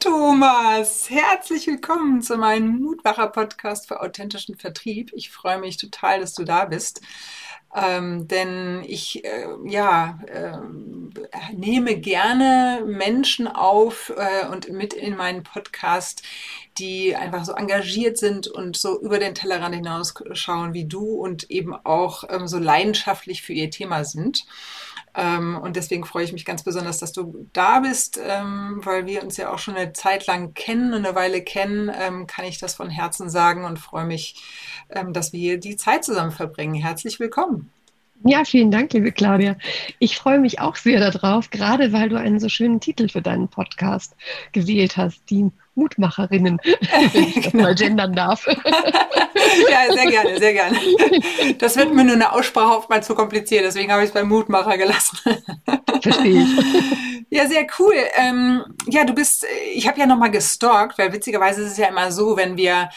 Thomas, 0.00 1.08
herzlich 1.08 1.68
willkommen 1.68 2.20
zu 2.20 2.36
meinem 2.36 2.80
Mutmacher-Podcast 2.80 3.86
für 3.86 4.00
authentischen 4.00 4.56
Vertrieb. 4.56 5.12
Ich 5.14 5.30
freue 5.30 5.58
mich 5.58 5.76
total, 5.76 6.18
dass 6.18 6.34
du 6.34 6.42
da 6.42 6.64
bist. 6.64 7.00
Ähm, 7.74 8.26
denn 8.26 8.82
ich 8.86 9.24
äh, 9.24 9.46
ja, 9.64 10.18
äh, 10.26 10.56
nehme 11.54 11.96
gerne 11.96 12.82
Menschen 12.86 13.46
auf 13.46 14.12
äh, 14.16 14.48
und 14.48 14.70
mit 14.70 14.94
in 14.94 15.16
meinen 15.16 15.44
Podcast, 15.44 16.22
die 16.78 17.14
einfach 17.14 17.44
so 17.44 17.52
engagiert 17.52 18.18
sind 18.18 18.48
und 18.48 18.76
so 18.76 19.00
über 19.00 19.18
den 19.18 19.34
Tellerrand 19.34 19.74
hinausschauen 19.74 20.74
wie 20.74 20.86
du 20.86 21.14
und 21.14 21.50
eben 21.50 21.74
auch 21.74 22.24
ähm, 22.30 22.48
so 22.48 22.58
leidenschaftlich 22.58 23.42
für 23.42 23.52
ihr 23.52 23.70
Thema 23.70 24.04
sind. 24.04 24.44
Ähm, 25.16 25.56
und 25.56 25.76
deswegen 25.76 26.04
freue 26.04 26.24
ich 26.24 26.32
mich 26.32 26.44
ganz 26.44 26.62
besonders, 26.62 26.98
dass 26.98 27.12
du 27.12 27.48
da 27.52 27.80
bist, 27.80 28.20
ähm, 28.22 28.80
weil 28.84 29.06
wir 29.06 29.22
uns 29.22 29.38
ja 29.38 29.52
auch 29.52 29.58
schon 29.58 29.76
eine 29.76 29.92
Zeit 29.94 30.26
lang 30.26 30.52
kennen, 30.54 30.92
eine 30.92 31.14
Weile 31.14 31.42
kennen, 31.42 31.90
ähm, 31.92 32.26
kann 32.26 32.44
ich 32.44 32.58
das 32.58 32.74
von 32.74 32.90
Herzen 32.90 33.30
sagen 33.30 33.64
und 33.64 33.78
freue 33.78 34.04
mich, 34.04 34.42
dass 35.10 35.32
wir 35.32 35.58
die 35.58 35.76
Zeit 35.76 36.04
zusammen 36.04 36.30
verbringen. 36.30 36.74
Herzlich 36.74 37.18
willkommen. 37.18 37.70
Ja, 38.24 38.44
vielen 38.44 38.70
Dank, 38.70 38.92
liebe 38.92 39.12
Claudia. 39.12 39.56
Ich 39.98 40.16
freue 40.16 40.38
mich 40.38 40.60
auch 40.60 40.76
sehr 40.76 41.10
darauf, 41.10 41.50
gerade 41.50 41.92
weil 41.92 42.08
du 42.08 42.16
einen 42.16 42.40
so 42.40 42.48
schönen 42.48 42.80
Titel 42.80 43.08
für 43.08 43.22
deinen 43.22 43.48
Podcast 43.48 44.14
gewählt 44.52 44.96
hast, 44.96 45.22
die 45.30 45.50
Mutmacherinnen, 45.76 46.60
wenn 47.12 47.22
ich 47.24 47.44
das 47.44 47.52
mal 47.52 47.74
gendern 47.74 48.14
darf. 48.14 48.46
ja, 49.70 49.92
sehr 49.92 50.10
gerne, 50.10 50.38
sehr 50.38 50.52
gerne. 50.52 50.78
Das 51.58 51.76
wird 51.76 51.94
mir 51.94 52.04
nur 52.04 52.14
eine 52.14 52.32
Aussprache 52.32 52.76
oft 52.76 52.90
mal 52.90 53.02
zu 53.02 53.14
kompliziert, 53.14 53.64
deswegen 53.64 53.92
habe 53.92 54.02
ich 54.02 54.08
es 54.08 54.14
beim 54.14 54.28
Mutmacher 54.28 54.76
gelassen. 54.76 55.18
Verstehe 56.02 56.42
ich. 56.42 56.48
Ja, 57.28 57.48
sehr 57.48 57.66
cool. 57.80 57.94
Ähm, 58.14 58.64
ja, 58.86 59.04
du 59.04 59.12
bist, 59.12 59.44
ich 59.74 59.88
habe 59.88 59.98
ja 59.98 60.06
nochmal 60.06 60.30
gestalkt, 60.30 60.96
weil 60.96 61.12
witzigerweise 61.12 61.62
ist 61.62 61.72
es 61.72 61.76
ja 61.76 61.88
immer 61.88 62.12
so, 62.12 62.36
wenn 62.36 62.56
wir 62.56 62.88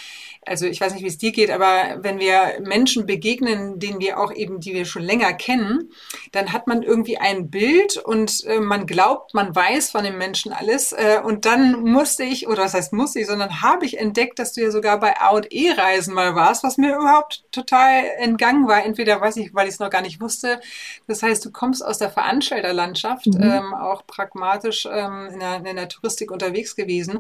also 0.50 0.66
ich 0.66 0.82
weiß 0.82 0.94
nicht, 0.94 1.04
wie 1.04 1.08
es 1.08 1.20
dir 1.20 1.32
geht, 1.32 1.52
aber 1.52 2.00
wenn 2.02 2.20
wir 2.20 2.60
Menschen 2.62 3.06
begegnen, 3.06 3.80
denen 3.80 4.00
wir 4.00 4.20
auch 4.20 4.34
eben, 4.34 4.60
die 4.60 4.74
wir 4.74 4.86
schon 4.86 5.04
länger 5.04 5.34
kennen, 5.34 5.92
dann 6.32 6.52
hat 6.52 6.66
man 6.66 6.82
irgendwie 6.82 7.20
ein 7.20 7.52
Bild 7.52 7.98
und 7.98 8.44
äh, 8.46 8.60
man 8.60 8.88
glaubt, 8.88 9.36
man 9.36 9.56
weiß 9.56 9.92
von 9.92 10.04
dem 10.04 10.18
Menschen 10.18 10.52
alles. 10.52 10.92
Äh, 10.92 11.20
und 11.24 11.46
dann 11.46 11.84
musste 11.84 12.24
ich, 12.24 12.48
oder 12.48 12.64
was 12.64 12.74
heißt 12.74 12.94
musste 12.94 13.20
ich, 13.20 13.28
sondern 13.28 13.62
habe 13.62 13.86
ich 13.86 14.00
entdeckt, 14.00 14.40
dass 14.40 14.54
du 14.54 14.62
ja 14.62 14.72
sogar 14.72 15.00
bei 15.00 15.20
A&E-Reisen 15.20 16.16
mal 16.16 16.34
warst, 16.34 16.64
was 16.64 16.78
mir 16.78 16.96
überhaupt 16.96 17.44
total 17.52 18.06
entgangen 18.18 18.68
war. 18.68 18.84
Entweder 18.84 19.22
weiß 19.22 19.38
ich, 19.38 19.54
weil 19.54 19.68
ich 19.68 19.76
es 19.76 19.80
noch 19.80 19.92
gar 19.92 20.02
nicht 20.02 20.20
wusste. 20.20 20.60
Das 21.06 21.22
heißt, 21.22 21.46
du 21.46 21.52
kommst 21.52 21.86
aus 21.86 22.00
der 22.00 22.10
Veranstalterlandschaft, 22.10 23.28
mhm. 23.28 23.42
ähm, 23.42 23.74
auch 23.76 24.06
pragmatisch 24.08 24.88
ähm, 24.92 25.30
in, 25.32 25.40
der, 25.40 25.58
in 25.58 25.76
der 25.76 25.90
Touristik 25.90 26.32
unterwegs 26.32 26.76
gewesen. 26.76 27.20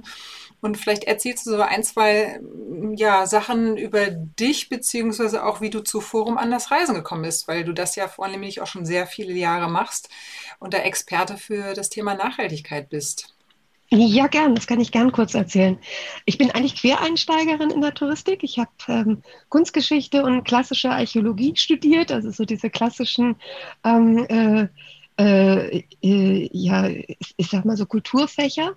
Und 0.61 0.77
vielleicht 0.77 1.05
erzählst 1.05 1.45
du 1.45 1.51
so 1.51 1.61
ein, 1.61 1.83
zwei 1.83 2.39
ja, 2.95 3.25
Sachen 3.25 3.77
über 3.77 4.09
dich, 4.09 4.69
beziehungsweise 4.69 5.45
auch, 5.45 5.61
wie 5.61 5.69
du 5.69 5.81
zu 5.81 6.01
Forum 6.01 6.37
an 6.37 6.51
das 6.51 6.71
Reisen 6.71 6.95
gekommen 6.95 7.23
bist, 7.23 7.47
weil 7.47 7.63
du 7.63 7.73
das 7.73 7.95
ja 7.95 8.07
vornehmlich 8.07 8.61
auch 8.61 8.67
schon 8.67 8.85
sehr 8.85 9.07
viele 9.07 9.33
Jahre 9.33 9.69
machst 9.69 10.09
und 10.59 10.73
der 10.73 10.85
Experte 10.85 11.37
für 11.37 11.73
das 11.73 11.89
Thema 11.89 12.15
Nachhaltigkeit 12.15 12.89
bist. 12.89 13.33
Ja, 13.91 14.27
gern, 14.27 14.53
das 14.53 14.67
kann 14.67 14.79
ich 14.79 14.91
gern 14.91 15.11
kurz 15.11 15.33
erzählen. 15.33 15.79
Ich 16.25 16.37
bin 16.37 16.51
eigentlich 16.51 16.75
Quereinsteigerin 16.75 17.71
in 17.71 17.81
der 17.81 17.95
Touristik. 17.95 18.43
Ich 18.43 18.59
habe 18.59 18.69
ähm, 18.87 19.23
Kunstgeschichte 19.49 20.21
und 20.23 20.43
klassische 20.43 20.91
Archäologie 20.91 21.55
studiert, 21.55 22.11
also 22.11 22.29
so 22.29 22.45
diese 22.45 22.69
klassischen 22.69 23.35
ähm, 23.83 24.25
äh, 24.29 24.67
äh, 25.19 25.83
äh, 26.01 26.49
ja, 26.53 26.87
ich 26.87 27.49
sag 27.49 27.65
mal 27.65 27.75
so 27.75 27.85
Kulturfächer 27.85 28.75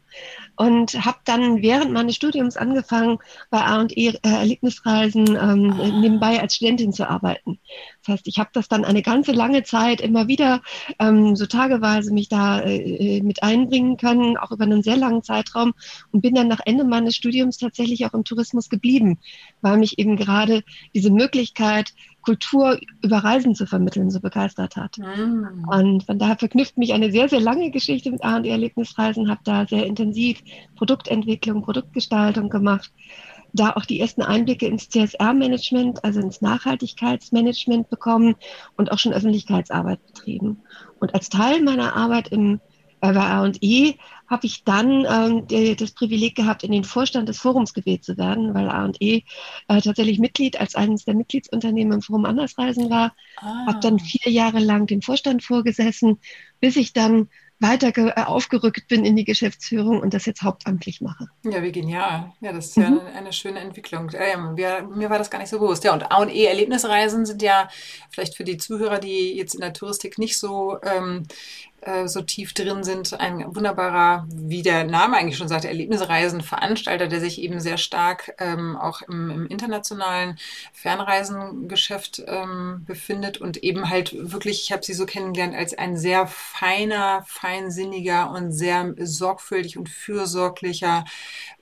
und 0.57 1.05
habe 1.05 1.19
dann 1.25 1.63
während 1.63 1.93
meines 1.93 2.17
Studiums 2.17 2.57
angefangen, 2.57 3.19
bei 3.51 3.61
A&E 3.61 4.09
äh, 4.09 4.19
Erlebnisreisen 4.23 5.29
ähm, 5.29 5.81
ah. 5.81 6.01
nebenbei 6.01 6.41
als 6.41 6.57
Studentin 6.57 6.93
zu 6.93 7.09
arbeiten. 7.09 7.61
Das 8.01 8.15
heißt, 8.15 8.27
ich 8.27 8.39
habe 8.41 8.51
das 8.53 8.67
dann 8.67 8.85
eine 8.85 9.03
ganze 9.03 9.31
lange 9.31 9.63
Zeit 9.63 10.01
immer 10.01 10.27
wieder 10.27 10.63
ähm, 10.99 11.37
so 11.37 11.47
tageweise 11.47 12.13
mich 12.13 12.29
da 12.29 12.61
äh, 12.61 13.23
mit 13.23 13.45
einbringen 13.45 13.97
können, 13.97 14.37
auch 14.37 14.51
über 14.51 14.65
einen 14.65 14.83
sehr 14.83 14.97
langen 14.97 15.23
Zeitraum 15.23 15.75
und 16.11 16.23
bin 16.23 16.35
dann 16.35 16.49
nach 16.49 16.61
Ende 16.65 16.83
meines 16.83 17.15
Studiums 17.15 17.59
tatsächlich 17.59 18.05
auch 18.05 18.15
im 18.15 18.25
Tourismus 18.25 18.69
geblieben, 18.69 19.21
weil 19.61 19.77
mich 19.77 20.01
eben 20.01 20.17
gerade 20.17 20.65
diese 20.93 21.11
Möglichkeit, 21.11 21.95
Kultur 22.23 22.79
über 23.03 23.19
Reisen 23.19 23.55
zu 23.55 23.67
vermitteln, 23.67 24.11
so 24.11 24.21
begeistert 24.21 24.77
hat. 24.77 24.99
Mhm. 24.99 25.67
Und 25.69 26.05
von 26.05 26.19
daher 26.19 26.37
verknüpft 26.37 26.79
mich 26.79 26.93
eine 26.93 27.11
sehr, 27.11 27.29
sehr 27.29 27.41
lange 27.41 27.71
Geschichte 27.71 28.11
mit 28.11 28.25
A&E-Erlebnisreisen, 28.25 29.29
habe 29.29 29.41
da 29.45 29.67
sehr 29.67 29.87
intensiv 29.87 30.41
Produktentwicklung, 30.77 31.63
Produktgestaltung 31.63 32.49
gemacht, 32.49 32.93
da 33.53 33.73
auch 33.73 33.85
die 33.85 34.01
ersten 34.01 34.23
Einblicke 34.23 34.67
ins 34.67 34.89
CSR-Management, 34.89 36.05
also 36.05 36.21
ins 36.21 36.41
Nachhaltigkeitsmanagement 36.41 37.91
bekommen 37.91 38.37
und 38.77 38.93
auch 38.93 38.99
schon 38.99 39.13
Öffentlichkeitsarbeit 39.13 40.05
betrieben. 40.07 40.63
Und 41.01 41.15
als 41.15 41.29
Teil 41.29 41.61
meiner 41.63 41.95
Arbeit 41.95 42.29
im 42.29 42.61
bei 43.03 43.17
A&E 43.17 43.95
habe 44.33 44.47
ich 44.47 44.65
dann 44.65 45.05
ähm, 45.05 45.47
die, 45.47 45.77
das 45.77 45.91
Privileg 45.93 46.35
gehabt, 46.35 46.65
in 46.65 46.73
den 46.73 46.85
Vorstand 46.85 47.29
des 47.29 47.39
Forums 47.39 47.75
gewählt 47.75 48.03
zu 48.03 48.17
werden, 48.17 48.55
weil 48.55 48.71
A&E 48.71 49.25
äh, 49.69 49.81
tatsächlich 49.83 50.19
Mitglied 50.19 50.59
als 50.59 50.75
eines 50.75 51.05
der 51.05 51.15
Mitgliedsunternehmen 51.15 51.93
im 51.93 52.03
Forum 52.03 52.25
Andersreisen 52.25 52.89
war. 52.89 53.15
Ah. 53.37 53.67
Habe 53.67 53.81
dann 53.81 53.99
vier 53.99 54.33
Jahre 54.33 54.59
lang 54.59 54.87
den 54.87 55.03
Vorstand 55.03 55.45
vorgesessen, 55.45 56.19
bis 56.61 56.77
ich 56.77 56.95
dann 56.95 57.29
weiter 57.59 57.93
äh, 57.97 58.25
aufgerückt 58.25 58.89
bin 58.89 59.05
in 59.05 59.17
die 59.17 59.25
Geschäftsführung 59.25 60.01
und 60.01 60.15
das 60.15 60.25
jetzt 60.25 60.43
hauptamtlich 60.43 61.03
mache. 61.03 61.29
Ja, 61.45 61.63
wie 61.63 61.71
genial. 61.71 62.33
Ja, 62.41 62.53
das 62.53 62.69
ist 62.69 62.79
mhm. 62.79 62.83
ja 62.83 62.89
eine, 62.89 63.05
eine, 63.13 63.33
schöne 63.35 63.61
Entwicklung. 63.61 64.11
Ähm, 64.15 64.57
wir, 64.57 64.83
mir 64.83 65.11
war 65.11 65.19
das 65.19 65.31
gar 65.31 65.39
nicht 65.39 65.51
so 65.51 65.59
bewusst. 65.59 65.85
Ja, 65.85 65.93
und 65.93 66.11
A&E-Erlebnisreisen 66.11 67.27
sind 67.27 67.43
ja 67.43 67.69
vielleicht 68.11 68.35
für 68.35 68.45
die 68.45 68.57
Zuhörer, 68.57 68.99
die 68.99 69.37
jetzt 69.37 69.55
in 69.55 69.61
der 69.61 69.75
Touristik 69.75 70.19
nicht 70.19 70.39
so 70.39 70.79
ähm, 70.83 71.25
äh, 71.83 72.07
so 72.07 72.23
tief 72.23 72.55
drin 72.55 72.85
sind. 72.85 73.19
Ein 73.19 73.55
wunderbarer, 73.55 74.27
wie 74.33 74.63
der 74.63 74.85
Name 74.85 75.17
eigentlich 75.17 75.37
schon 75.37 75.49
sagt, 75.49 75.65
Erlebnisreisenveranstalter, 75.65 77.09
der 77.09 77.21
sich 77.21 77.41
eben 77.41 77.59
sehr 77.59 77.77
stark 77.77 78.35
ähm, 78.39 78.77
auch 78.77 79.03
im, 79.03 79.31
im, 79.31 79.47
internationalen 79.47 80.39
Fernreisengeschäft 80.73 82.23
ähm, 82.27 82.85
befindet 82.87 83.39
und 83.39 83.59
eben 83.65 83.91
halt 83.91 84.15
wirklich, 84.17 84.63
ich 84.63 84.73
habe 84.73 84.85
sie 84.85 84.95
so 84.95 85.07
kennengelernt, 85.07 85.57
als 85.57 85.75
ein 85.75 85.97
sehr 85.97 86.29
feiner, 86.29 87.25
feinsinniger 87.27 88.31
und 88.31 88.53
sehr 88.53 88.95
sorgfältig 88.99 89.77
und 89.77 89.89
fürsorglicher 89.89 91.05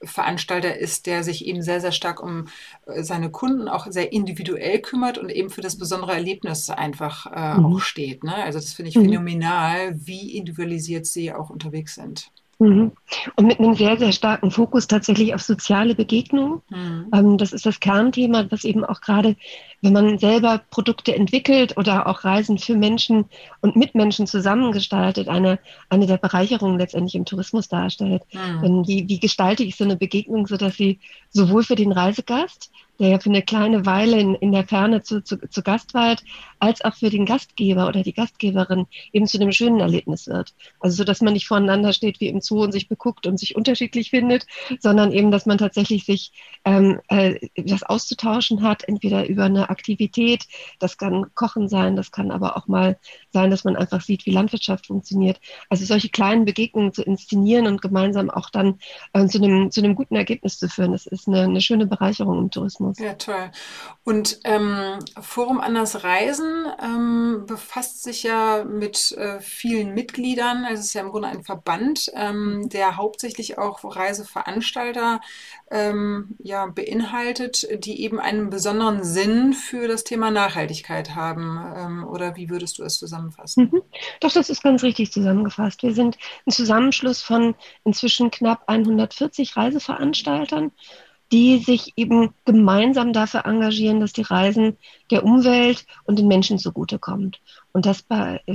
Veranstalter 0.03 0.77
ist, 0.77 1.07
der 1.07 1.25
sich 1.25 1.47
eben 1.47 1.63
sehr, 1.63 1.81
sehr 1.81 1.93
stark 1.93 2.23
um 2.23 2.49
seine 3.03 3.31
Kunden 3.31 3.69
auch 3.69 3.87
sehr 3.91 4.13
individuell 4.13 4.81
kümmert 4.81 5.19
und 5.19 5.31
eben 5.31 5.51
für 5.51 5.61
das 5.61 5.79
besondere 5.79 6.13
Erlebnis 6.13 6.71
einfach 6.71 7.27
äh, 7.27 7.59
mhm. 7.59 7.67
auch 7.67 7.81
steht. 7.81 8.25
Ne? 8.25 8.35
Also 8.35 8.59
das 8.59 8.73
finde 8.73 8.91
ich 8.91 8.97
mhm. 8.97 9.05
phänomenal, 9.05 9.95
wie 9.95 10.37
individualisiert 10.37 11.07
sie 11.07 11.33
auch 11.33 11.51
unterwegs 11.51 11.95
sind. 11.95 12.31
Mhm. 12.61 12.93
Und 13.37 13.47
mit 13.47 13.59
einem 13.59 13.75
sehr, 13.75 13.97
sehr 13.97 14.13
starken 14.13 14.51
Fokus 14.51 14.87
tatsächlich 14.87 15.35
auf 15.35 15.41
soziale 15.41 15.95
Begegnungen. 15.95 16.61
Mhm. 16.69 17.07
Ähm, 17.13 17.39
das 17.39 17.55
ist 17.55 17.65
das 17.65 17.81
Kernthema, 17.81 18.47
was 18.51 18.65
eben 18.65 18.85
auch 18.85 19.01
gerade, 19.01 19.35
wenn 19.81 19.95
man 19.95 20.19
selber 20.19 20.61
Produkte 20.69 21.17
entwickelt 21.17 21.79
oder 21.79 22.07
auch 22.07 22.23
Reisen 22.25 22.59
für 22.59 22.77
Menschen 22.77 23.25
und 23.63 23.77
mit 23.77 23.95
Menschen 23.95 24.27
zusammengestaltet, 24.27 25.29
eine, 25.29 25.59
eine 25.89 26.07
der 26.07 26.19
Bereicherungen 26.19 26.79
letztendlich 26.79 27.15
im 27.15 27.25
Tourismus 27.25 27.69
darstellt. 27.69 28.23
Mhm. 28.33 28.63
Denn 28.63 28.87
wie, 28.87 29.09
wie 29.09 29.19
gestalte 29.19 29.65
ich 29.65 29.77
so 29.77 29.85
eine 29.85 29.97
Begegnung, 29.97 30.47
sodass 30.47 30.77
sie 30.77 30.99
sowohl 31.31 31.63
für 31.63 31.77
den 31.77 31.93
Reisegast, 31.93 32.71
der 33.01 33.09
ja 33.09 33.19
für 33.19 33.31
eine 33.31 33.43
kleine 33.43 33.87
Weile 33.87 34.21
in, 34.21 34.35
in 34.37 34.53
der 34.53 34.65
Ferne 34.65 35.03
zu, 35.03 35.25
zu, 35.25 35.39
zu 35.49 35.63
Gast 35.63 35.95
weilt, 35.95 36.23
als 36.61 36.83
auch 36.85 36.95
für 36.95 37.11
den 37.11 37.25
Gastgeber 37.25 37.89
oder 37.89 38.03
die 38.03 38.13
Gastgeberin 38.13 38.87
eben 39.13 39.27
zu 39.27 39.39
einem 39.39 39.53
schönen 39.53 39.81
Erlebnis 39.81 40.27
wird. 40.27 40.55
Also 40.79 40.97
so, 40.97 41.05
dass 41.05 41.21
man 41.21 41.33
nicht 41.33 41.49
voneinander 41.49 41.93
steht 41.93 42.21
wie 42.21 42.29
im 42.29 42.41
Zoo 42.41 42.63
und 42.63 42.73
sich 42.73 42.89
beguckt 42.89 43.27
und 43.27 43.39
sich 43.39 43.57
unterschiedlich 43.57 44.11
findet, 44.11 44.47
sondern 44.79 45.13
eben, 45.13 45.31
dass 45.31 45.47
man 45.47 45.59
tatsächlich 45.59 46.05
sich 46.05 46.33
ähm, 46.65 47.01
äh, 47.09 47.49
das 47.57 47.83
auszutauschen 47.83 48.63
hat, 48.63 48.87
entweder 48.87 49.27
über 49.27 49.45
eine 49.45 49.71
Aktivität, 49.71 50.45
das 50.79 50.99
kann 50.99 51.35
Kochen 51.35 51.69
sein, 51.69 51.97
das 51.97 52.13
kann 52.13 52.31
aber 52.31 52.57
auch 52.57 52.67
mal 52.67 52.99
sein, 53.33 53.51
dass 53.51 53.65
man 53.65 53.77
einfach 53.77 54.03
sieht, 54.03 54.27
wie 54.27 54.31
Landwirtschaft 54.31 54.87
funktioniert. 54.87 55.41
Also 55.71 55.85
solche 55.85 56.11
kleinen 56.11 56.45
Begegnungen 56.45 56.93
zu 56.93 57.03
inszenieren 57.03 57.67
und 57.67 57.81
gemeinsam 57.81 58.29
auch 58.29 58.51
dann 58.51 58.79
äh, 59.15 59.27
zu, 59.27 59.43
einem, 59.43 59.71
zu 59.71 59.81
einem 59.81 59.95
guten 59.95 60.17
Ergebnis 60.17 60.59
zu 60.59 60.69
führen, 60.69 60.93
das 60.93 61.07
ist 61.07 61.27
eine, 61.27 61.43
eine 61.43 61.61
schöne 61.63 61.87
Bereicherung 61.87 62.39
im 62.39 62.51
Tourismus. 62.51 62.99
Ja, 62.99 63.15
toll. 63.15 63.51
Und 64.05 64.41
ähm, 64.45 64.99
Forum 65.21 65.61
Anders 65.61 66.05
Reisen 66.05 66.50
ähm, 66.83 67.45
befasst 67.47 68.03
sich 68.03 68.23
ja 68.23 68.65
mit 68.65 69.13
äh, 69.13 69.41
vielen 69.41 69.95
Mitgliedern. 69.95 70.67
Es 70.71 70.81
ist 70.81 70.95
ja 70.95 71.01
im 71.01 71.11
Grunde 71.11 71.29
ein 71.29 71.45
Verband, 71.45 72.11
ähm, 72.15 72.69
der 72.69 72.97
hauptsächlich 72.97 73.59
auch 73.59 73.85
Reiseveranstalter 73.85 75.21
ähm, 75.71 76.37
ja, 76.39 76.67
beinhaltet, 76.67 77.67
die 77.85 78.03
eben 78.03 78.21
einen 78.21 78.51
besonderen 78.51 79.05
Sinn 79.05 79.53
für 79.53 79.89
das 79.89 80.05
Thema 80.05 80.31
Nachhaltigkeit 80.31 81.15
haben. 81.15 81.59
Ähm, 81.77 82.05
oder 82.07 82.37
wie 82.37 82.51
würdest 82.51 82.79
du 82.79 82.83
es 82.83 82.99
zusammenfassen? 82.99 83.71
Mhm. 83.73 83.83
Doch, 84.21 84.33
das 84.33 84.51
ist 84.51 84.63
ganz 84.63 84.83
richtig 84.83 85.13
zusammengefasst. 85.13 85.83
Wir 85.83 85.95
sind 85.95 86.19
ein 86.47 86.53
Zusammenschluss 86.53 87.23
von 87.23 87.55
inzwischen 87.85 88.31
knapp 88.31 88.65
140 88.67 89.57
Reiseveranstaltern 89.57 90.73
die 91.33 91.59
sich 91.59 91.93
eben 91.97 92.35
gemeinsam 92.45 93.13
dafür 93.13 93.47
engagieren, 93.47 94.01
dass 94.01 94.13
die 94.13 94.23
Reisen 94.23 94.77
der 95.11 95.25
Umwelt 95.25 95.87
und 96.05 96.19
den 96.19 96.27
Menschen 96.27 96.59
zugutekommt. 96.59 97.41
Und 97.73 97.87
das 97.87 98.05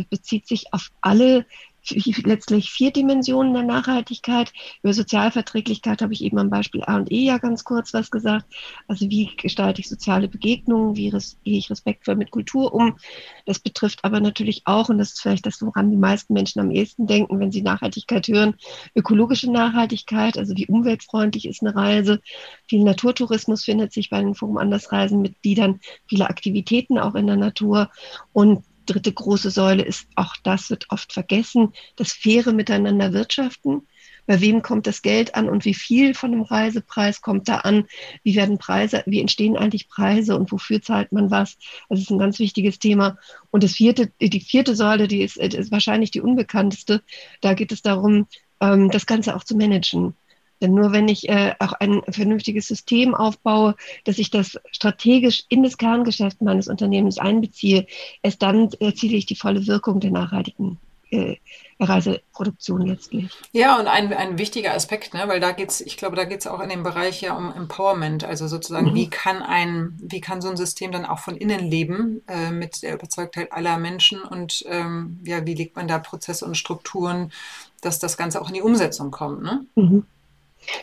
bezieht 0.10 0.48
sich 0.48 0.74
auf 0.74 0.92
alle 1.02 1.46
letztlich 1.92 2.72
vier 2.72 2.92
Dimensionen 2.92 3.54
der 3.54 3.64
Nachhaltigkeit. 3.64 4.52
Über 4.82 4.94
Sozialverträglichkeit 4.94 6.02
habe 6.02 6.14
ich 6.14 6.24
eben 6.24 6.38
am 6.40 6.50
Beispiel 6.50 6.84
A 6.86 6.96
und 6.96 7.12
E 7.12 7.26
ja 7.26 7.38
ganz 7.38 7.64
kurz 7.64 7.94
was 7.94 8.12
gesagt. 8.12 8.46
Also 8.88 9.10
wie 9.10 9.36
gestalte 9.36 9.82
ich 9.82 9.90
soziale 9.90 10.28
Begegnungen, 10.28 10.96
wie 10.96 11.10
gehe 11.10 11.58
ich 11.58 11.70
respektvoll 11.70 12.16
mit 12.16 12.32
Kultur 12.32 12.74
um. 12.74 12.98
Das 13.46 13.60
betrifft 13.60 14.04
aber 14.04 14.20
natürlich 14.20 14.64
auch, 14.66 14.90
und 14.90 14.98
das 14.98 15.14
ist 15.14 15.22
vielleicht 15.22 15.46
das, 15.46 15.62
woran 15.62 15.92
die 15.92 15.98
meisten 15.98 16.34
Menschen 16.34 16.60
am 16.60 16.72
ehesten 16.72 17.08
denken, 17.08 17.40
wenn 17.40 17.52
sie 17.52 17.62
Nachhaltigkeit 17.62 18.28
hören, 18.28 18.56
ökologische 18.96 19.52
Nachhaltigkeit, 19.52 20.38
also 20.38 20.56
wie 20.56 20.68
umweltfreundlich 20.68 21.48
ist 21.48 21.62
eine 21.62 21.76
Reise. 21.76 22.22
Viel 22.68 22.84
Naturtourismus 22.84 23.64
findet 23.64 23.94
sich 23.94 24.10
bei 24.10 24.22
den 24.22 24.36
Forum 24.36 24.58
Andersreisen 24.58 25.22
Mitgliedern, 25.22 25.80
viele 26.08 26.30
Aktivitäten 26.30 26.98
auch 26.98 27.16
in 27.16 27.28
der 27.28 27.38
Natur 27.38 27.90
und 28.34 28.64
dritte 28.86 29.12
große 29.12 29.50
Säule 29.50 29.84
ist, 29.84 30.08
auch 30.16 30.36
das 30.44 30.70
wird 30.70 30.86
oft 30.90 31.14
vergessen, 31.14 31.74
das 31.96 32.14
faire 32.14 32.54
Miteinander 32.54 33.14
wirtschaften. 33.14 33.88
Bei 34.28 34.42
wem 34.42 34.62
kommt 34.62 34.88
das 34.88 35.02
Geld 35.02 35.36
an 35.36 35.48
und 35.50 35.66
wie 35.66 35.74
viel 35.74 36.14
von 36.14 36.32
dem 36.32 36.42
Reisepreis 36.42 37.22
kommt 37.22 37.48
da 37.48 37.58
an? 37.58 37.86
Wie 38.24 38.36
werden 38.36 38.58
Preise, 38.58 39.04
wie 39.06 39.22
entstehen 39.22 39.56
eigentlich 39.56 39.88
Preise 39.88 40.36
und 40.36 40.52
wofür 40.52 40.82
zahlt 40.82 41.12
man 41.12 41.30
was? 41.30 41.58
Das 41.90 42.00
ist 42.00 42.10
ein 42.10 42.18
ganz 42.18 42.40
wichtiges 42.40 42.80
Thema. 42.80 43.18
Und 43.52 43.64
das 43.64 43.74
vierte, 43.74 44.12
die 44.20 44.40
vierte 44.40 44.76
Säule, 44.76 45.08
die 45.08 45.22
ist, 45.22 45.38
ist 45.38 45.72
wahrscheinlich 45.72 46.12
die 46.12 46.22
unbekannteste. 46.22 47.04
Da 47.42 47.54
geht 47.54 47.72
es 47.72 47.84
darum, 47.84 48.28
ähm, 48.62 48.90
das 48.90 49.06
Ganze 49.06 49.36
auch 49.36 49.44
zu 49.44 49.56
managen. 49.56 50.16
Denn 50.62 50.74
nur 50.74 50.92
wenn 50.92 51.08
ich 51.08 51.28
äh, 51.30 51.54
auch 51.60 51.74
ein 51.74 52.02
vernünftiges 52.10 52.68
System 52.68 53.14
aufbaue, 53.14 53.76
dass 54.04 54.18
ich 54.18 54.30
das 54.30 54.58
strategisch 54.72 55.44
in 55.50 55.64
das 55.64 55.78
Kerngeschäft 55.78 56.42
meines 56.42 56.68
Unternehmens 56.68 57.18
einbeziehe, 57.18 57.86
erst 58.24 58.42
dann 58.42 58.70
erziele 58.80 59.18
ich 59.18 59.26
die 59.26 59.36
volle 59.36 59.68
Wirkung 59.68 60.00
der 60.00 60.12
nachhaltigen 60.12 60.80
äh, 61.12 61.38
Reiseproduktion 61.78 62.82
letztlich. 62.82 63.30
Ja, 63.52 63.78
und 63.78 63.88
ein, 63.88 64.14
ein 64.14 64.38
wichtiger 64.38 64.74
Aspekt, 64.74 65.14
ne, 65.14 65.24
weil 65.28 65.42
da 65.42 65.52
geht's, 65.52 65.82
ich 65.82 65.98
glaube, 65.98 66.16
da 66.16 66.24
geht's 66.24 66.48
auch 66.48 66.62
in 66.62 66.70
dem 66.70 66.84
Bereich 66.84 67.22
ja 67.22 67.36
um 67.36 67.54
Empowerment, 67.54 68.24
also 68.24 68.48
sozusagen, 68.48 68.92
mhm. 68.92 68.96
wie 68.96 69.10
kann 69.10 69.42
ein, 69.42 69.98
wie 70.02 70.22
kann 70.22 70.42
so 70.42 70.50
ein 70.50 70.56
System 70.56 70.94
dann 70.94 71.06
auch 71.06 71.20
von 71.20 71.36
innen 71.36 71.70
leben, 71.70 72.22
äh, 72.28 72.52
mit 72.52 72.82
der 72.82 72.94
Überzeugtheit 72.94 73.52
aller 73.52 73.78
Menschen 73.78 74.22
und 74.22 74.64
ähm, 74.68 75.20
ja, 75.26 75.46
wie 75.46 75.54
legt 75.54 75.76
man 75.76 75.90
da 75.90 76.00
Prozesse 76.00 76.46
und 76.46 76.56
Strukturen, 76.56 77.34
dass 77.82 78.00
das 78.00 78.16
Ganze 78.16 78.42
auch 78.42 78.48
in 78.48 78.56
die 78.56 78.62
Umsetzung 78.62 79.12
kommt, 79.12 79.44
ne? 79.44 79.66
Mhm. 79.76 80.06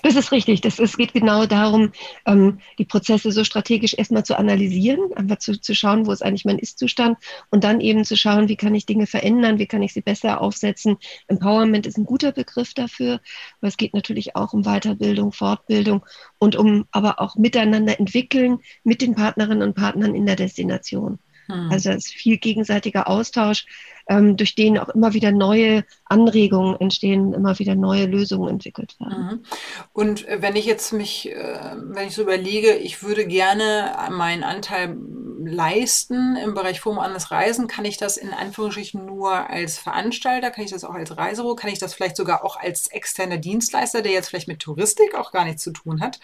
Das 0.02 0.17
ist 0.17 0.32
richtig. 0.32 0.61
Das, 0.61 0.79
es 0.79 0.96
geht 0.96 1.12
genau 1.12 1.46
darum, 1.46 1.93
ähm, 2.26 2.58
die 2.79 2.84
Prozesse 2.84 3.32
so 3.32 3.44
strategisch 3.44 3.94
erstmal 3.96 4.25
zu 4.25 4.38
analysieren, 4.38 5.12
einfach 5.14 5.38
zu, 5.38 5.61
zu 5.61 5.75
schauen, 5.75 6.06
wo 6.06 6.12
ist 6.12 6.23
eigentlich 6.23 6.44
mein 6.44 6.58
Ist-Zustand 6.58 7.19
und 7.50 7.64
dann 7.64 7.81
eben 7.81 8.05
zu 8.05 8.17
schauen, 8.17 8.49
wie 8.49 8.56
kann 8.56 8.75
ich 8.75 8.87
Dinge 8.87 9.06
verändern, 9.06 9.58
wie 9.58 9.67
kann 9.67 9.82
ich 9.82 9.93
sie 9.93 10.00
besser 10.00 10.40
aufsetzen. 10.40 10.96
Empowerment 11.29 11.87
ist 11.87 11.99
ein 11.99 12.05
guter 12.05 12.32
Begriff 12.32 12.75
dafür, 12.75 13.20
aber 13.61 13.69
es 13.69 13.76
geht 13.76 13.94
natürlich 13.94 14.37
auch 14.37 14.52
um 14.52 14.62
Weiterbildung, 14.62 15.32
Fortbildung 15.32 16.05
und 16.38 16.56
um 16.56 16.87
aber 16.90 17.20
auch 17.20 17.37
miteinander 17.37 17.99
entwickeln 17.99 18.58
mit 18.85 19.02
den 19.02 19.14
Partnerinnen 19.14 19.62
und 19.62 19.75
Partnern 19.75 20.14
in 20.14 20.26
der 20.26 20.37
Destination. 20.37 21.19
Hm. 21.46 21.70
Also 21.70 21.90
es 21.90 22.06
ist 22.06 22.14
viel 22.14 22.38
gegenseitiger 22.38 23.08
Austausch, 23.08 23.67
ähm, 24.08 24.37
durch 24.37 24.54
den 24.54 24.78
auch 24.78 24.88
immer 24.90 25.14
wieder 25.14 25.32
neue 25.32 25.84
Anregungen 26.04 26.78
entstehen, 26.81 27.32
immer 27.32 27.58
wieder 27.58 27.75
neue 27.75 28.06
Lösungen 28.06 28.49
entwickelt 28.49 28.96
werden. 29.00 29.25
Mhm. 29.25 29.44
Und 29.93 30.28
äh, 30.28 30.40
wenn 30.40 30.56
ich 30.56 30.66
jetzt 30.66 30.93
mich, 30.93 31.31
äh, 31.31 31.76
wenn 31.76 32.08
ich 32.08 32.14
so 32.14 32.22
überlege, 32.22 32.75
ich 32.75 33.02
würde 33.02 33.26
gerne 33.26 33.93
meinen 34.10 34.44
Anteil 34.44 34.96
leisten 35.44 36.37
im 36.37 36.54
Bereich 36.54 36.81
Forum 36.81 36.99
anders 36.99 37.31
Reisen, 37.31 37.66
kann 37.66 37.84
ich 37.84 37.96
das 37.96 38.16
in 38.16 38.32
Anführungsstrichen 38.32 39.04
nur 39.04 39.50
als 39.50 39.78
Veranstalter, 39.78 40.50
kann 40.50 40.64
ich 40.64 40.70
das 40.70 40.84
auch 40.84 40.94
als 40.94 41.16
Reisebüro, 41.16 41.56
kann 41.56 41.70
ich 41.70 41.78
das 41.78 41.94
vielleicht 41.94 42.16
sogar 42.16 42.44
auch 42.44 42.56
als 42.56 42.88
externer 42.88 43.38
Dienstleister, 43.38 44.02
der 44.02 44.12
jetzt 44.12 44.28
vielleicht 44.28 44.49
mit 44.49 44.60
Touristik 44.60 45.14
auch 45.14 45.32
gar 45.32 45.44
nichts 45.44 45.62
zu 45.62 45.72
tun 45.72 46.00
hat. 46.00 46.20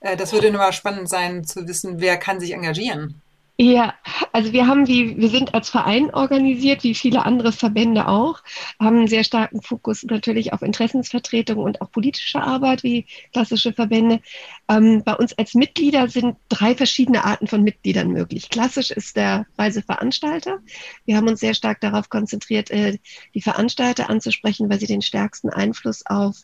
Äh, 0.00 0.16
das 0.16 0.32
würde 0.32 0.50
nur 0.50 0.60
mal 0.60 0.72
spannend 0.72 1.08
sein 1.08 1.44
zu 1.44 1.66
wissen, 1.66 2.00
wer 2.00 2.16
kann 2.16 2.40
sich 2.40 2.52
engagieren. 2.52 3.20
Ja, 3.58 3.94
also 4.32 4.52
wir 4.52 4.66
haben 4.66 4.86
wie, 4.86 5.16
wir 5.16 5.30
sind 5.30 5.54
als 5.54 5.70
Verein 5.70 6.12
organisiert, 6.12 6.84
wie 6.84 6.94
viele 6.94 7.24
andere 7.24 7.52
Verbände 7.52 8.06
auch, 8.06 8.42
haben 8.78 8.98
einen 8.98 9.08
sehr 9.08 9.24
starken 9.24 9.62
Fokus 9.62 10.02
natürlich 10.02 10.52
auf 10.52 10.60
Interessensvertretung 10.60 11.56
und 11.56 11.80
auch 11.80 11.90
politische 11.90 12.42
Arbeit, 12.42 12.82
wie 12.82 13.06
klassische 13.32 13.72
Verbände. 13.72 14.20
Ähm, 14.68 15.02
bei 15.04 15.14
uns 15.14 15.32
als 15.38 15.54
Mitglieder 15.54 16.08
sind 16.08 16.36
drei 16.50 16.74
verschiedene 16.74 17.24
Arten 17.24 17.46
von 17.46 17.62
Mitgliedern 17.62 18.08
möglich. 18.08 18.50
Klassisch 18.50 18.90
ist 18.90 19.16
der 19.16 19.46
Reiseveranstalter. 19.56 20.58
Wir 21.06 21.16
haben 21.16 21.28
uns 21.28 21.40
sehr 21.40 21.54
stark 21.54 21.80
darauf 21.80 22.10
konzentriert, 22.10 22.70
äh, 22.70 22.98
die 23.34 23.40
Veranstalter 23.40 24.10
anzusprechen, 24.10 24.68
weil 24.68 24.80
sie 24.80 24.86
den 24.86 25.00
stärksten 25.00 25.48
Einfluss 25.48 26.04
auf 26.04 26.36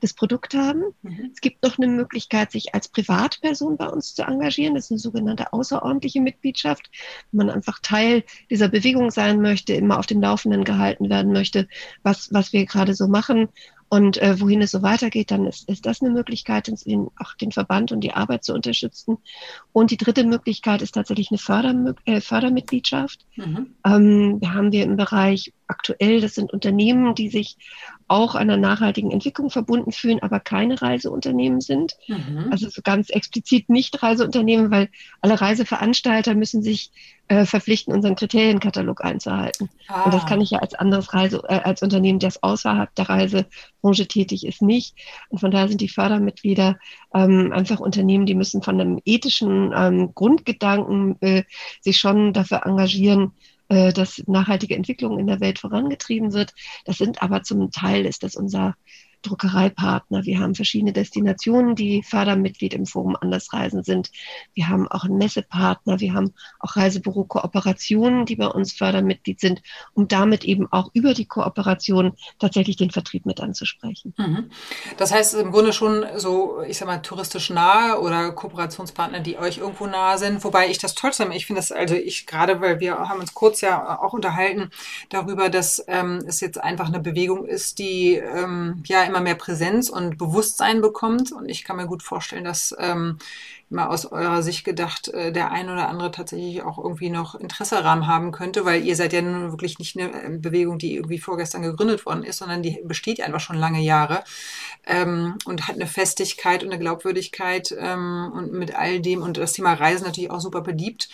das 0.00 0.14
Produkt 0.14 0.54
haben. 0.54 0.82
Mhm. 1.02 1.30
Es 1.32 1.40
gibt 1.40 1.62
noch 1.62 1.78
eine 1.78 1.88
Möglichkeit, 1.88 2.52
sich 2.52 2.74
als 2.74 2.88
Privatperson 2.88 3.76
bei 3.76 3.88
uns 3.88 4.14
zu 4.14 4.22
engagieren. 4.22 4.74
Das 4.74 4.84
ist 4.84 4.90
eine 4.92 4.98
sogenannte 4.98 5.52
außerordentliche 5.52 6.20
Mitgliedschaft. 6.20 6.90
Wenn 7.32 7.46
man 7.46 7.54
einfach 7.54 7.78
Teil 7.80 8.24
dieser 8.50 8.68
Bewegung 8.68 9.10
sein 9.10 9.40
möchte, 9.40 9.74
immer 9.74 9.98
auf 9.98 10.06
dem 10.06 10.20
Laufenden 10.20 10.64
gehalten 10.64 11.08
werden 11.08 11.32
möchte, 11.32 11.68
was, 12.02 12.32
was 12.32 12.52
wir 12.52 12.66
gerade 12.66 12.94
so 12.94 13.08
machen 13.08 13.48
und 13.88 14.20
äh, 14.20 14.40
wohin 14.40 14.62
es 14.62 14.72
so 14.72 14.82
weitergeht, 14.82 15.30
dann 15.30 15.46
ist, 15.46 15.68
ist 15.68 15.86
das 15.86 16.02
eine 16.02 16.10
Möglichkeit, 16.10 16.66
den, 16.66 17.08
auch 17.18 17.34
den 17.34 17.52
Verband 17.52 17.92
und 17.92 18.00
die 18.00 18.12
Arbeit 18.12 18.44
zu 18.44 18.52
unterstützen. 18.52 19.18
Und 19.72 19.90
die 19.90 19.96
dritte 19.96 20.24
Möglichkeit 20.24 20.82
ist 20.82 20.92
tatsächlich 20.92 21.30
eine 21.30 21.38
Förder, 21.38 21.94
äh, 22.04 22.20
Fördermitgliedschaft. 22.20 23.24
Mhm. 23.36 23.74
Ähm, 23.84 24.40
da 24.40 24.54
haben 24.54 24.72
wir 24.72 24.84
im 24.84 24.96
Bereich 24.96 25.52
aktuell, 25.68 26.20
das 26.20 26.34
sind 26.34 26.52
Unternehmen, 26.52 27.14
die 27.14 27.28
sich 27.28 27.56
auch 28.08 28.34
einer 28.36 28.56
nachhaltigen 28.56 29.10
Entwicklung 29.10 29.50
verbunden 29.50 29.90
fühlen, 29.90 30.22
aber 30.22 30.38
keine 30.38 30.80
Reiseunternehmen 30.80 31.60
sind. 31.60 31.96
Mhm. 32.06 32.48
Also 32.50 32.68
so 32.68 32.82
ganz 32.82 33.10
explizit 33.10 33.68
nicht 33.68 34.00
Reiseunternehmen, 34.02 34.70
weil 34.70 34.88
alle 35.20 35.40
Reiseveranstalter 35.40 36.34
müssen 36.34 36.62
sich 36.62 36.92
äh, 37.28 37.44
verpflichten, 37.44 37.92
unseren 37.92 38.14
Kriterienkatalog 38.14 39.04
einzuhalten. 39.04 39.68
Ah. 39.88 40.04
Und 40.04 40.14
das 40.14 40.26
kann 40.26 40.40
ich 40.40 40.50
ja 40.50 40.60
als 40.60 40.74
anderes 40.74 41.12
Reise, 41.12 41.42
äh, 41.48 41.60
als 41.64 41.82
Unternehmen, 41.82 42.20
das 42.20 42.40
außerhalb 42.42 42.94
der 42.94 43.08
Reisebranche 43.08 44.06
tätig 44.06 44.46
ist, 44.46 44.62
nicht. 44.62 44.94
Und 45.28 45.40
von 45.40 45.50
daher 45.50 45.68
sind 45.68 45.80
die 45.80 45.88
Fördermitglieder 45.88 46.78
ähm, 47.12 47.52
einfach 47.52 47.80
Unternehmen, 47.80 48.26
die 48.26 48.36
müssen 48.36 48.62
von 48.62 48.80
einem 48.80 49.00
ethischen 49.04 49.72
ähm, 49.74 50.14
Grundgedanken 50.14 51.20
äh, 51.20 51.42
sich 51.80 51.98
schon 51.98 52.32
dafür 52.32 52.64
engagieren, 52.64 53.32
dass 53.68 54.22
nachhaltige 54.26 54.76
Entwicklung 54.76 55.18
in 55.18 55.26
der 55.26 55.40
Welt 55.40 55.58
vorangetrieben 55.58 56.32
wird. 56.32 56.54
Das 56.84 56.98
sind 56.98 57.22
aber 57.22 57.42
zum 57.42 57.70
Teil 57.70 58.06
ist 58.06 58.22
das 58.22 58.36
unser 58.36 58.76
Druckereipartner, 59.22 60.24
wir 60.24 60.38
haben 60.38 60.54
verschiedene 60.54 60.92
Destinationen, 60.92 61.74
die 61.74 62.02
Fördermitglied 62.02 62.74
im 62.74 62.86
Forum 62.86 63.16
Andersreisen 63.20 63.82
sind. 63.82 64.10
Wir 64.54 64.68
haben 64.68 64.88
auch 64.88 65.04
einen 65.04 65.18
Messepartner, 65.18 66.00
wir 66.00 66.14
haben 66.14 66.32
auch 66.60 66.76
Reisebüro-Kooperationen, 66.76 68.26
die 68.26 68.36
bei 68.36 68.46
uns 68.46 68.72
Fördermitglied 68.72 69.40
sind, 69.40 69.62
um 69.94 70.08
damit 70.08 70.44
eben 70.44 70.70
auch 70.72 70.90
über 70.92 71.14
die 71.14 71.26
Kooperation 71.26 72.12
tatsächlich 72.38 72.76
den 72.76 72.90
Vertrieb 72.90 73.26
mit 73.26 73.40
anzusprechen. 73.40 74.14
Mhm. 74.16 74.50
Das 74.96 75.12
heißt 75.12 75.34
im 75.34 75.52
Grunde 75.52 75.72
schon 75.72 76.04
so, 76.16 76.60
ich 76.66 76.78
sag 76.78 76.86
mal, 76.86 76.98
touristisch 76.98 77.50
nahe 77.50 78.00
oder 78.00 78.32
Kooperationspartner, 78.32 79.20
die 79.20 79.38
euch 79.38 79.58
irgendwo 79.58 79.86
nahe 79.86 80.18
sind, 80.18 80.44
wobei 80.44 80.68
ich 80.68 80.78
das 80.78 80.94
trotzdem, 80.94 81.30
ich 81.32 81.46
finde 81.46 81.60
das, 81.60 81.72
also 81.72 81.94
ich 81.94 82.26
gerade, 82.26 82.60
weil 82.60 82.80
wir 82.80 82.96
haben 82.96 83.20
uns 83.20 83.34
kurz 83.34 83.60
ja 83.60 84.00
auch 84.00 84.12
unterhalten 84.12 84.70
darüber, 85.08 85.48
dass 85.48 85.84
ähm, 85.88 86.22
es 86.26 86.40
jetzt 86.40 86.58
einfach 86.62 86.88
eine 86.88 87.00
Bewegung 87.00 87.46
ist, 87.46 87.78
die 87.78 88.14
ähm, 88.14 88.82
ja 88.86 89.05
immer 89.06 89.20
mehr 89.20 89.34
Präsenz 89.34 89.88
und 89.88 90.18
Bewusstsein 90.18 90.80
bekommt. 90.80 91.32
Und 91.32 91.48
ich 91.48 91.64
kann 91.64 91.76
mir 91.76 91.86
gut 91.86 92.02
vorstellen, 92.02 92.44
dass 92.44 92.74
ähm, 92.78 93.18
mal 93.68 93.88
aus 93.88 94.06
eurer 94.06 94.42
Sicht 94.42 94.64
gedacht, 94.64 95.08
äh, 95.08 95.32
der 95.32 95.50
ein 95.50 95.68
oder 95.68 95.88
andere 95.88 96.12
tatsächlich 96.12 96.62
auch 96.62 96.78
irgendwie 96.78 97.10
noch 97.10 97.34
Interesse 97.34 97.76
daran 97.76 98.06
haben 98.06 98.30
könnte, 98.30 98.64
weil 98.64 98.84
ihr 98.84 98.94
seid 98.94 99.12
ja 99.12 99.22
nun 99.22 99.50
wirklich 99.50 99.78
nicht 99.78 99.98
eine 99.98 100.12
äh, 100.12 100.38
Bewegung, 100.38 100.78
die 100.78 100.94
irgendwie 100.94 101.18
vorgestern 101.18 101.62
gegründet 101.62 102.06
worden 102.06 102.22
ist, 102.22 102.38
sondern 102.38 102.62
die 102.62 102.80
besteht 102.84 103.20
einfach 103.20 103.40
schon 103.40 103.56
lange 103.56 103.80
Jahre 103.80 104.22
ähm, 104.86 105.36
und 105.46 105.66
hat 105.66 105.74
eine 105.74 105.88
Festigkeit 105.88 106.62
und 106.62 106.70
eine 106.70 106.78
Glaubwürdigkeit 106.78 107.74
ähm, 107.76 108.30
und 108.32 108.52
mit 108.52 108.74
all 108.74 109.00
dem 109.00 109.22
und 109.22 109.36
das 109.36 109.52
Thema 109.52 109.74
Reisen 109.74 110.06
natürlich 110.06 110.30
auch 110.30 110.40
super 110.40 110.60
beliebt, 110.60 111.08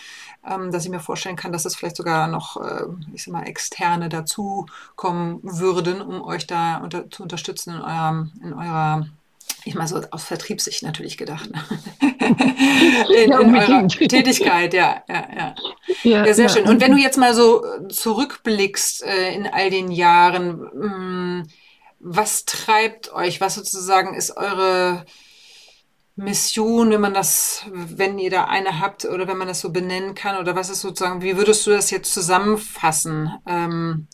ähm, 0.47 0.71
dass 0.73 0.85
ich 0.85 0.91
mir 0.91 1.01
vorstellen 1.01 1.37
kann, 1.37 1.53
dass 1.53 1.65
es 1.65 1.75
vielleicht 1.75 1.97
sogar 1.97 2.29
noch, 2.29 2.59
äh, 2.59 2.85
ich 3.15 3.25
sag 3.25 3.33
mal, 3.33 3.45
externe 3.45 4.11
dazukommen 4.11 5.41
würden, 5.43 6.03
um 6.03 6.23
euch 6.23 6.47
da 6.47 6.79
unter, 6.79 7.11
zu 7.11 7.23
unterstützen 7.23 7.75
in, 7.75 7.81
eurem, 7.81 8.33
in 8.43 8.53
eurer 8.53 9.07
ich 9.64 9.75
mal 9.75 9.87
so 9.87 10.00
aus 10.11 10.25
Vertriebssicht 10.25 10.83
natürlich 10.83 11.16
gedacht. 11.16 11.50
Ne? 11.50 11.62
in, 13.25 13.31
ja, 13.31 13.40
in 13.40 13.54
eurer 13.54 13.88
Tätigkeit, 13.88 14.75
ja, 14.75 15.02
ja, 15.09 15.28
ja. 15.35 15.54
Ja, 16.02 16.26
ja 16.26 16.35
sehr 16.35 16.47
ja. 16.47 16.52
schön. 16.52 16.69
Und 16.69 16.81
wenn 16.81 16.92
du 16.92 16.99
jetzt 16.99 17.19
mal 17.19 17.35
so 17.35 17.64
zurückblickst 17.88 19.04
äh, 19.04 19.35
in 19.35 19.47
all 19.47 19.71
den 19.71 19.90
Jahren, 19.90 20.61
mh, 20.75 20.99
mm, 20.99 21.49
was 22.02 22.45
treibt 22.45 23.12
euch? 23.12 23.40
Was 23.40 23.54
sozusagen 23.54 24.14
ist 24.14 24.37
eure 24.37 25.07
Mission, 26.16 26.90
wenn 26.90 27.00
man 27.00 27.14
das, 27.14 27.64
wenn 27.73 28.19
ihr 28.19 28.31
da 28.31 28.45
eine 28.45 28.81
habt 28.81 29.04
oder 29.04 29.28
wenn 29.28 29.38
man 29.38 29.49
das 29.49 29.61
so 29.61 29.71
benennen 29.71 30.14
kann? 30.14 30.37
Oder 30.37 30.57
was 30.57 30.69
ist 30.69 30.81
sozusagen, 30.81 31.23
wie 31.23 31.37
würdest 31.37 31.66
du 31.66 31.71
das 31.71 31.90
jetzt 31.90 32.12
zusammenfassen? 32.12 33.33
Ähm, 33.47 34.09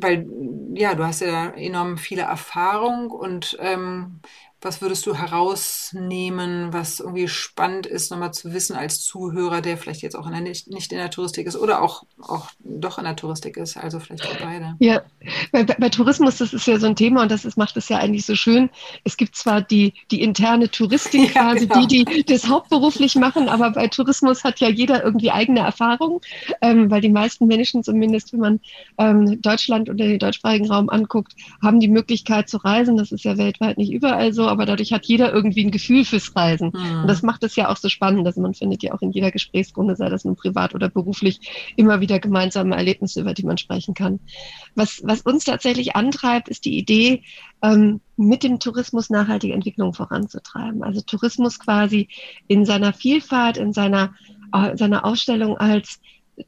weil, 0.00 0.26
ja, 0.74 0.94
du 0.94 1.04
hast 1.04 1.20
ja 1.20 1.50
enorm 1.50 1.98
viele 1.98 2.22
Erfahrung 2.22 3.10
und 3.10 3.56
ähm, 3.60 4.20
was 4.60 4.82
würdest 4.82 5.06
du 5.06 5.14
herausnehmen, 5.14 6.72
was 6.72 6.98
irgendwie 6.98 7.28
spannend 7.28 7.86
ist, 7.86 8.10
nochmal 8.10 8.32
zu 8.32 8.52
wissen 8.52 8.74
als 8.74 9.00
Zuhörer, 9.00 9.60
der 9.60 9.78
vielleicht 9.78 10.02
jetzt 10.02 10.16
auch 10.16 10.26
in 10.26 10.32
der, 10.32 10.40
nicht, 10.40 10.68
nicht 10.68 10.90
in 10.90 10.98
der 10.98 11.10
Touristik 11.10 11.46
ist 11.46 11.56
oder 11.56 11.80
auch, 11.80 12.02
auch 12.20 12.48
doch 12.58 12.98
in 12.98 13.04
der 13.04 13.14
Touristik 13.14 13.56
ist, 13.56 13.76
also 13.76 14.00
vielleicht 14.00 14.26
auch 14.26 14.40
beide? 14.40 14.74
Ja, 14.80 15.02
bei, 15.52 15.62
bei 15.62 15.88
Tourismus, 15.88 16.38
das 16.38 16.52
ist 16.52 16.66
ja 16.66 16.78
so 16.80 16.86
ein 16.86 16.96
Thema 16.96 17.22
und 17.22 17.30
das 17.30 17.44
ist, 17.44 17.56
macht 17.56 17.76
es 17.76 17.88
ja 17.88 17.98
eigentlich 17.98 18.26
so 18.26 18.34
schön. 18.34 18.68
Es 19.04 19.16
gibt 19.16 19.36
zwar 19.36 19.62
die, 19.62 19.94
die 20.10 20.22
interne 20.22 20.68
Touristik 20.68 21.34
ja, 21.34 21.42
quasi, 21.42 21.68
genau. 21.68 21.86
die, 21.86 22.04
die 22.04 22.24
das 22.24 22.48
hauptberuflich 22.48 23.14
machen, 23.14 23.48
aber 23.48 23.70
bei 23.70 23.86
Tourismus 23.86 24.42
hat 24.42 24.58
ja 24.58 24.68
jeder 24.68 25.04
irgendwie 25.04 25.30
eigene 25.30 25.60
Erfahrung, 25.60 26.20
ähm, 26.62 26.90
weil 26.90 27.00
die 27.00 27.10
meisten 27.10 27.46
Menschen, 27.46 27.84
zumindest 27.84 28.32
wenn 28.32 28.40
man 28.40 28.60
ähm, 28.98 29.40
Deutschland 29.40 29.88
oder 29.88 30.04
den 30.04 30.18
deutschsprachigen 30.18 30.68
Raum 30.68 30.88
anguckt, 30.88 31.34
haben 31.62 31.78
die 31.78 31.88
Möglichkeit 31.88 32.48
zu 32.48 32.56
reisen. 32.56 32.96
Das 32.96 33.12
ist 33.12 33.24
ja 33.24 33.38
weltweit 33.38 33.78
nicht 33.78 33.92
überall 33.92 34.32
so 34.32 34.47
aber 34.48 34.66
dadurch 34.66 34.92
hat 34.92 35.06
jeder 35.06 35.32
irgendwie 35.32 35.64
ein 35.64 35.70
Gefühl 35.70 36.04
fürs 36.04 36.34
Reisen. 36.34 36.72
Mhm. 36.74 37.02
Und 37.02 37.08
das 37.08 37.22
macht 37.22 37.42
es 37.44 37.56
ja 37.56 37.68
auch 37.68 37.76
so 37.76 37.88
spannend, 37.88 38.26
dass 38.26 38.36
man 38.36 38.54
findet 38.54 38.82
ja 38.82 38.92
auch 38.94 39.02
in 39.02 39.12
jeder 39.12 39.30
Gesprächsrunde, 39.30 39.96
sei 39.96 40.08
das 40.08 40.24
nun 40.24 40.36
privat 40.36 40.74
oder 40.74 40.88
beruflich, 40.88 41.72
immer 41.76 42.00
wieder 42.00 42.18
gemeinsame 42.18 42.76
Erlebnisse, 42.76 43.20
über 43.20 43.34
die 43.34 43.44
man 43.44 43.58
sprechen 43.58 43.94
kann. 43.94 44.20
Was, 44.74 45.00
was 45.04 45.22
uns 45.22 45.44
tatsächlich 45.44 45.96
antreibt, 45.96 46.48
ist 46.48 46.64
die 46.64 46.78
Idee, 46.78 47.22
ähm, 47.62 48.00
mit 48.16 48.42
dem 48.42 48.58
Tourismus 48.58 49.10
nachhaltige 49.10 49.54
Entwicklung 49.54 49.94
voranzutreiben. 49.94 50.82
Also 50.82 51.00
Tourismus 51.00 51.58
quasi 51.58 52.08
in 52.46 52.64
seiner 52.64 52.92
Vielfalt, 52.92 53.56
in 53.56 53.72
seiner, 53.72 54.14
äh, 54.52 54.76
seiner 54.76 55.04
Ausstellung 55.04 55.56
als 55.56 56.00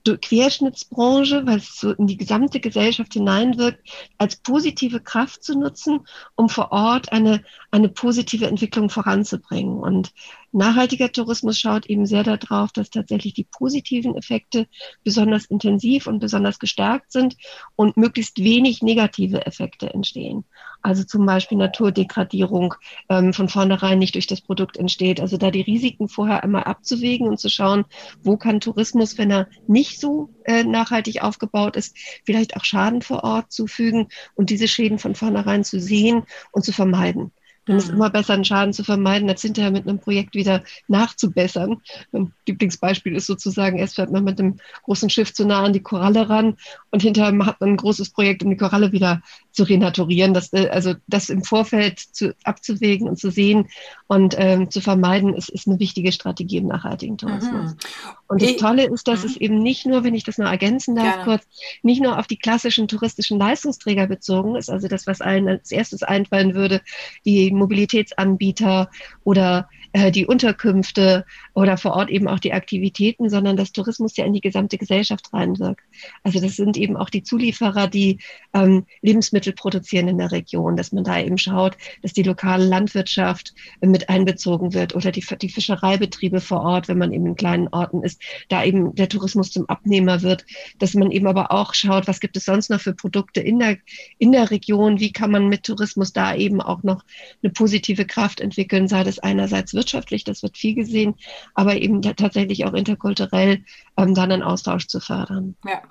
Querschnittsbranche, 0.05 1.47
weil 1.47 1.59
es 1.59 1.77
so 1.77 1.93
in 1.93 2.07
die 2.07 2.17
gesamte 2.17 2.61
Gesellschaft 2.61 3.13
hineinwirkt, 3.13 3.81
als 4.19 4.37
positive 4.37 5.01
Kraft 5.01 5.43
zu 5.43 5.59
nutzen, 5.59 6.01
um 6.37 6.49
vor 6.49 6.73
Ort 6.73 7.13
eine, 7.13 7.45
eine 7.71 7.89
positive 7.89 8.47
Entwicklung 8.47 8.91
voranzubringen. 8.91 9.79
Und 9.79 10.13
nachhaltiger 10.53 11.13
Tourismus 11.13 11.59
schaut 11.59 11.87
eben 11.87 12.07
sehr 12.07 12.23
darauf, 12.23 12.73
dass 12.73 12.91
tatsächlich 12.91 13.35
die 13.35 13.49
positiven 13.51 14.17
Effekte 14.17 14.67
besonders 15.05 15.45
intensiv 15.47 16.07
und 16.07 16.21
besonders 16.21 16.59
gestärkt 16.59 17.13
sind 17.13 17.37
und 17.77 17.97
möglichst 17.97 18.39
wenig 18.39 18.83
negative 18.83 19.47
Effekte 19.47 19.93
entstehen. 19.93 20.45
Also 20.83 21.05
zum 21.05 21.27
Beispiel 21.27 21.59
Naturdegradierung 21.59 22.75
ähm, 23.09 23.33
von 23.33 23.49
vornherein 23.49 23.99
nicht 23.99 24.15
durch 24.15 24.27
das 24.27 24.41
Produkt 24.41 24.77
entsteht. 24.77 25.21
Also 25.21 25.37
da 25.37 25.51
die 25.51 25.61
Risiken 25.61 26.09
vorher 26.09 26.43
einmal 26.43 26.65
abzuwägen 26.65 27.29
und 27.29 27.39
zu 27.39 27.49
schauen, 27.49 27.85
wo 28.23 28.37
kann 28.37 28.61
Tourismus, 28.61 29.19
wenn 29.19 29.31
er 29.31 29.49
nicht 29.67 30.01
so 30.01 30.31
äh, 30.45 30.65
nachhaltig 30.65 31.23
aufgebaut 31.23 31.77
ist, 31.77 31.97
vielleicht 32.25 32.57
auch 32.57 32.65
Schaden 32.65 33.03
vor 33.03 33.25
Ort 33.25 33.53
zufügen 33.53 34.09
und 34.35 34.51
diese 34.51 34.69
Schäden 34.69 34.99
von 34.99 35.15
vornherein 35.15 35.65
zu 35.65 35.81
sehen 35.81 36.25
und 36.53 36.65
zu 36.65 36.73
vermeiden. 36.73 37.33
Dann 37.71 37.79
ist 37.79 37.85
es 37.85 37.91
immer 37.91 38.11
besser, 38.11 38.35
einen 38.35 38.45
Schaden 38.45 38.73
zu 38.73 38.83
vermeiden, 38.83 39.29
als 39.29 39.43
hinterher 39.43 39.71
mit 39.71 39.87
einem 39.87 40.01
Projekt 40.01 40.35
wieder 40.35 40.65
nachzubessern. 40.89 41.81
Mein 42.11 42.33
Lieblingsbeispiel 42.49 43.15
ist 43.15 43.27
sozusagen, 43.27 43.79
erst 43.79 43.95
fährt 43.95 44.11
man 44.11 44.25
mit 44.25 44.41
einem 44.41 44.59
großen 44.83 45.09
Schiff 45.09 45.33
zu 45.33 45.47
nah 45.47 45.63
an 45.63 45.73
die 45.73 45.81
Koralle 45.81 46.29
ran 46.29 46.57
und 46.91 47.03
hinterher 47.03 47.29
hat 47.47 47.61
man 47.61 47.71
ein 47.71 47.77
großes 47.77 48.11
Projekt, 48.11 48.43
um 48.43 48.51
die 48.51 48.57
Koralle 48.57 48.91
wieder 48.91 49.23
zu 49.53 49.63
renaturieren. 49.63 50.35
Das, 50.35 50.53
äh, 50.53 50.69
also 50.69 50.95
das 51.07 51.31
im 51.31 51.45
Vorfeld 51.45 52.01
zu, 52.01 52.35
abzuwägen 52.43 53.09
und 53.09 53.21
zu 53.21 53.31
sehen 53.31 53.69
und 54.09 54.35
ähm, 54.37 54.69
zu 54.69 54.81
vermeiden, 54.81 55.35
ist, 55.35 55.49
ist 55.51 55.69
eine 55.69 55.79
wichtige 55.79 56.11
Strategie 56.11 56.57
im 56.57 56.67
nachhaltigen 56.67 57.19
Tourismus. 57.19 57.73
Mhm. 57.73 57.79
Und 58.27 58.43
das 58.43 58.57
Tolle 58.57 58.87
ist, 58.87 59.07
dass 59.07 59.23
mhm. 59.23 59.29
es 59.29 59.37
eben 59.37 59.59
nicht 59.59 59.87
nur, 59.87 60.03
wenn 60.03 60.15
ich 60.15 60.25
das 60.25 60.39
noch 60.39 60.51
ergänzen 60.51 60.97
darf, 60.97 61.15
Gerne. 61.15 61.25
kurz, 61.25 61.47
nicht 61.83 62.03
nur 62.03 62.19
auf 62.19 62.27
die 62.27 62.39
klassischen 62.39 62.89
touristischen 62.89 63.39
Leistungsträger 63.39 64.07
bezogen 64.09 64.57
ist, 64.57 64.71
also 64.71 64.89
das, 64.89 65.07
was 65.07 65.21
allen 65.21 65.49
als 65.49 65.71
erstes 65.71 66.03
einfallen 66.03 66.55
würde, 66.55 66.81
die 67.25 67.51
Mobilitätsanbieter 67.61 68.91
oder 69.25 69.69
äh, 69.93 70.11
die 70.11 70.27
Unterkünfte 70.27 71.25
oder 71.55 71.77
vor 71.77 71.93
Ort 71.93 72.11
eben 72.11 72.29
auch 72.29 72.39
die 72.39 72.53
Aktivitäten, 72.53 73.29
sondern 73.29 73.57
dass 73.57 73.73
Tourismus 73.73 74.17
ja 74.17 74.25
in 74.25 74.33
die 74.33 74.41
gesamte 74.41 74.79
Gesellschaft 74.79 75.33
reinwirkt. 75.33 75.83
Also 76.23 76.41
das 76.41 76.57
sind 76.57 76.77
eben 76.77 76.97
auch 76.97 77.11
die 77.11 77.23
Zulieferer, 77.23 77.89
die 77.89 78.19
ähm, 78.55 78.87
Lebensmittel 79.03 79.53
produzieren 79.53 80.09
in 80.09 80.19
der 80.19 80.33
Region, 80.33 80.77
dass 80.77 80.93
man 80.93 81.05
da 81.05 81.19
eben 81.19 81.39
schaut, 81.39 81.77
dass 82.03 82.13
die 82.13 82.23
lokale 82.23 82.65
Landwirtschaft 82.65 83.55
mit 83.81 84.09
einbezogen 84.09 84.75
wird 84.75 84.95
oder 84.95 85.11
die, 85.11 85.25
die 85.41 85.49
Fischereibetriebe 85.49 86.41
vor 86.41 86.61
Ort, 86.61 86.89
wenn 86.89 86.99
man 86.99 87.13
eben 87.13 87.27
in 87.27 87.37
kleinen 87.37 87.69
Orten 87.69 88.03
ist, 88.03 88.23
da 88.49 88.65
eben 88.65 88.95
der 88.95 89.09
Tourismus 89.09 89.51
zum 89.51 89.69
Abnehmer 89.69 90.23
wird, 90.23 90.45
dass 90.79 90.95
man 90.95 91.11
eben 91.11 91.27
aber 91.27 91.51
auch 91.51 91.75
schaut, 91.75 92.07
was 92.07 92.21
gibt 92.21 92.37
es 92.37 92.45
sonst 92.45 92.71
noch 92.71 92.81
für 92.81 92.95
Produkte 92.95 93.41
in 93.41 93.59
der, 93.59 93.79
in 94.19 94.33
der 94.33 94.51
Region, 94.51 95.01
wie 95.01 95.13
kann 95.13 95.31
man 95.31 95.49
mit 95.49 95.65
Tourismus 95.65 96.13
da 96.13 96.35
eben 96.35 96.61
auch 96.61 96.83
noch 96.83 97.05
eine 97.43 97.53
positive 97.53 98.05
Kraft 98.05 98.41
entwickeln, 98.41 98.87
sei 98.87 99.03
das 99.03 99.19
einerseits 99.19 99.73
wirtschaftlich, 99.81 100.25
das 100.25 100.43
wird 100.43 100.59
viel 100.59 100.75
gesehen, 100.75 101.15
aber 101.55 101.77
eben 101.77 102.03
tatsächlich 102.03 102.67
auch 102.67 102.75
interkulturell 102.75 103.65
ähm, 103.97 104.15
dann 104.15 104.31
einen 104.31 104.43
Austausch 104.43 104.87
zu 104.87 105.01
fördern. 105.01 105.57
Ja. 105.67 105.83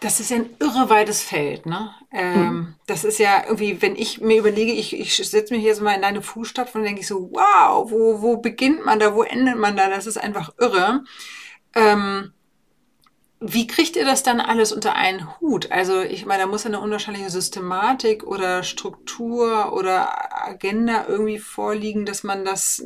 Das 0.00 0.18
ist 0.18 0.30
ja 0.30 0.38
ein 0.38 0.48
irre 0.60 0.88
weites 0.88 1.22
Feld, 1.22 1.66
ne? 1.66 1.90
Ähm, 2.10 2.42
mhm. 2.42 2.74
Das 2.86 3.04
ist 3.04 3.18
ja 3.18 3.44
irgendwie, 3.44 3.82
wenn 3.82 3.96
ich 3.96 4.18
mir 4.22 4.38
überlege, 4.38 4.72
ich, 4.72 4.98
ich 4.98 5.14
setze 5.14 5.52
mich 5.52 5.62
jetzt 5.62 5.82
mal 5.82 5.94
in 5.94 6.00
deine 6.00 6.22
Fußstapfen 6.22 6.80
und 6.80 6.86
denke 6.86 7.02
ich 7.02 7.06
so, 7.06 7.30
wow, 7.30 7.90
wo, 7.90 8.22
wo 8.22 8.38
beginnt 8.38 8.86
man 8.86 8.98
da, 8.98 9.14
wo 9.14 9.22
endet 9.22 9.58
man 9.58 9.76
da? 9.76 9.90
Das 9.90 10.06
ist 10.06 10.16
einfach 10.16 10.54
irre. 10.58 11.04
Ähm, 11.74 12.32
wie 13.40 13.66
kriegt 13.66 13.96
ihr 13.96 14.04
das 14.04 14.22
dann 14.22 14.38
alles 14.38 14.70
unter 14.70 14.94
einen 14.94 15.40
Hut? 15.40 15.72
Also 15.72 16.02
ich 16.02 16.26
meine, 16.26 16.42
da 16.42 16.46
muss 16.46 16.64
ja 16.64 16.68
eine 16.68 16.80
unwahrscheinliche 16.80 17.30
Systematik 17.30 18.22
oder 18.24 18.62
Struktur 18.62 19.72
oder 19.72 20.46
Agenda 20.46 21.06
irgendwie 21.08 21.38
vorliegen, 21.38 22.04
dass 22.04 22.22
man 22.22 22.44
das 22.44 22.84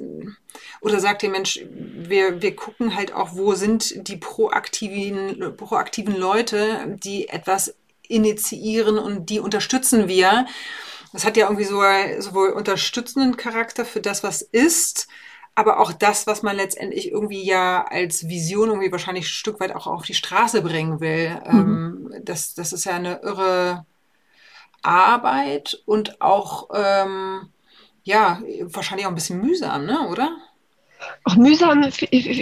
oder 0.81 1.01
sagt 1.01 1.25
ihr 1.25 1.31
Mensch, 1.31 1.61
wir, 1.69 2.41
wir 2.41 2.55
gucken 2.55 2.95
halt 2.95 3.13
auch, 3.13 3.35
wo 3.35 3.55
sind 3.55 4.07
die 4.09 4.17
proaktiven, 4.17 5.57
proaktiven 5.57 6.17
Leute, 6.17 6.99
die 7.03 7.29
etwas 7.29 7.75
initiieren 8.07 8.99
und 8.99 9.31
die 9.31 9.41
unterstützen 9.41 10.07
wir. 10.07 10.47
Das 11.13 11.25
hat 11.25 11.37
ja 11.37 11.47
irgendwie 11.47 11.65
so 11.65 11.81
sowohl 12.21 12.51
unterstützenden 12.51 13.37
Charakter 13.37 13.85
für 13.85 14.01
das, 14.01 14.23
was 14.23 14.43
ist, 14.43 15.09
aber 15.55 15.81
auch 15.81 15.93
das, 15.93 16.27
was 16.27 16.43
man 16.43 16.57
letztendlich 16.57 17.11
irgendwie 17.11 17.45
ja 17.45 17.85
als 17.85 18.29
Vision 18.29 18.71
irgendwie 18.71 18.93
wahrscheinlich 18.93 19.25
ein 19.25 19.29
Stück 19.29 19.61
weit 19.61 19.75
auch 19.75 19.87
auf 19.87 20.05
die 20.05 20.15
Straße 20.15 20.63
bringen 20.63 21.01
will. 21.01 21.41
Mhm. 21.51 22.11
Ähm, 22.13 22.23
das, 22.25 22.55
das 22.55 22.73
ist 22.73 22.85
ja 22.85 22.95
eine 22.95 23.21
irre, 23.23 23.85
Arbeit 24.85 25.83
und 25.87 26.21
auch, 26.21 26.69
ähm, 26.75 27.49
ja, 28.03 28.41
wahrscheinlich 28.61 29.07
auch 29.07 29.11
ein 29.11 29.17
bisschen 29.17 29.41
mühsam, 29.41 29.87
ne? 29.87 30.09
oder? 30.09 30.37
Auch 31.25 31.37
mühsam 31.37 31.83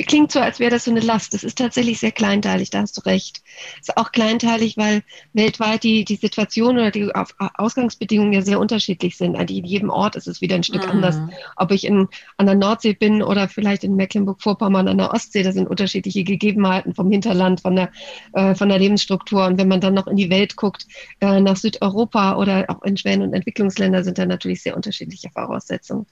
klingt 0.06 0.32
so, 0.32 0.40
als 0.40 0.58
wäre 0.58 0.70
das 0.70 0.84
so 0.84 0.90
eine 0.90 1.00
Last. 1.00 1.34
Das 1.34 1.44
ist 1.44 1.58
tatsächlich 1.58 2.00
sehr 2.00 2.12
kleinteilig, 2.12 2.70
da 2.70 2.80
hast 2.80 2.96
du 2.96 3.00
recht. 3.02 3.42
Ist 3.80 3.96
auch 3.96 4.12
kleinteilig, 4.12 4.76
weil 4.76 5.02
weltweit 5.32 5.84
die, 5.84 6.04
die 6.04 6.16
Situation 6.16 6.76
oder 6.76 6.90
die 6.90 7.10
Ausgangsbedingungen 7.14 8.32
ja 8.32 8.42
sehr 8.42 8.58
unterschiedlich 8.58 9.16
sind. 9.16 9.34
In 9.34 9.64
jedem 9.64 9.90
Ort 9.90 10.16
ist 10.16 10.26
es 10.26 10.40
wieder 10.40 10.56
ein 10.56 10.64
Stück 10.64 10.84
mhm. 10.84 10.90
anders. 10.90 11.18
Ob 11.56 11.70
ich 11.70 11.84
in, 11.84 12.08
an 12.38 12.46
der 12.46 12.54
Nordsee 12.56 12.94
bin 12.94 13.22
oder 13.22 13.48
vielleicht 13.48 13.84
in 13.84 13.94
Mecklenburg-Vorpommern 13.94 14.88
an 14.88 14.98
der 14.98 15.12
Ostsee, 15.12 15.42
da 15.42 15.52
sind 15.52 15.68
unterschiedliche 15.68 16.24
Gegebenheiten 16.24 16.94
vom 16.94 17.10
Hinterland, 17.10 17.60
von 17.60 17.76
der, 17.76 17.90
äh, 18.32 18.54
von 18.54 18.68
der 18.68 18.78
Lebensstruktur. 18.78 19.46
Und 19.46 19.58
wenn 19.58 19.68
man 19.68 19.80
dann 19.80 19.94
noch 19.94 20.08
in 20.08 20.16
die 20.16 20.30
Welt 20.30 20.56
guckt, 20.56 20.86
äh, 21.20 21.40
nach 21.40 21.56
Südeuropa 21.56 22.36
oder 22.36 22.64
auch 22.68 22.82
in 22.82 22.96
Schwellen- 22.96 23.22
und 23.22 23.32
Entwicklungsländer, 23.32 24.02
sind 24.02 24.18
da 24.18 24.26
natürlich 24.26 24.62
sehr 24.62 24.76
unterschiedliche 24.76 25.30
Voraussetzungen. 25.30 26.06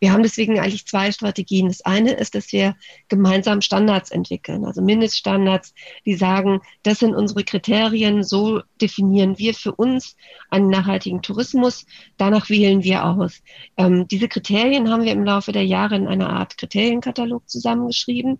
Wir 0.00 0.12
haben 0.12 0.22
deswegen 0.22 0.58
eigentlich 0.58 0.86
zwei 0.86 1.12
Strategien. 1.12 1.72
Das 1.76 1.84
eine 1.84 2.12
ist, 2.12 2.34
dass 2.34 2.52
wir 2.52 2.74
gemeinsam 3.08 3.60
Standards 3.60 4.10
entwickeln, 4.10 4.64
also 4.64 4.80
Mindeststandards, 4.80 5.74
die 6.06 6.14
sagen, 6.14 6.62
das 6.82 7.00
sind 7.00 7.14
unsere 7.14 7.44
Kriterien, 7.44 8.24
so 8.24 8.62
definieren 8.80 9.36
wir 9.36 9.52
für 9.52 9.74
uns 9.74 10.16
einen 10.48 10.70
nachhaltigen 10.70 11.20
Tourismus, 11.20 11.84
danach 12.16 12.48
wählen 12.48 12.82
wir 12.82 13.04
aus. 13.04 13.42
Ähm, 13.76 14.08
diese 14.08 14.28
Kriterien 14.28 14.90
haben 14.90 15.04
wir 15.04 15.12
im 15.12 15.24
Laufe 15.24 15.52
der 15.52 15.66
Jahre 15.66 15.96
in 15.96 16.08
einer 16.08 16.30
Art 16.30 16.56
Kriterienkatalog 16.56 17.46
zusammengeschrieben. 17.46 18.38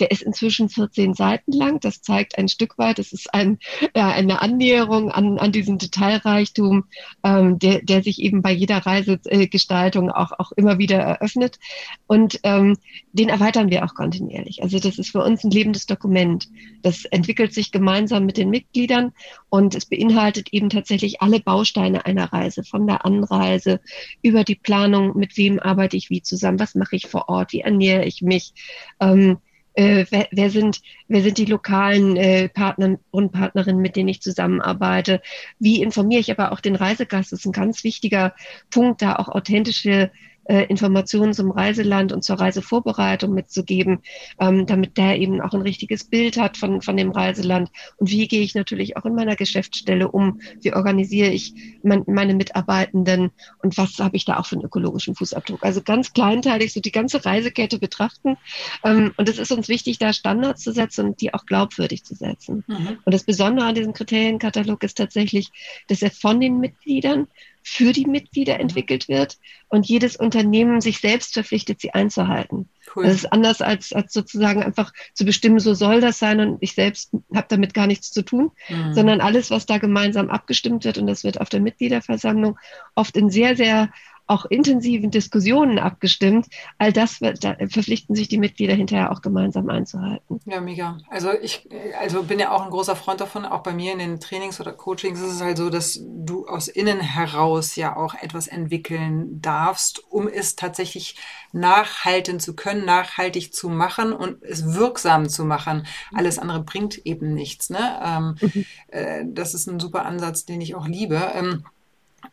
Der 0.00 0.10
ist 0.10 0.22
inzwischen 0.22 0.68
14 0.68 1.14
Seiten 1.14 1.52
lang. 1.52 1.80
Das 1.80 2.02
zeigt 2.02 2.38
ein 2.38 2.48
Stück 2.48 2.78
weit, 2.78 2.98
es 2.98 3.12
ist 3.12 3.32
ein, 3.34 3.58
ja, 3.94 4.08
eine 4.08 4.40
Annäherung 4.40 5.10
an, 5.10 5.38
an 5.38 5.52
diesen 5.52 5.78
Detailreichtum, 5.78 6.84
ähm, 7.24 7.58
der, 7.58 7.82
der 7.82 8.02
sich 8.02 8.20
eben 8.20 8.42
bei 8.42 8.52
jeder 8.52 8.78
Reisegestaltung 8.78 10.10
auch, 10.10 10.32
auch 10.38 10.52
immer 10.52 10.78
wieder 10.78 10.98
eröffnet. 10.98 11.58
Und 12.06 12.40
ähm, 12.42 12.76
den 13.12 13.28
erweitern 13.28 13.70
wir 13.70 13.84
auch 13.84 13.94
kontinuierlich. 13.94 14.62
Also 14.62 14.78
das 14.78 14.98
ist 14.98 15.10
für 15.10 15.22
uns 15.22 15.44
ein 15.44 15.50
lebendes 15.50 15.86
Dokument. 15.86 16.48
Das 16.82 17.04
entwickelt 17.04 17.52
sich 17.52 17.72
gemeinsam 17.72 18.26
mit 18.26 18.36
den 18.36 18.50
Mitgliedern 18.50 19.12
und 19.48 19.74
es 19.74 19.86
beinhaltet 19.86 20.48
eben 20.52 20.70
tatsächlich 20.70 21.22
alle 21.22 21.40
Bausteine 21.40 22.06
einer 22.06 22.32
Reise, 22.32 22.64
von 22.64 22.86
der 22.86 23.04
Anreise 23.04 23.80
über 24.22 24.44
die 24.44 24.54
Planung, 24.54 25.16
mit 25.16 25.36
wem 25.36 25.58
arbeite 25.58 25.96
ich 25.96 26.10
wie 26.10 26.22
zusammen, 26.22 26.60
was 26.60 26.74
mache 26.74 26.96
ich 26.96 27.06
vor 27.06 27.28
Ort, 27.28 27.52
wie 27.52 27.60
ernähre 27.60 28.04
ich 28.04 28.22
mich, 28.22 28.52
ähm, 29.00 29.38
äh, 29.78 30.06
wer, 30.10 30.26
wer, 30.32 30.50
sind, 30.50 30.82
wer 31.06 31.22
sind 31.22 31.38
die 31.38 31.44
lokalen 31.44 32.16
äh, 32.16 32.48
Partner 32.48 32.98
und 33.12 33.30
Partnerinnen, 33.30 33.80
mit 33.80 33.94
denen 33.94 34.08
ich 34.08 34.20
zusammenarbeite, 34.20 35.22
wie 35.60 35.80
informiere 35.82 36.20
ich 36.20 36.32
aber 36.32 36.50
auch 36.50 36.58
den 36.58 36.74
Reisegast, 36.74 37.30
das 37.30 37.40
ist 37.40 37.46
ein 37.46 37.52
ganz 37.52 37.84
wichtiger 37.84 38.34
Punkt, 38.70 39.02
da 39.02 39.14
auch 39.16 39.28
authentische 39.28 40.10
äh, 40.48 40.64
Informationen 40.64 41.34
zum 41.34 41.50
Reiseland 41.50 42.12
und 42.12 42.24
zur 42.24 42.40
Reisevorbereitung 42.40 43.32
mitzugeben, 43.32 44.00
ähm, 44.40 44.66
damit 44.66 44.96
der 44.96 45.18
eben 45.18 45.40
auch 45.40 45.52
ein 45.52 45.60
richtiges 45.60 46.04
Bild 46.04 46.38
hat 46.38 46.56
von, 46.56 46.82
von 46.82 46.96
dem 46.96 47.10
Reiseland. 47.10 47.70
Und 47.98 48.10
wie 48.10 48.26
gehe 48.26 48.40
ich 48.40 48.54
natürlich 48.54 48.96
auch 48.96 49.04
in 49.04 49.14
meiner 49.14 49.36
Geschäftsstelle 49.36 50.10
um? 50.10 50.40
Wie 50.60 50.72
organisiere 50.72 51.28
ich 51.28 51.54
mein, 51.82 52.02
meine 52.06 52.34
Mitarbeitenden 52.34 53.30
und 53.62 53.76
was 53.76 53.98
habe 53.98 54.16
ich 54.16 54.24
da 54.24 54.38
auch 54.38 54.46
für 54.46 54.56
einen 54.56 54.64
ökologischen 54.64 55.14
Fußabdruck? 55.14 55.62
Also 55.64 55.82
ganz 55.82 56.12
kleinteilig 56.14 56.72
so 56.72 56.80
die 56.80 56.92
ganze 56.92 57.24
Reisekette 57.24 57.78
betrachten. 57.78 58.36
Ähm, 58.84 59.12
und 59.16 59.28
es 59.28 59.38
ist 59.38 59.52
uns 59.52 59.68
wichtig, 59.68 59.98
da 59.98 60.12
Standards 60.12 60.62
zu 60.62 60.72
setzen 60.72 61.08
und 61.08 61.20
die 61.20 61.34
auch 61.34 61.44
glaubwürdig 61.44 62.04
zu 62.04 62.14
setzen. 62.14 62.64
Mhm. 62.66 62.98
Und 63.04 63.14
das 63.14 63.24
Besondere 63.24 63.66
an 63.66 63.74
diesem 63.74 63.92
Kriterienkatalog 63.92 64.82
ist 64.82 64.96
tatsächlich, 64.96 65.50
dass 65.88 66.00
er 66.00 66.10
von 66.10 66.40
den 66.40 66.58
Mitgliedern 66.58 67.26
für 67.68 67.92
die 67.92 68.06
Mitglieder 68.06 68.54
mhm. 68.54 68.60
entwickelt 68.60 69.08
wird 69.08 69.38
und 69.68 69.86
jedes 69.86 70.16
Unternehmen 70.16 70.80
sich 70.80 70.98
selbst 70.98 71.34
verpflichtet, 71.34 71.80
sie 71.80 71.92
einzuhalten. 71.92 72.68
Cool. 72.94 73.04
Das 73.04 73.14
ist 73.14 73.32
anders 73.32 73.60
als, 73.60 73.92
als 73.92 74.14
sozusagen 74.14 74.62
einfach 74.62 74.92
zu 75.12 75.26
bestimmen, 75.26 75.60
so 75.60 75.74
soll 75.74 76.00
das 76.00 76.18
sein 76.18 76.40
und 76.40 76.58
ich 76.60 76.72
selbst 76.72 77.12
habe 77.34 77.46
damit 77.48 77.74
gar 77.74 77.86
nichts 77.86 78.10
zu 78.10 78.22
tun, 78.22 78.50
mhm. 78.68 78.94
sondern 78.94 79.20
alles, 79.20 79.50
was 79.50 79.66
da 79.66 79.76
gemeinsam 79.76 80.30
abgestimmt 80.30 80.84
wird 80.84 80.96
und 80.96 81.06
das 81.06 81.24
wird 81.24 81.40
auf 81.40 81.50
der 81.50 81.60
Mitgliederversammlung 81.60 82.58
oft 82.94 83.16
in 83.16 83.28
sehr, 83.30 83.56
sehr 83.56 83.90
auch 84.28 84.44
intensiven 84.44 85.10
Diskussionen 85.10 85.78
abgestimmt. 85.78 86.46
All 86.78 86.92
das 86.92 87.18
da 87.18 87.56
verpflichten 87.68 88.14
sich 88.14 88.28
die 88.28 88.38
Mitglieder 88.38 88.74
hinterher 88.74 89.10
auch 89.10 89.22
gemeinsam 89.22 89.68
einzuhalten. 89.70 90.40
Ja, 90.44 90.60
mega. 90.60 90.98
Also 91.08 91.30
ich 91.32 91.66
also 91.98 92.22
bin 92.22 92.38
ja 92.38 92.52
auch 92.52 92.62
ein 92.62 92.70
großer 92.70 92.94
Freund 92.94 93.20
davon, 93.20 93.44
auch 93.44 93.62
bei 93.62 93.72
mir 93.72 93.92
in 93.92 93.98
den 93.98 94.20
Trainings 94.20 94.60
oder 94.60 94.72
Coachings 94.72 95.20
ist 95.20 95.32
es 95.32 95.40
halt 95.40 95.56
so, 95.56 95.70
dass 95.70 96.00
du 96.04 96.46
aus 96.46 96.68
innen 96.68 97.00
heraus 97.00 97.74
ja 97.76 97.96
auch 97.96 98.14
etwas 98.14 98.48
entwickeln 98.48 99.40
darfst, 99.40 100.02
um 100.10 100.28
es 100.28 100.56
tatsächlich 100.56 101.16
nachhalten 101.52 102.38
zu 102.38 102.54
können, 102.54 102.84
nachhaltig 102.84 103.54
zu 103.54 103.70
machen 103.70 104.12
und 104.12 104.42
es 104.42 104.74
wirksam 104.74 105.28
zu 105.28 105.44
machen. 105.44 105.86
Alles 106.12 106.38
andere 106.38 106.62
bringt 106.62 106.98
eben 107.06 107.32
nichts. 107.34 107.70
Ne? 107.70 108.00
Ähm, 108.04 108.36
mhm. 108.40 108.64
äh, 108.88 109.24
das 109.26 109.54
ist 109.54 109.66
ein 109.66 109.80
super 109.80 110.04
Ansatz, 110.04 110.44
den 110.44 110.60
ich 110.60 110.74
auch 110.74 110.86
liebe. 110.86 111.32
Ähm, 111.34 111.64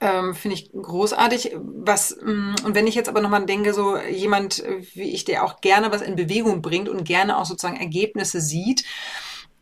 ähm, 0.02 0.34
Finde 0.34 0.56
ich 0.56 0.72
großartig. 0.72 1.56
Was, 1.60 2.18
mm, 2.22 2.56
und 2.66 2.76
wenn 2.76 2.88
ich 2.88 2.96
jetzt 2.96 3.10
aber 3.10 3.22
nochmal 3.22 3.46
denke, 3.46 3.74
so 3.74 3.98
jemand 3.98 4.64
wie 4.94 5.12
ich, 5.12 5.26
der 5.26 5.44
auch 5.44 5.62
gerne 5.62 5.92
was 5.92 6.02
in 6.02 6.16
Bewegung 6.16 6.62
bringt 6.62 6.90
und 6.90 7.06
gerne 7.06 7.38
auch 7.38 7.46
sozusagen 7.46 7.78
Ergebnisse 7.78 8.42
sieht, 8.42 8.84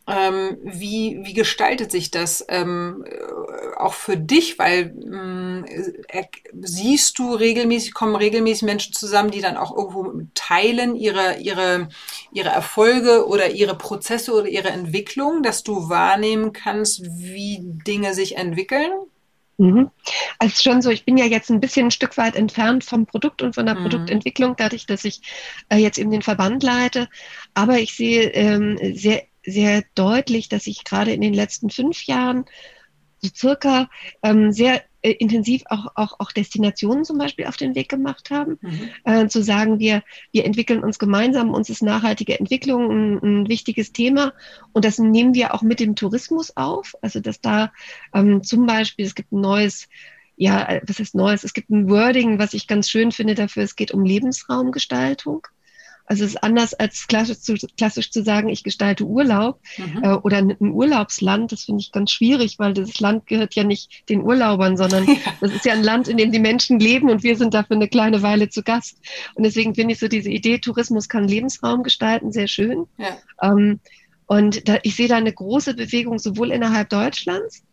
ähm, 0.05 0.57
wie, 0.63 1.19
wie 1.23 1.33
gestaltet 1.33 1.89
sich 1.91 2.11
das 2.11 2.45
ähm, 2.49 3.05
äh, 3.07 3.77
auch 3.77 3.93
für 3.93 4.17
dich? 4.17 4.59
Weil 4.59 4.93
ähm, 5.01 5.65
äh, 6.07 6.23
siehst 6.61 7.19
du 7.19 7.33
regelmäßig, 7.33 7.93
kommen 7.93 8.15
regelmäßig 8.15 8.63
Menschen 8.63 8.93
zusammen, 8.93 9.31
die 9.31 9.39
dann 9.39 9.55
auch 9.55 9.75
irgendwo 9.75 10.11
teilen 10.35 10.95
ihre, 10.97 11.37
ihre, 11.37 11.87
ihre 12.33 12.49
Erfolge 12.49 13.27
oder 13.27 13.51
ihre 13.51 13.77
Prozesse 13.77 14.33
oder 14.33 14.47
ihre 14.47 14.69
Entwicklung, 14.69 15.41
dass 15.41 15.63
du 15.63 15.87
wahrnehmen 15.87 16.51
kannst, 16.51 17.03
wie 17.03 17.59
Dinge 17.61 18.13
sich 18.13 18.35
entwickeln? 18.35 18.91
Mhm. 19.63 19.91
Also 20.39 20.61
schon 20.61 20.81
so, 20.81 20.89
ich 20.89 21.05
bin 21.05 21.17
ja 21.17 21.25
jetzt 21.25 21.49
ein 21.49 21.61
bisschen 21.61 21.87
ein 21.87 21.91
Stück 21.91 22.17
weit 22.17 22.35
entfernt 22.35 22.83
vom 22.83 23.05
Produkt 23.05 23.41
und 23.41 23.55
von 23.55 23.65
der 23.65 23.75
mhm. 23.75 23.83
Produktentwicklung, 23.83 24.55
dadurch, 24.57 24.85
dass 24.85 25.05
ich 25.05 25.21
äh, 25.69 25.77
jetzt 25.77 25.97
eben 25.97 26.11
den 26.11 26.21
Verband 26.21 26.63
leite. 26.63 27.07
Aber 27.53 27.79
ich 27.79 27.95
sehe 27.95 28.29
ähm, 28.31 28.77
sehr, 28.93 29.23
sehr 29.45 29.83
deutlich, 29.95 30.49
dass 30.49 30.67
ich 30.67 30.83
gerade 30.83 31.13
in 31.13 31.21
den 31.21 31.33
letzten 31.33 31.69
fünf 31.69 32.03
Jahren 32.03 32.43
so 33.19 33.29
circa 33.33 33.89
ähm, 34.21 34.51
sehr 34.51 34.83
äh, 35.03 35.11
intensiv 35.11 35.63
auch, 35.67 35.87
auch, 35.95 36.19
auch 36.19 36.31
Destinationen 36.31 37.03
zum 37.03 37.17
Beispiel 37.17 37.45
auf 37.45 37.57
den 37.57 37.75
Weg 37.75 37.89
gemacht 37.89 38.31
haben, 38.31 38.57
mhm. 38.61 38.89
äh, 39.03 39.27
zu 39.27 39.43
sagen, 39.43 39.79
wir, 39.79 40.01
wir 40.31 40.45
entwickeln 40.45 40.83
uns 40.83 40.97
gemeinsam, 40.97 41.51
uns 41.51 41.69
ist 41.69 41.83
nachhaltige 41.83 42.39
Entwicklung 42.39 42.89
ein, 42.89 43.19
ein, 43.21 43.49
wichtiges 43.49 43.91
Thema 43.91 44.33
und 44.71 44.85
das 44.85 44.99
nehmen 44.99 45.33
wir 45.33 45.53
auch 45.53 45.61
mit 45.61 45.79
dem 45.79 45.95
Tourismus 45.95 46.55
auf, 46.55 46.95
also 47.01 47.19
dass 47.19 47.41
da 47.41 47.71
ähm, 48.13 48.43
zum 48.43 48.65
Beispiel, 48.65 49.05
es 49.05 49.15
gibt 49.15 49.31
ein 49.31 49.41
neues 49.41 49.87
ja, 50.35 50.79
was 50.87 50.97
heißt 50.97 51.13
Neues? 51.13 51.43
Es 51.43 51.53
gibt 51.53 51.69
ein 51.69 51.89
Wording, 51.89 52.39
was 52.39 52.55
ich 52.55 52.65
ganz 52.65 52.89
schön 52.89 53.11
finde 53.11 53.35
dafür. 53.35 53.61
Es 53.61 53.75
geht 53.75 53.91
um 53.91 54.03
Lebensraumgestaltung. 54.03 55.45
Also 56.05 56.25
es 56.25 56.31
ist 56.31 56.43
anders 56.43 56.73
als 56.73 57.07
klassisch 57.07 57.39
zu, 57.39 57.55
klassisch 57.77 58.11
zu 58.11 58.23
sagen, 58.23 58.49
ich 58.49 58.63
gestalte 58.63 59.05
Urlaub 59.05 59.59
mhm. 59.77 60.03
äh, 60.03 60.13
oder 60.15 60.37
ein 60.37 60.57
Urlaubsland. 60.59 61.51
Das 61.51 61.63
finde 61.63 61.81
ich 61.81 61.91
ganz 61.91 62.11
schwierig, 62.11 62.59
weil 62.59 62.73
das 62.73 62.99
Land 62.99 63.27
gehört 63.27 63.55
ja 63.55 63.63
nicht 63.63 64.09
den 64.09 64.21
Urlaubern, 64.21 64.75
sondern 64.75 65.07
ja. 65.07 65.15
das 65.39 65.51
ist 65.53 65.65
ja 65.65 65.73
ein 65.73 65.83
Land, 65.83 66.07
in 66.07 66.17
dem 66.17 66.31
die 66.31 66.39
Menschen 66.39 66.79
leben 66.79 67.09
und 67.09 67.23
wir 67.23 67.37
sind 67.37 67.53
dafür 67.53 67.77
eine 67.77 67.87
kleine 67.87 68.21
Weile 68.21 68.49
zu 68.49 68.63
Gast. 68.63 68.97
Und 69.35 69.43
deswegen 69.43 69.75
finde 69.75 69.93
ich 69.93 69.99
so 69.99 70.07
diese 70.07 70.29
Idee, 70.29 70.59
Tourismus 70.59 71.07
kann 71.07 71.27
Lebensraum 71.27 71.83
gestalten, 71.83 72.31
sehr 72.31 72.47
schön. 72.47 72.85
Ja. 72.97 73.17
Ähm, 73.41 73.79
und 74.25 74.67
da, 74.67 74.79
ich 74.83 74.95
sehe 74.95 75.07
da 75.07 75.17
eine 75.17 75.33
große 75.33 75.73
Bewegung 75.73 76.19
sowohl 76.19 76.51
innerhalb 76.51 76.89
Deutschlands, 76.89 77.63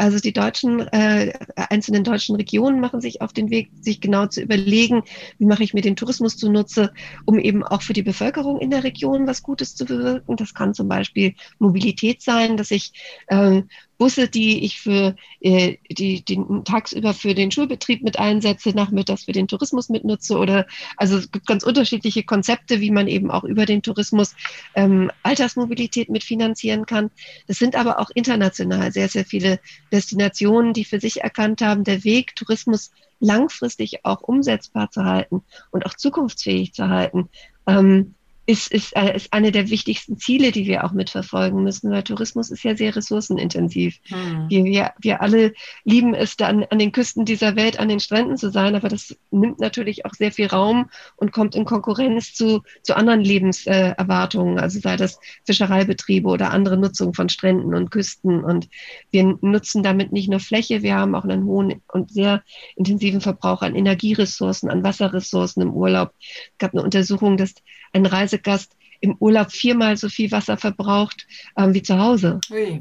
also 0.00 0.18
die 0.18 0.32
deutschen, 0.32 0.80
äh, 0.88 1.32
einzelnen 1.56 2.04
deutschen 2.04 2.34
Regionen 2.36 2.80
machen 2.80 3.02
sich 3.02 3.20
auf 3.20 3.34
den 3.34 3.50
Weg, 3.50 3.70
sich 3.80 4.00
genau 4.00 4.26
zu 4.26 4.40
überlegen, 4.40 5.02
wie 5.38 5.44
mache 5.44 5.62
ich 5.62 5.74
mir 5.74 5.82
den 5.82 5.94
Tourismus 5.94 6.38
zunutze, 6.38 6.92
um 7.26 7.38
eben 7.38 7.62
auch 7.62 7.82
für 7.82 7.92
die 7.92 8.02
Bevölkerung 8.02 8.60
in 8.60 8.70
der 8.70 8.82
Region 8.82 9.26
was 9.26 9.42
Gutes 9.42 9.76
zu 9.76 9.84
bewirken. 9.84 10.36
Das 10.36 10.54
kann 10.54 10.72
zum 10.72 10.88
Beispiel 10.88 11.34
Mobilität 11.58 12.22
sein, 12.22 12.56
dass 12.56 12.70
ich 12.70 12.92
ähm, 13.28 13.68
Busse, 14.00 14.28
die 14.28 14.64
ich 14.64 14.80
für 14.80 15.14
äh, 15.40 15.76
die, 15.90 16.24
die 16.24 16.40
tagsüber 16.64 17.12
für 17.12 17.34
den 17.34 17.50
Schulbetrieb 17.50 18.02
mit 18.02 18.18
einsetze, 18.18 18.70
nachmittags 18.70 19.24
für 19.24 19.32
den 19.32 19.46
Tourismus 19.46 19.90
mitnutze 19.90 20.38
oder 20.38 20.66
also 20.96 21.18
es 21.18 21.30
gibt 21.30 21.46
ganz 21.46 21.64
unterschiedliche 21.64 22.22
Konzepte, 22.22 22.80
wie 22.80 22.90
man 22.90 23.08
eben 23.08 23.30
auch 23.30 23.44
über 23.44 23.66
den 23.66 23.82
Tourismus 23.82 24.34
ähm, 24.74 25.10
Altersmobilität 25.22 26.08
mitfinanzieren 26.08 26.86
kann. 26.86 27.10
Das 27.46 27.58
sind 27.58 27.76
aber 27.76 27.98
auch 27.98 28.08
international 28.14 28.90
sehr, 28.90 29.08
sehr 29.10 29.26
viele 29.26 29.60
Destinationen, 29.92 30.72
die 30.72 30.86
für 30.86 30.98
sich 30.98 31.20
erkannt 31.20 31.60
haben, 31.60 31.84
der 31.84 32.02
Weg, 32.02 32.34
Tourismus 32.36 32.92
langfristig 33.18 34.06
auch 34.06 34.22
umsetzbar 34.22 34.90
zu 34.90 35.04
halten 35.04 35.42
und 35.72 35.84
auch 35.84 35.92
zukunftsfähig 35.92 36.72
zu 36.72 36.88
halten, 36.88 37.28
ähm, 37.66 38.14
ist, 38.46 38.72
ist, 38.72 38.96
äh, 38.96 39.14
ist 39.14 39.32
eine 39.32 39.52
der 39.52 39.70
wichtigsten 39.70 40.18
Ziele, 40.18 40.50
die 40.50 40.66
wir 40.66 40.84
auch 40.84 40.92
mitverfolgen 40.92 41.62
müssen, 41.62 41.90
weil 41.90 42.02
Tourismus 42.02 42.50
ist 42.50 42.64
ja 42.64 42.76
sehr 42.76 42.96
ressourcenintensiv. 42.96 43.98
Hm. 44.08 44.46
Wir, 44.48 44.64
wir, 44.64 44.92
wir 45.00 45.22
alle 45.22 45.52
lieben 45.84 46.14
es, 46.14 46.36
dann 46.36 46.64
an 46.64 46.78
den 46.78 46.92
Küsten 46.92 47.24
dieser 47.24 47.54
Welt, 47.56 47.78
an 47.78 47.88
den 47.88 48.00
Stränden 48.00 48.36
zu 48.36 48.50
sein, 48.50 48.74
aber 48.74 48.88
das 48.88 49.16
nimmt 49.30 49.60
natürlich 49.60 50.04
auch 50.04 50.14
sehr 50.14 50.32
viel 50.32 50.46
Raum 50.46 50.90
und 51.16 51.32
kommt 51.32 51.54
in 51.54 51.64
Konkurrenz 51.64 52.34
zu, 52.34 52.62
zu 52.82 52.96
anderen 52.96 53.20
Lebenserwartungen, 53.20 54.58
also 54.58 54.80
sei 54.80 54.96
das 54.96 55.20
Fischereibetriebe 55.44 56.28
oder 56.28 56.50
andere 56.50 56.76
Nutzung 56.76 57.14
von 57.14 57.28
Stränden 57.28 57.74
und 57.74 57.90
Küsten. 57.90 58.42
Und 58.42 58.68
wir 59.10 59.38
nutzen 59.40 59.82
damit 59.82 60.12
nicht 60.12 60.28
nur 60.28 60.40
Fläche, 60.40 60.82
wir 60.82 60.96
haben 60.96 61.14
auch 61.14 61.24
einen 61.24 61.44
hohen 61.44 61.82
und 61.88 62.10
sehr 62.10 62.42
intensiven 62.74 63.20
Verbrauch 63.20 63.62
an 63.62 63.76
Energieressourcen, 63.76 64.70
an 64.70 64.82
Wasserressourcen 64.82 65.62
im 65.62 65.72
Urlaub. 65.72 66.12
Es 66.20 66.58
gab 66.58 66.72
eine 66.72 66.82
Untersuchung, 66.82 67.36
dass 67.36 67.54
ein 67.92 68.06
Reisegast 68.06 68.76
im 69.00 69.16
Urlaub 69.18 69.50
viermal 69.50 69.96
so 69.96 70.08
viel 70.08 70.30
Wasser 70.30 70.56
verbraucht 70.56 71.26
ähm, 71.56 71.74
wie 71.74 71.82
zu 71.82 71.98
Hause. 71.98 72.38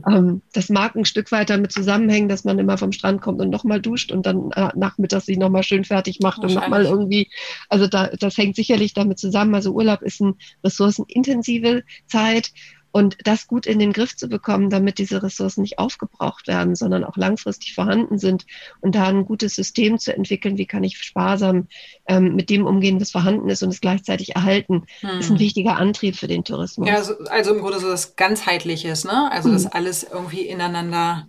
Ähm, 0.07 0.41
das 0.53 0.69
mag 0.69 0.95
ein 0.95 1.05
Stück 1.05 1.31
weit 1.31 1.49
damit 1.49 1.71
zusammenhängen, 1.71 2.27
dass 2.27 2.43
man 2.43 2.59
immer 2.59 2.77
vom 2.77 2.91
Strand 2.91 3.21
kommt 3.21 3.41
und 3.41 3.49
nochmal 3.49 3.81
duscht 3.81 4.11
und 4.11 4.25
dann 4.25 4.51
äh, 4.51 4.69
nachmittags 4.75 5.27
sich 5.27 5.37
nochmal 5.37 5.63
schön 5.63 5.85
fertig 5.85 6.19
macht 6.19 6.39
und 6.39 6.53
nochmal 6.53 6.83
irgendwie, 6.85 7.29
also 7.69 7.87
da, 7.87 8.07
das 8.19 8.37
hängt 8.37 8.57
sicherlich 8.57 8.93
damit 8.93 9.17
zusammen. 9.17 9.55
Also 9.55 9.71
Urlaub 9.71 10.01
ist 10.01 10.21
eine 10.21 10.35
ressourcenintensive 10.63 11.83
Zeit 12.07 12.51
und 12.91 13.17
das 13.23 13.47
gut 13.47 13.65
in 13.65 13.79
den 13.79 13.93
Griff 13.93 14.15
zu 14.15 14.27
bekommen, 14.27 14.69
damit 14.69 14.97
diese 14.97 15.21
Ressourcen 15.21 15.61
nicht 15.61 15.79
aufgebraucht 15.79 16.47
werden, 16.47 16.75
sondern 16.75 17.03
auch 17.03 17.17
langfristig 17.17 17.73
vorhanden 17.75 18.17
sind 18.17 18.45
und 18.81 18.95
da 18.95 19.05
ein 19.05 19.25
gutes 19.25 19.55
System 19.55 19.99
zu 19.99 20.15
entwickeln, 20.15 20.57
wie 20.57 20.65
kann 20.65 20.83
ich 20.83 20.97
sparsam 20.97 21.67
ähm, 22.07 22.35
mit 22.35 22.49
dem 22.49 22.65
umgehen, 22.65 22.99
was 22.99 23.11
vorhanden 23.11 23.49
ist 23.49 23.63
und 23.63 23.69
es 23.69 23.81
gleichzeitig 23.81 24.35
erhalten, 24.35 24.85
hm. 25.01 25.19
ist 25.19 25.29
ein 25.29 25.39
wichtiger 25.39 25.77
Antrieb 25.77 26.15
für 26.15 26.27
den 26.27 26.43
Tourismus. 26.43 26.87
Ja, 26.87 26.95
also, 26.95 27.13
also 27.29 27.53
im 27.53 27.61
Grunde 27.61 27.79
so 27.79 27.87
das 27.87 28.15
Ganzheitliches, 28.15 29.03
ne? 29.03 29.31
Also, 29.31 29.51
dass 29.51 29.65
hm. 29.65 29.71
alles 29.73 30.03
irgendwie 30.03 30.41
ineinander 30.41 31.27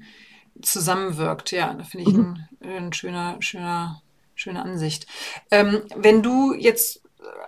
zusammenwirkt. 0.62 1.52
Ja, 1.52 1.74
da 1.74 1.84
finde 1.84 2.10
ich 2.10 2.16
mhm. 2.16 2.38
ein, 2.60 2.70
ein, 2.70 2.92
schöner, 2.92 3.36
schöner, 3.40 4.02
schöne 4.34 4.62
Ansicht. 4.62 5.06
Ähm, 5.50 5.82
wenn 5.96 6.22
du 6.22 6.54
jetzt 6.54 6.99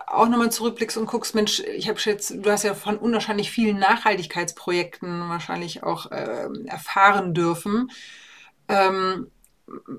auch 0.07 0.27
nochmal 0.27 0.51
zurückblickst 0.51 0.97
und 0.97 1.07
guckst, 1.07 1.35
Mensch, 1.35 1.59
ich 1.61 1.89
habe 1.89 1.99
jetzt, 2.03 2.31
du 2.31 2.51
hast 2.51 2.63
ja 2.63 2.75
von 2.75 2.97
unwahrscheinlich 2.97 3.51
vielen 3.51 3.79
Nachhaltigkeitsprojekten 3.79 5.29
wahrscheinlich 5.29 5.83
auch 5.83 6.11
äh, 6.11 6.47
erfahren 6.65 7.33
dürfen. 7.33 7.89
Ähm, 8.67 9.27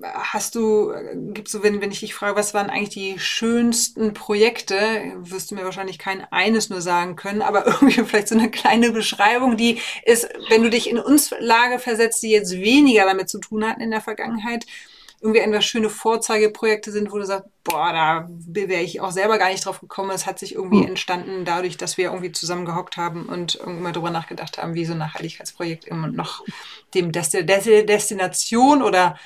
hast 0.02 0.54
du, 0.54 0.92
gibst 1.32 1.54
du, 1.54 1.62
wenn, 1.62 1.80
wenn 1.80 1.90
ich 1.90 2.00
dich 2.00 2.14
frage, 2.14 2.37
was 2.37 2.54
waren 2.54 2.70
eigentlich 2.70 2.90
die 2.90 3.18
schönsten 3.18 4.12
Projekte, 4.12 4.76
wirst 5.16 5.50
du 5.50 5.54
mir 5.54 5.64
wahrscheinlich 5.64 5.98
kein 5.98 6.24
eines 6.30 6.68
nur 6.68 6.80
sagen 6.80 7.16
können, 7.16 7.42
aber 7.42 7.66
irgendwie 7.80 8.04
vielleicht 8.04 8.28
so 8.28 8.37
eine 8.37 8.50
kleine 8.50 8.92
Beschreibung, 8.92 9.56
die 9.56 9.80
ist, 10.04 10.28
wenn 10.50 10.62
du 10.62 10.70
dich 10.70 10.88
in 10.88 10.98
uns 10.98 11.32
Lage 11.38 11.78
versetzt, 11.78 12.22
die 12.22 12.30
jetzt 12.30 12.52
weniger 12.52 13.04
damit 13.04 13.28
zu 13.28 13.38
tun 13.38 13.66
hatten 13.66 13.80
in 13.80 13.90
der 13.90 14.02
Vergangenheit, 14.02 14.66
irgendwie 15.24 15.40
etwas 15.40 15.64
schöne 15.64 15.88
Vorzeigeprojekte 15.88 16.92
sind, 16.92 17.10
wo 17.10 17.16
du 17.16 17.24
sagst, 17.24 17.48
boah, 17.64 17.94
da 17.94 18.28
wäre 18.28 18.82
ich 18.82 19.00
auch 19.00 19.10
selber 19.10 19.38
gar 19.38 19.48
nicht 19.48 19.64
drauf 19.64 19.80
gekommen. 19.80 20.10
Es 20.10 20.26
hat 20.26 20.38
sich 20.38 20.54
irgendwie 20.54 20.82
mhm. 20.82 20.88
entstanden 20.88 21.46
dadurch, 21.46 21.78
dass 21.78 21.96
wir 21.96 22.06
irgendwie 22.06 22.30
zusammen 22.30 22.66
gehockt 22.66 22.98
haben 22.98 23.24
und 23.24 23.54
irgendwie 23.54 23.80
mal 23.80 23.92
drüber 23.92 24.10
nachgedacht 24.10 24.58
haben, 24.58 24.74
wie 24.74 24.84
so 24.84 24.92
ein 24.92 24.98
Nachhaltigkeitsprojekt 24.98 25.87
immer 25.87 26.08
noch 26.08 26.44
dem 26.92 27.10
Desti 27.10 27.46
Destination 27.46 28.82
oder 28.82 29.18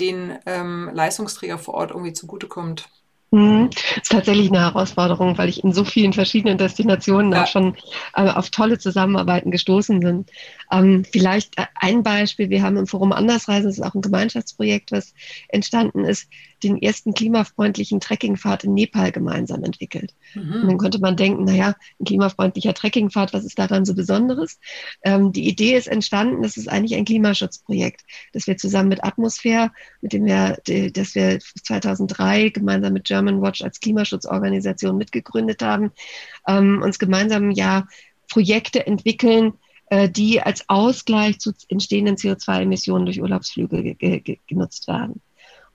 den 0.00 0.36
ähm, 0.44 0.90
Leistungsträger 0.92 1.58
vor 1.58 1.74
Ort 1.74 1.92
irgendwie 1.92 2.12
zugutekommt. 2.12 2.88
Mhm. 3.30 3.68
Das 3.70 4.02
ist 4.02 4.12
tatsächlich 4.12 4.48
eine 4.48 4.60
Herausforderung, 4.60 5.36
weil 5.36 5.48
ich 5.48 5.62
in 5.62 5.72
so 5.72 5.84
vielen 5.84 6.12
verschiedenen 6.12 6.56
Destinationen 6.56 7.32
ja. 7.32 7.42
auch 7.42 7.46
schon 7.46 7.76
äh, 8.14 8.30
auf 8.30 8.50
tolle 8.50 8.78
Zusammenarbeiten 8.78 9.50
gestoßen 9.50 10.00
bin. 10.00 10.24
Ähm, 10.72 11.04
vielleicht 11.04 11.58
äh, 11.58 11.66
ein 11.74 12.02
Beispiel, 12.02 12.48
wir 12.48 12.62
haben 12.62 12.78
im 12.78 12.86
Forum 12.86 13.12
Andersreisen, 13.12 13.64
das 13.68 13.78
ist 13.78 13.84
auch 13.84 13.94
ein 13.94 14.00
Gemeinschaftsprojekt, 14.00 14.92
was 14.92 15.12
entstanden 15.48 16.04
ist, 16.04 16.28
den 16.62 16.80
ersten 16.80 17.14
klimafreundlichen 17.14 18.00
Trekkingpfad 18.00 18.64
in 18.64 18.74
Nepal 18.74 19.12
gemeinsam 19.12 19.64
entwickelt. 19.64 20.14
Mhm. 20.34 20.62
Und 20.62 20.68
dann 20.68 20.78
könnte 20.78 21.00
man 21.00 21.16
denken, 21.16 21.44
naja, 21.44 21.74
ein 22.00 22.04
klimafreundlicher 22.04 22.74
Trekkingpfad, 22.74 23.32
was 23.32 23.44
ist 23.44 23.58
daran 23.58 23.84
so 23.84 23.94
Besonderes? 23.94 24.58
Ähm, 25.02 25.32
die 25.32 25.48
Idee 25.48 25.76
ist 25.76 25.88
entstanden, 25.88 26.42
das 26.42 26.56
ist 26.56 26.68
eigentlich 26.68 26.96
ein 26.96 27.04
Klimaschutzprojekt, 27.04 28.02
das 28.32 28.46
wir 28.46 28.56
zusammen 28.56 28.88
mit 28.88 29.04
Atmosphäre, 29.04 29.70
mit 30.00 30.12
dem 30.12 30.26
wir, 30.26 30.58
das 30.92 31.14
wir 31.14 31.38
2003 31.38 32.50
gemeinsam 32.50 32.92
mit 32.92 33.04
German 33.04 33.40
Watch 33.42 33.62
als 33.62 33.80
Klimaschutzorganisation 33.80 34.96
mitgegründet 34.96 35.62
haben, 35.62 35.92
ähm, 36.46 36.82
uns 36.82 36.98
gemeinsam 36.98 37.50
ja 37.50 37.86
Projekte 38.28 38.86
entwickeln, 38.86 39.54
äh, 39.90 40.08
die 40.08 40.40
als 40.40 40.68
Ausgleich 40.68 41.38
zu 41.38 41.52
entstehenden 41.68 42.16
CO2-Emissionen 42.16 43.06
durch 43.06 43.20
Urlaubsflüge 43.20 43.96
genutzt 44.46 44.88
werden. 44.88 45.20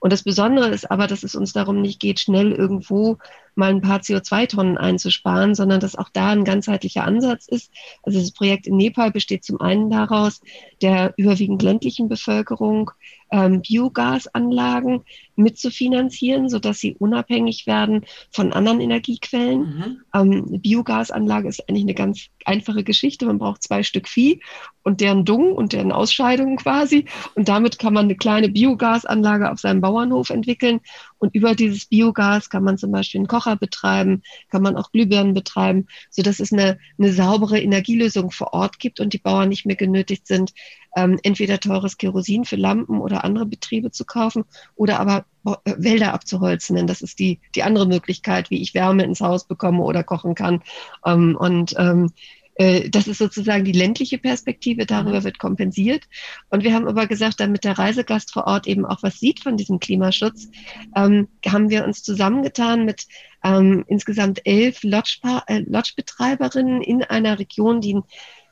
Und 0.04 0.12
das 0.12 0.24
Besondere 0.24 0.68
ist 0.68 0.92
aber, 0.92 1.08
dass 1.08 1.24
es 1.24 1.34
uns 1.34 1.54
darum 1.54 1.80
nicht 1.80 2.02
geht, 2.02 2.20
schnell 2.20 2.52
irgendwo 2.52 3.20
mal 3.56 3.70
ein 3.70 3.80
paar 3.80 4.02
CO2-Tonnen 4.02 4.78
einzusparen, 4.78 5.56
sondern 5.56 5.80
dass 5.80 5.96
auch 5.96 6.10
da 6.12 6.32
ein 6.32 6.44
ganzheitlicher 6.44 7.06
Ansatz 7.06 7.48
ist. 7.48 7.72
Also 8.04 8.20
das 8.20 8.32
Projekt 8.32 8.68
in 8.68 8.76
Nepal 8.76 9.12
besteht 9.12 9.46
zum 9.46 9.62
einen 9.62 9.90
daraus, 9.90 10.42
der 10.82 11.14
überwiegend 11.16 11.62
ländlichen 11.62 12.10
Bevölkerung 12.10 12.92
ähm, 13.32 13.62
Biogasanlagen 13.62 15.06
mitzufinanzieren, 15.36 16.50
sodass 16.50 16.80
sie 16.80 16.96
unabhängig 16.96 17.66
werden 17.68 18.06
von 18.32 18.54
anderen 18.54 18.82
Energiequellen. 18.82 19.60
Mhm. 19.60 20.02
Ähm, 20.14 20.62
Biogasanlage 20.62 21.48
ist 21.48 21.68
eigentlich 21.68 21.84
eine 21.84 21.94
ganz 21.94 22.28
einfache 22.46 22.84
Geschichte. 22.84 23.26
Man 23.26 23.40
braucht 23.40 23.64
zwei 23.64 23.84
Stück 23.84 24.08
Vieh 24.08 24.42
und 24.84 25.02
deren 25.02 25.26
Dung 25.26 25.54
und 25.54 25.74
deren 25.74 25.92
Ausscheidungen 25.92 26.58
quasi. 26.58 27.06
Und 27.36 27.50
damit 27.50 27.80
kann 27.80 27.94
man 27.94 28.06
eine 28.06 28.16
kleine 28.16 28.50
Biogasanlage 28.50 29.52
auf 29.52 29.60
seinem 29.60 29.82
Bauernhof 29.82 30.30
entwickeln. 30.30 30.82
Und 31.18 31.34
über 31.34 31.56
dieses 31.56 31.86
Biogas 31.86 32.50
kann 32.50 32.64
man 32.64 32.78
zum 32.78 32.92
Beispiel 32.92 33.20
einen 33.20 33.28
Kocher 33.28 33.56
betreiben, 33.56 34.24
kann 34.50 34.62
man 34.62 34.76
auch 34.76 34.92
Glühbirnen 34.92 35.34
betreiben, 35.34 35.88
sodass 36.10 36.40
es 36.40 36.52
eine, 36.52 36.78
eine 37.00 37.14
saubere 37.14 37.60
Energielösung 37.60 38.32
vor 38.32 38.54
Ort 38.54 38.80
gibt 38.80 39.00
und 39.00 39.14
die 39.14 39.20
Bauern 39.20 39.50
nicht 39.50 39.66
mehr 39.66 39.78
genötigt 39.78 40.28
sind, 40.28 40.54
ähm, 40.96 41.20
entweder 41.24 41.60
teures 41.60 41.98
Kerosin 41.98 42.46
für 42.46 42.56
Lampen 42.56 43.00
oder 43.00 43.24
andere 43.24 43.46
Betriebe 43.46 43.92
zu 43.92 44.06
kaufen 44.06 44.44
oder 44.76 45.00
aber 45.00 45.23
äh, 45.46 45.74
Wälder 45.78 46.14
abzuholzen. 46.14 46.76
Denn 46.76 46.88
das 46.88 47.02
ist 47.02 47.20
die, 47.20 47.40
die 47.56 47.64
andere 47.64 47.88
Möglichkeit, 47.88 48.50
wie 48.50 48.62
ich 48.62 48.74
Wärme 48.74 49.04
ins 49.04 49.22
Haus 49.22 49.46
bekomme 49.48 49.84
oder 49.84 50.04
kochen 50.04 50.36
kann. 50.36 50.62
Ähm, 51.06 51.36
und 51.40 51.76
ähm, 51.78 52.12
äh, 52.56 52.90
das 52.90 53.08
ist 53.08 53.18
sozusagen 53.18 53.64
die 53.64 53.72
ländliche 53.72 54.18
Perspektive, 54.18 54.86
darüber 54.86 55.20
mhm. 55.20 55.24
wird 55.24 55.40
kompensiert. 55.40 56.04
Und 56.50 56.64
wir 56.64 56.74
haben 56.74 56.88
aber 56.88 57.08
gesagt, 57.08 57.40
damit 57.40 57.64
der 57.64 57.78
Reisegast 57.78 58.32
vor 58.32 58.46
Ort 58.46 58.68
eben 58.68 58.86
auch 58.86 59.02
was 59.02 59.20
sieht 59.20 59.42
von 59.42 59.58
diesem 59.58 59.80
Klimaschutz, 59.80 60.50
ähm, 60.96 61.28
haben 61.48 61.70
wir 61.70 61.84
uns 61.84 62.04
zusammengetan 62.04 62.86
mit 62.86 63.08
ähm, 63.44 63.84
insgesamt 63.88 64.42
elf 64.46 64.84
äh, 64.84 65.60
Lodgebetreiberinnen 65.60 66.82
in 66.82 67.04
einer 67.04 67.40
Region, 67.40 67.82
die 67.82 68.00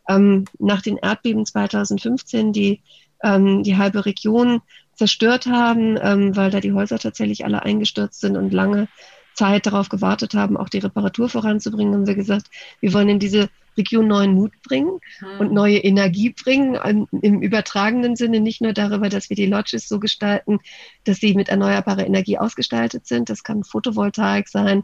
ähm, 0.09 0.45
nach 0.57 0.81
den 0.81 0.97
Erdbeben 0.97 1.45
2015 1.45 2.53
die, 2.53 2.81
ähm, 3.23 3.63
die 3.63 3.77
halbe 3.77 4.05
Region 4.05 4.61
zerstört 5.01 5.47
haben, 5.47 5.97
ähm, 5.99 6.35
weil 6.35 6.51
da 6.51 6.59
die 6.59 6.73
Häuser 6.73 6.99
tatsächlich 6.99 7.43
alle 7.43 7.63
eingestürzt 7.63 8.21
sind 8.21 8.37
und 8.37 8.53
lange 8.53 8.87
Zeit 9.33 9.65
darauf 9.65 9.89
gewartet 9.89 10.35
haben, 10.35 10.57
auch 10.57 10.69
die 10.69 10.77
Reparatur 10.77 11.27
voranzubringen, 11.27 11.95
haben 11.95 12.05
wir 12.05 12.13
gesagt, 12.13 12.51
wir 12.81 12.93
wollen 12.93 13.09
in 13.09 13.17
diese 13.17 13.49
Region 13.75 14.07
neuen 14.07 14.35
Mut 14.35 14.51
bringen 14.61 14.99
mhm. 15.21 15.39
und 15.39 15.53
neue 15.53 15.79
Energie 15.79 16.35
bringen, 16.39 17.07
im 17.23 17.41
übertragenen 17.41 18.15
Sinne, 18.15 18.41
nicht 18.41 18.61
nur 18.61 18.73
darüber, 18.73 19.09
dass 19.09 19.31
wir 19.31 19.35
die 19.35 19.47
Lodges 19.47 19.87
so 19.87 19.99
gestalten, 19.99 20.59
dass 21.03 21.17
sie 21.17 21.33
mit 21.33 21.49
erneuerbarer 21.49 22.05
Energie 22.05 22.37
ausgestaltet 22.37 23.07
sind. 23.07 23.31
Das 23.31 23.43
kann 23.43 23.63
Photovoltaik 23.63 24.49
sein, 24.49 24.83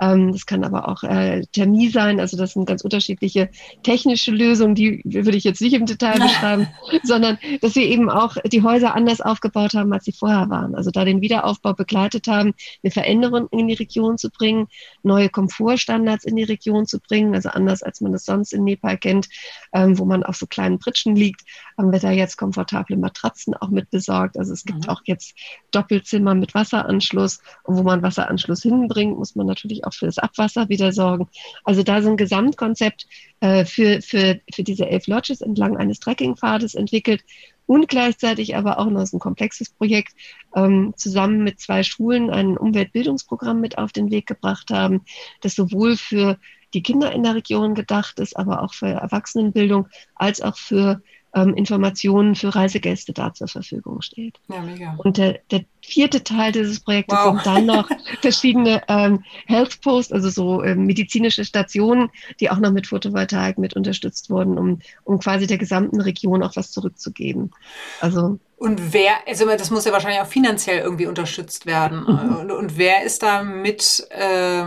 ähm, 0.00 0.32
das 0.32 0.46
kann 0.46 0.64
aber 0.64 0.88
auch 0.88 1.02
äh, 1.02 1.42
Thermie 1.52 1.88
sein. 1.88 2.20
Also 2.20 2.36
das 2.36 2.52
sind 2.52 2.66
ganz 2.66 2.82
unterschiedliche 2.82 3.50
technische 3.82 4.30
Lösungen, 4.30 4.74
die 4.74 5.02
würde 5.04 5.36
ich 5.36 5.44
jetzt 5.44 5.60
nicht 5.60 5.74
im 5.74 5.86
Detail 5.86 6.18
beschreiben, 6.20 6.68
sondern 7.02 7.38
dass 7.60 7.74
wir 7.74 7.84
eben 7.84 8.10
auch 8.10 8.36
die 8.44 8.62
Häuser 8.62 8.94
anders 8.94 9.20
aufgebaut 9.20 9.74
haben, 9.74 9.92
als 9.92 10.04
sie 10.04 10.12
vorher 10.12 10.48
waren. 10.50 10.74
Also 10.74 10.90
da 10.90 11.04
den 11.04 11.20
Wiederaufbau 11.20 11.74
begleitet 11.74 12.28
haben, 12.28 12.54
eine 12.82 12.90
Veränderung 12.90 13.48
in 13.50 13.68
die 13.68 13.74
Region 13.74 14.18
zu 14.18 14.30
bringen, 14.30 14.68
neue 15.02 15.28
Komfortstandards 15.28 16.24
in 16.24 16.36
die 16.36 16.44
Region 16.44 16.86
zu 16.86 17.00
bringen, 17.00 17.34
also 17.34 17.48
anders 17.48 17.82
als 17.82 18.00
man 18.00 18.12
das 18.12 18.24
sonst 18.24 18.52
in 18.52 18.64
Nepal 18.64 18.98
kennt, 18.98 19.28
ähm, 19.72 19.98
wo 19.98 20.04
man 20.04 20.22
auf 20.22 20.36
so 20.36 20.46
kleinen 20.46 20.78
Pritschen 20.78 21.16
liegt, 21.16 21.42
haben 21.76 21.92
wir 21.92 22.00
da 22.00 22.10
jetzt 22.10 22.36
komfortable 22.36 22.96
Matratzen 22.96 23.54
auch 23.54 23.68
mit 23.68 23.90
besorgt. 23.90 24.38
Also 24.38 24.52
es 24.52 24.64
gibt 24.64 24.84
mhm. 24.84 24.88
auch 24.88 25.02
jetzt 25.04 25.34
Doppelzimmer 25.70 26.34
mit 26.34 26.54
Wasseranschluss 26.54 27.40
und 27.64 27.76
wo 27.76 27.82
man 27.82 28.02
Wasseranschluss 28.02 28.62
hinbringt, 28.62 29.18
muss 29.18 29.34
man 29.34 29.46
natürlich 29.46 29.84
auch 29.84 29.87
für 29.94 30.06
das 30.06 30.18
Abwasser 30.18 30.68
wieder 30.68 30.92
sorgen. 30.92 31.28
Also 31.64 31.82
da 31.82 32.02
so 32.02 32.10
ein 32.10 32.16
Gesamtkonzept 32.16 33.06
äh, 33.40 33.64
für, 33.64 34.02
für, 34.02 34.40
für 34.52 34.62
diese 34.62 34.88
elf 34.88 35.06
Lodges 35.06 35.40
entlang 35.40 35.76
eines 35.76 36.00
Trekkingpfades 36.00 36.74
entwickelt 36.74 37.22
und 37.66 37.88
gleichzeitig 37.88 38.56
aber 38.56 38.78
auch 38.78 38.86
noch 38.86 39.06
so 39.06 39.18
ein 39.18 39.20
komplexes 39.20 39.70
Projekt 39.70 40.14
ähm, 40.56 40.94
zusammen 40.96 41.44
mit 41.44 41.60
zwei 41.60 41.82
Schulen 41.82 42.30
ein 42.30 42.56
Umweltbildungsprogramm 42.56 43.60
mit 43.60 43.76
auf 43.76 43.92
den 43.92 44.10
Weg 44.10 44.26
gebracht 44.26 44.70
haben, 44.70 45.02
das 45.42 45.54
sowohl 45.54 45.96
für 45.96 46.38
die 46.74 46.82
Kinder 46.82 47.12
in 47.12 47.22
der 47.22 47.34
Region 47.34 47.74
gedacht 47.74 48.18
ist, 48.20 48.36
aber 48.36 48.62
auch 48.62 48.74
für 48.74 48.88
Erwachsenenbildung, 48.88 49.88
als 50.14 50.40
auch 50.40 50.56
für 50.56 51.02
ähm, 51.34 51.54
Informationen 51.54 52.34
für 52.34 52.54
Reisegäste 52.54 53.12
da 53.12 53.32
zur 53.32 53.48
Verfügung 53.48 54.02
steht. 54.02 54.38
Ja, 54.48 54.60
mega. 54.60 54.94
Und 54.98 55.16
der, 55.16 55.40
der 55.50 55.64
vierte 55.82 56.24
Teil 56.24 56.52
dieses 56.52 56.80
Projektes 56.80 57.18
wow. 57.18 57.34
sind 57.34 57.46
dann 57.46 57.66
noch 57.66 57.88
verschiedene 58.20 58.82
ähm, 58.88 59.24
Health 59.46 59.80
Posts, 59.80 60.12
also 60.12 60.30
so 60.30 60.62
ähm, 60.62 60.86
medizinische 60.86 61.44
Stationen, 61.44 62.10
die 62.40 62.50
auch 62.50 62.58
noch 62.58 62.72
mit 62.72 62.86
Photovoltaik 62.86 63.58
mit 63.58 63.74
unterstützt 63.74 64.30
wurden, 64.30 64.58
um, 64.58 64.80
um 65.04 65.18
quasi 65.18 65.46
der 65.46 65.58
gesamten 65.58 66.00
Region 66.00 66.42
auch 66.42 66.56
was 66.56 66.70
zurückzugeben. 66.70 67.52
Also 68.00 68.38
und 68.56 68.92
wer, 68.92 69.12
also 69.26 69.46
das 69.46 69.70
muss 69.70 69.84
ja 69.84 69.92
wahrscheinlich 69.92 70.20
auch 70.20 70.26
finanziell 70.26 70.80
irgendwie 70.80 71.06
unterstützt 71.06 71.64
werden. 71.64 72.00
Mhm. 72.00 72.36
Und, 72.38 72.50
und, 72.50 72.76
wer 72.76 73.04
ist 73.04 73.22
da 73.22 73.44
mit 73.44 74.04
äh, 74.10 74.64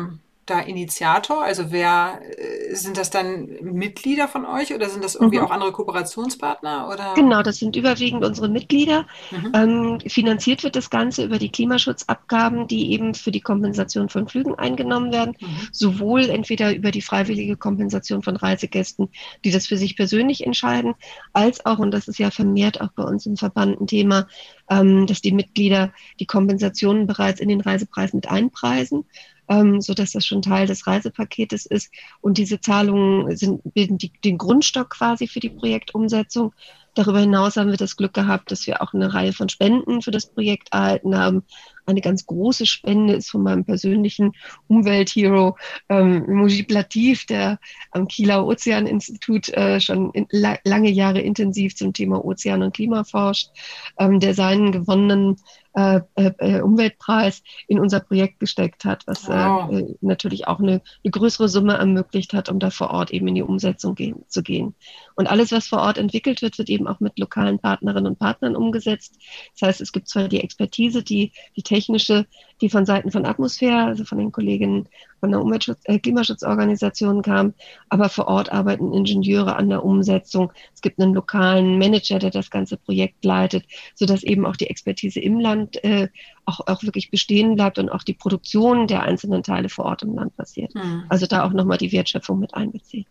da 0.52 0.60
Initiator? 0.60 1.44
Also 1.44 1.72
wer 1.72 2.20
äh, 2.38 2.76
sind 2.76 2.98
das 2.98 3.10
dann 3.10 3.48
Mitglieder 3.62 4.28
von 4.28 4.46
euch 4.46 4.74
oder 4.74 4.90
sind 4.90 5.04
das 5.04 5.16
irgendwie 5.16 5.40
mhm. 5.40 5.46
auch 5.46 5.52
andere 5.52 5.72
Kooperationspartner? 5.72 6.90
Oder? 6.92 7.14
Genau, 7.16 7.42
das 7.42 7.58
sind 7.58 7.76
überwiegend 7.76 8.24
unsere 8.24 8.50
Mitglieder. 8.50 9.06
Mhm. 9.32 9.52
Ähm, 9.54 10.00
finanziert 10.08 10.64
wird 10.64 10.76
das 10.76 10.90
Ganze 10.90 11.24
über 11.24 11.40
die 11.40 11.52
Klimaschutzabgaben, 11.52 12.68
die 12.68 12.92
eben 12.92 13.16
für 13.16 13.32
die 13.32 13.42
Kompensation 13.42 14.10
von 14.10 14.28
Flügen 14.28 14.56
eingenommen 14.56 15.12
werden. 15.12 15.36
Mhm. 15.40 15.68
Sowohl 15.72 16.30
entweder 16.30 16.76
über 16.76 16.92
die 16.92 17.02
freiwillige 17.02 17.56
Kompensation 17.56 18.22
von 18.22 18.36
Reisegästen, 18.36 19.10
die 19.46 19.52
das 19.52 19.68
für 19.68 19.78
sich 19.78 19.96
persönlich 19.96 20.46
entscheiden, 20.46 20.96
als 21.34 21.66
auch, 21.66 21.80
und 21.80 21.92
das 21.92 22.08
ist 22.08 22.20
ja 22.20 22.30
vermehrt 22.30 22.82
auch 22.82 22.92
bei 22.96 23.04
uns 23.04 23.26
im 23.26 23.38
Verband 23.38 23.80
ein 23.80 23.88
Thema, 23.88 24.28
ähm, 24.70 25.08
dass 25.08 25.22
die 25.22 25.32
Mitglieder 25.32 25.94
die 26.20 26.26
Kompensationen 26.26 27.08
bereits 27.08 27.40
in 27.40 27.48
den 27.48 27.62
Reisepreis 27.62 28.14
mit 28.14 28.30
einpreisen 28.30 29.06
ähm, 29.50 29.82
so 29.82 29.94
dass 29.94 30.12
das 30.12 30.26
schon 30.26 30.42
Teil 30.42 30.68
des 30.68 30.88
Reisepaketes 30.88 31.66
ist. 31.66 31.92
Und 32.22 32.38
diese 32.38 32.60
Zahlungen 32.60 33.36
sind, 33.36 33.62
bilden 33.74 33.98
die, 33.98 34.12
den 34.24 34.38
Grundstock 34.38 34.92
quasi 34.92 35.28
für 35.28 35.40
die 35.40 35.50
Projektumsetzung. 35.50 36.54
Darüber 36.94 37.20
hinaus 37.20 37.56
haben 37.56 37.70
wir 37.70 37.78
das 37.78 37.96
Glück 37.96 38.14
gehabt, 38.14 38.52
dass 38.52 38.68
wir 38.68 38.82
auch 38.82 38.94
eine 38.94 39.14
Reihe 39.14 39.34
von 39.34 39.50
Spenden 39.50 40.02
für 40.02 40.12
das 40.12 40.26
Projekt 40.26 40.74
erhalten 40.74 41.18
haben. 41.18 41.44
Eine 41.86 42.02
ganz 42.02 42.26
große 42.26 42.66
Spende 42.66 43.14
ist 43.14 43.30
von 43.30 43.44
meinem 43.44 43.66
persönlichen 43.66 44.34
Umwelthero 44.68 45.58
ähm, 45.90 46.26
Mujib 46.28 46.72
Latif, 46.72 47.26
der 47.26 47.60
am 47.92 48.08
Kieler 48.08 48.46
Ozeaninstitut 48.46 49.50
äh, 49.50 49.80
schon 49.80 50.12
in, 50.12 50.28
la 50.32 50.58
lange 50.64 50.90
Jahre 50.90 51.22
intensiv 51.22 51.76
zum 51.76 51.94
Thema 51.94 52.24
Ozean 52.24 52.64
und 52.64 52.74
Klima 52.74 53.04
forscht, 53.04 53.50
ähm, 53.98 54.20
der 54.20 54.34
seinen 54.34 54.72
gewonnenen 54.72 55.38
äh, 55.74 56.02
äh, 56.16 56.32
äh, 56.40 56.62
Umweltpreis 56.62 57.44
in 57.68 57.80
unser 57.80 58.02
Projekt 58.02 58.42
gesteckt 58.42 58.84
hat, 58.84 59.08
was 59.08 59.30
äh, 59.30 59.32
wow. 59.32 59.72
äh, 59.72 59.86
natürlich 60.02 60.46
auch 60.46 60.60
eine, 60.60 60.82
eine, 61.04 61.12
größere 61.12 61.48
Summe 61.48 61.76
ermöglicht 61.76 62.34
hat, 62.34 62.50
um 62.50 62.60
da 62.60 62.72
vor 62.72 62.90
Ort 62.90 63.12
eben 63.12 63.30
in 63.30 63.36
die 63.36 63.42
Umsetzung 63.42 63.96
gehen, 63.96 64.26
zu 64.28 64.44
gehen. 64.44 64.76
Und 65.16 65.28
alles, 65.28 65.54
was 65.54 65.68
vor 65.68 65.80
Ort 65.80 65.98
entwickelt 65.98 66.42
wird, 66.42 66.58
wird 66.58 66.70
eben 66.70 66.88
auch 66.88 67.00
mit 67.00 67.18
lokalen 67.18 67.60
Partnerinnen 67.60 68.08
und 68.08 68.20
Partnern 68.20 68.58
umgesetzt. 68.58 69.18
Das 69.54 69.70
heißt, 69.70 69.82
es 69.82 69.94
gibt 69.94 70.10
zwar 70.10 70.28
die 70.28 70.42
Expertise, 70.42 71.04
die, 71.04 71.32
die 71.56 71.64
technische, 71.72 72.26
die 72.60 72.70
von 72.70 72.86
Seiten 72.86 73.12
von 73.12 73.26
Atmosphäre, 73.26 73.86
also 73.86 74.04
von 74.04 74.18
den 74.18 74.34
Kolleginnen 74.34 74.90
von 75.22 75.32
der 75.32 75.42
Umweltschutz, 75.42 75.80
äh, 75.86 76.00
Klimaschutzorganisation 76.00 77.22
kam, 77.22 77.54
aber 77.88 78.10
vor 78.10 78.28
Ort 78.28 78.52
arbeiten 78.52 78.92
Ingenieure 78.92 79.56
an 79.56 79.70
der 79.70 79.86
Umsetzung. 79.86 80.52
Es 80.74 80.82
gibt 80.82 81.00
einen 81.00 81.14
lokalen 81.14 81.78
Manager, 81.78 82.20
der 82.20 82.32
das 82.32 82.50
ganze 82.50 82.76
Projekt 82.76 83.24
leitet, 83.24 83.64
sodass 83.96 84.24
eben 84.24 84.46
auch 84.46 84.58
die 84.58 84.70
Expertise 84.70 85.22
im 85.22 85.40
Land 85.40 85.82
äh, 85.86 86.10
auch, 86.46 86.60
auch 86.68 86.84
wirklich 86.84 87.10
bestehen 87.10 87.56
bleibt 87.56 87.80
und 87.80 87.90
auch 87.90 88.04
die 88.04 88.16
Produktion 88.16 88.88
der 88.88 89.04
einzelnen 89.04 89.44
Teile 89.44 89.70
vor 89.70 89.86
Ort 89.86 90.04
im 90.04 90.14
Land 90.16 90.36
passiert. 90.36 90.76
Mhm. 90.76 91.06
Also 91.08 91.26
da 91.28 91.46
auch 91.46 91.54
nochmal 91.54 91.78
die 91.78 91.94
Wertschöpfung 91.94 92.38
mit 92.38 92.54
einbezieht. 92.54 93.08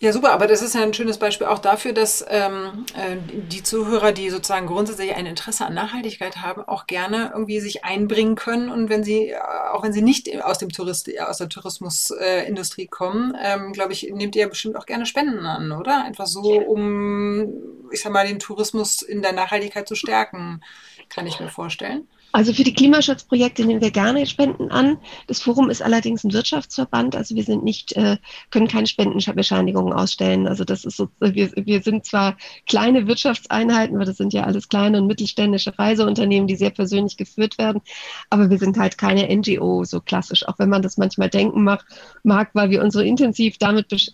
Ja, 0.00 0.12
super, 0.12 0.32
aber 0.32 0.46
das 0.46 0.62
ist 0.62 0.76
ja 0.76 0.82
ein 0.82 0.94
schönes 0.94 1.18
Beispiel 1.18 1.48
auch 1.48 1.58
dafür, 1.58 1.92
dass 1.92 2.24
ähm, 2.28 2.86
äh, 2.94 3.16
die 3.50 3.64
Zuhörer, 3.64 4.12
die 4.12 4.30
sozusagen 4.30 4.68
grundsätzlich 4.68 5.16
ein 5.16 5.26
Interesse 5.26 5.66
an 5.66 5.74
Nachhaltigkeit 5.74 6.36
haben, 6.36 6.62
auch 6.62 6.86
gerne 6.86 7.32
irgendwie 7.34 7.58
sich 7.58 7.84
einbringen 7.84 8.36
können 8.36 8.70
und 8.70 8.90
wenn 8.90 9.02
sie, 9.02 9.30
äh, 9.30 9.38
auch 9.72 9.82
wenn 9.82 9.92
sie 9.92 10.02
nicht 10.02 10.40
aus 10.44 10.58
dem 10.58 10.68
Tourist, 10.68 11.10
aus 11.20 11.38
der 11.38 11.48
Tourismusindustrie 11.48 12.84
äh, 12.84 12.86
kommen, 12.86 13.36
ähm, 13.42 13.72
glaube 13.72 13.92
ich, 13.92 14.08
nehmt 14.12 14.36
ihr 14.36 14.48
bestimmt 14.48 14.76
auch 14.76 14.86
gerne 14.86 15.04
Spenden 15.04 15.44
an, 15.44 15.72
oder? 15.72 16.04
Einfach 16.04 16.26
so, 16.26 16.60
um, 16.60 17.48
ich 17.90 18.00
sag 18.00 18.12
mal, 18.12 18.24
den 18.24 18.38
Tourismus 18.38 19.02
in 19.02 19.20
der 19.20 19.32
Nachhaltigkeit 19.32 19.88
zu 19.88 19.96
stärken, 19.96 20.60
kann 21.08 21.26
ich 21.26 21.40
mir 21.40 21.48
vorstellen. 21.48 22.06
Also 22.30 22.52
für 22.52 22.62
die 22.62 22.74
Klimaschutzprojekte 22.74 23.64
nehmen 23.64 23.80
wir 23.80 23.90
gerne 23.90 24.26
Spenden 24.26 24.70
an. 24.70 24.98
Das 25.28 25.40
Forum 25.40 25.70
ist 25.70 25.82
allerdings 25.82 26.24
ein 26.24 26.32
Wirtschaftsverband, 26.32 27.16
also 27.16 27.34
wir 27.34 27.42
sind 27.42 27.64
nicht, 27.64 27.92
äh, 27.94 28.18
können 28.50 28.68
keine 28.68 28.86
Spendenbescheinigungen 28.86 29.94
ausstellen. 29.94 30.46
Also 30.46 30.64
das 30.64 30.84
ist 30.84 30.98
so, 30.98 31.08
wir, 31.20 31.50
wir 31.56 31.82
sind 31.82 32.04
zwar 32.04 32.36
kleine 32.66 33.06
Wirtschaftseinheiten, 33.06 33.98
weil 33.98 34.04
das 34.04 34.18
sind 34.18 34.34
ja 34.34 34.44
alles 34.44 34.68
kleine 34.68 34.98
und 34.98 35.06
mittelständische 35.06 35.78
Reiseunternehmen, 35.78 36.46
die 36.46 36.56
sehr 36.56 36.70
persönlich 36.70 37.16
geführt 37.16 37.56
werden, 37.56 37.80
aber 38.28 38.50
wir 38.50 38.58
sind 38.58 38.76
halt 38.76 38.98
keine 38.98 39.34
NGO 39.34 39.84
so 39.84 40.00
klassisch, 40.00 40.46
auch 40.46 40.58
wenn 40.58 40.68
man 40.68 40.82
das 40.82 40.98
manchmal 40.98 41.30
denken 41.30 41.64
mag, 41.64 42.50
weil 42.52 42.70
wir 42.70 42.82
uns 42.82 42.92
so 42.92 43.00
intensiv 43.00 43.56
damit 43.58 43.88
besch 43.88 44.10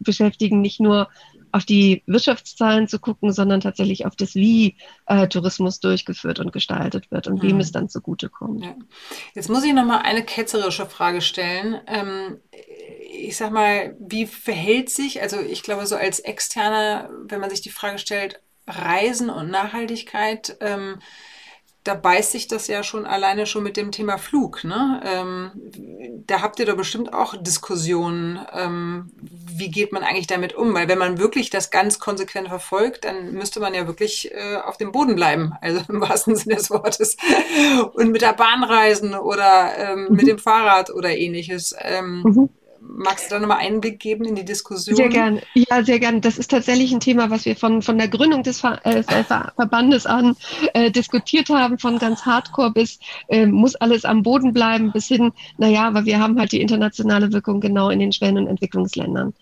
beschäftigen, 0.00 0.60
nicht 0.60 0.78
nur 0.78 1.08
auf 1.52 1.64
die 1.64 2.02
Wirtschaftszahlen 2.06 2.88
zu 2.88 2.98
gucken, 2.98 3.32
sondern 3.32 3.60
tatsächlich 3.60 4.06
auf 4.06 4.16
das, 4.16 4.34
wie 4.34 4.76
äh, 5.06 5.28
Tourismus 5.28 5.80
durchgeführt 5.80 6.40
und 6.40 6.52
gestaltet 6.52 7.10
wird 7.10 7.26
und 7.26 7.42
mhm. 7.42 7.48
wem 7.48 7.60
es 7.60 7.72
dann 7.72 7.88
zugutekommt. 7.88 8.64
Ja. 8.64 8.74
Jetzt 9.34 9.48
muss 9.48 9.64
ich 9.64 9.72
noch 9.72 9.84
mal 9.84 9.98
eine 9.98 10.24
ketzerische 10.24 10.86
Frage 10.86 11.20
stellen. 11.20 11.80
Ähm, 11.86 12.38
ich 13.10 13.36
sag 13.36 13.52
mal, 13.52 13.96
wie 13.98 14.26
verhält 14.26 14.90
sich, 14.90 15.22
also 15.22 15.40
ich 15.40 15.62
glaube, 15.62 15.86
so 15.86 15.96
als 15.96 16.20
Externer, 16.20 17.10
wenn 17.24 17.40
man 17.40 17.50
sich 17.50 17.60
die 17.60 17.70
Frage 17.70 17.98
stellt, 17.98 18.40
Reisen 18.66 19.30
und 19.30 19.50
Nachhaltigkeit, 19.50 20.56
ähm, 20.60 20.98
da 21.88 21.94
beißt 21.94 22.32
sich 22.32 22.48
das 22.48 22.66
ja 22.66 22.82
schon 22.82 23.06
alleine 23.06 23.46
schon 23.46 23.62
mit 23.62 23.78
dem 23.78 23.92
Thema 23.92 24.18
Flug. 24.18 24.62
Ne? 24.62 25.00
Ähm, 25.06 25.50
da 26.26 26.42
habt 26.42 26.60
ihr 26.60 26.66
doch 26.66 26.76
bestimmt 26.76 27.14
auch 27.14 27.34
Diskussionen. 27.34 28.38
Ähm, 28.52 29.10
wie 29.22 29.70
geht 29.70 29.90
man 29.90 30.02
eigentlich 30.02 30.26
damit 30.26 30.54
um? 30.54 30.74
Weil 30.74 30.86
wenn 30.88 30.98
man 30.98 31.18
wirklich 31.18 31.48
das 31.48 31.70
ganz 31.70 31.98
konsequent 31.98 32.48
verfolgt, 32.48 33.04
dann 33.04 33.32
müsste 33.32 33.58
man 33.58 33.72
ja 33.72 33.86
wirklich 33.86 34.30
äh, 34.34 34.56
auf 34.56 34.76
dem 34.76 34.92
Boden 34.92 35.14
bleiben, 35.14 35.54
also 35.62 35.80
im 35.88 36.02
wahrsten 36.02 36.36
Sinne 36.36 36.56
des 36.56 36.70
Wortes. 36.70 37.16
Und 37.94 38.12
mit 38.12 38.20
der 38.20 38.34
Bahn 38.34 38.64
reisen 38.64 39.14
oder 39.14 39.72
ähm, 39.78 40.08
mhm. 40.10 40.16
mit 40.16 40.26
dem 40.26 40.38
Fahrrad 40.38 40.90
oder 40.90 41.16
ähnliches. 41.16 41.74
Ähm, 41.80 42.22
mhm. 42.22 42.48
Magst 42.90 43.30
du 43.30 43.34
da 43.34 43.40
nochmal 43.40 43.58
Einblick 43.58 43.98
geben 44.00 44.24
in 44.24 44.34
die 44.34 44.44
Diskussion? 44.44 44.96
Sehr 44.96 45.08
gerne. 45.08 45.42
Ja, 45.54 45.84
sehr 45.84 45.98
gerne. 45.98 46.20
Das 46.20 46.38
ist 46.38 46.50
tatsächlich 46.50 46.90
ein 46.90 47.00
Thema, 47.00 47.28
was 47.28 47.44
wir 47.44 47.54
von, 47.54 47.82
von 47.82 47.98
der 47.98 48.08
Gründung 48.08 48.42
des 48.42 48.60
Ver 48.60 48.84
äh, 48.86 49.02
Verbandes 49.02 50.06
an 50.06 50.36
äh, 50.72 50.90
diskutiert 50.90 51.50
haben, 51.50 51.78
von 51.78 51.98
ganz 51.98 52.24
hardcore 52.24 52.72
bis 52.72 52.98
äh, 53.28 53.46
muss 53.46 53.76
alles 53.76 54.04
am 54.04 54.22
Boden 54.22 54.52
bleiben, 54.52 54.90
bis 54.92 55.06
hin, 55.06 55.32
naja, 55.58 55.86
aber 55.86 56.06
wir 56.06 56.18
haben 56.18 56.38
halt 56.38 56.52
die 56.52 56.60
internationale 56.60 57.32
Wirkung 57.32 57.60
genau 57.60 57.90
in 57.90 57.98
den 57.98 58.12
Schwellen- 58.12 58.38
und 58.38 58.46
Entwicklungsländern. 58.46 59.34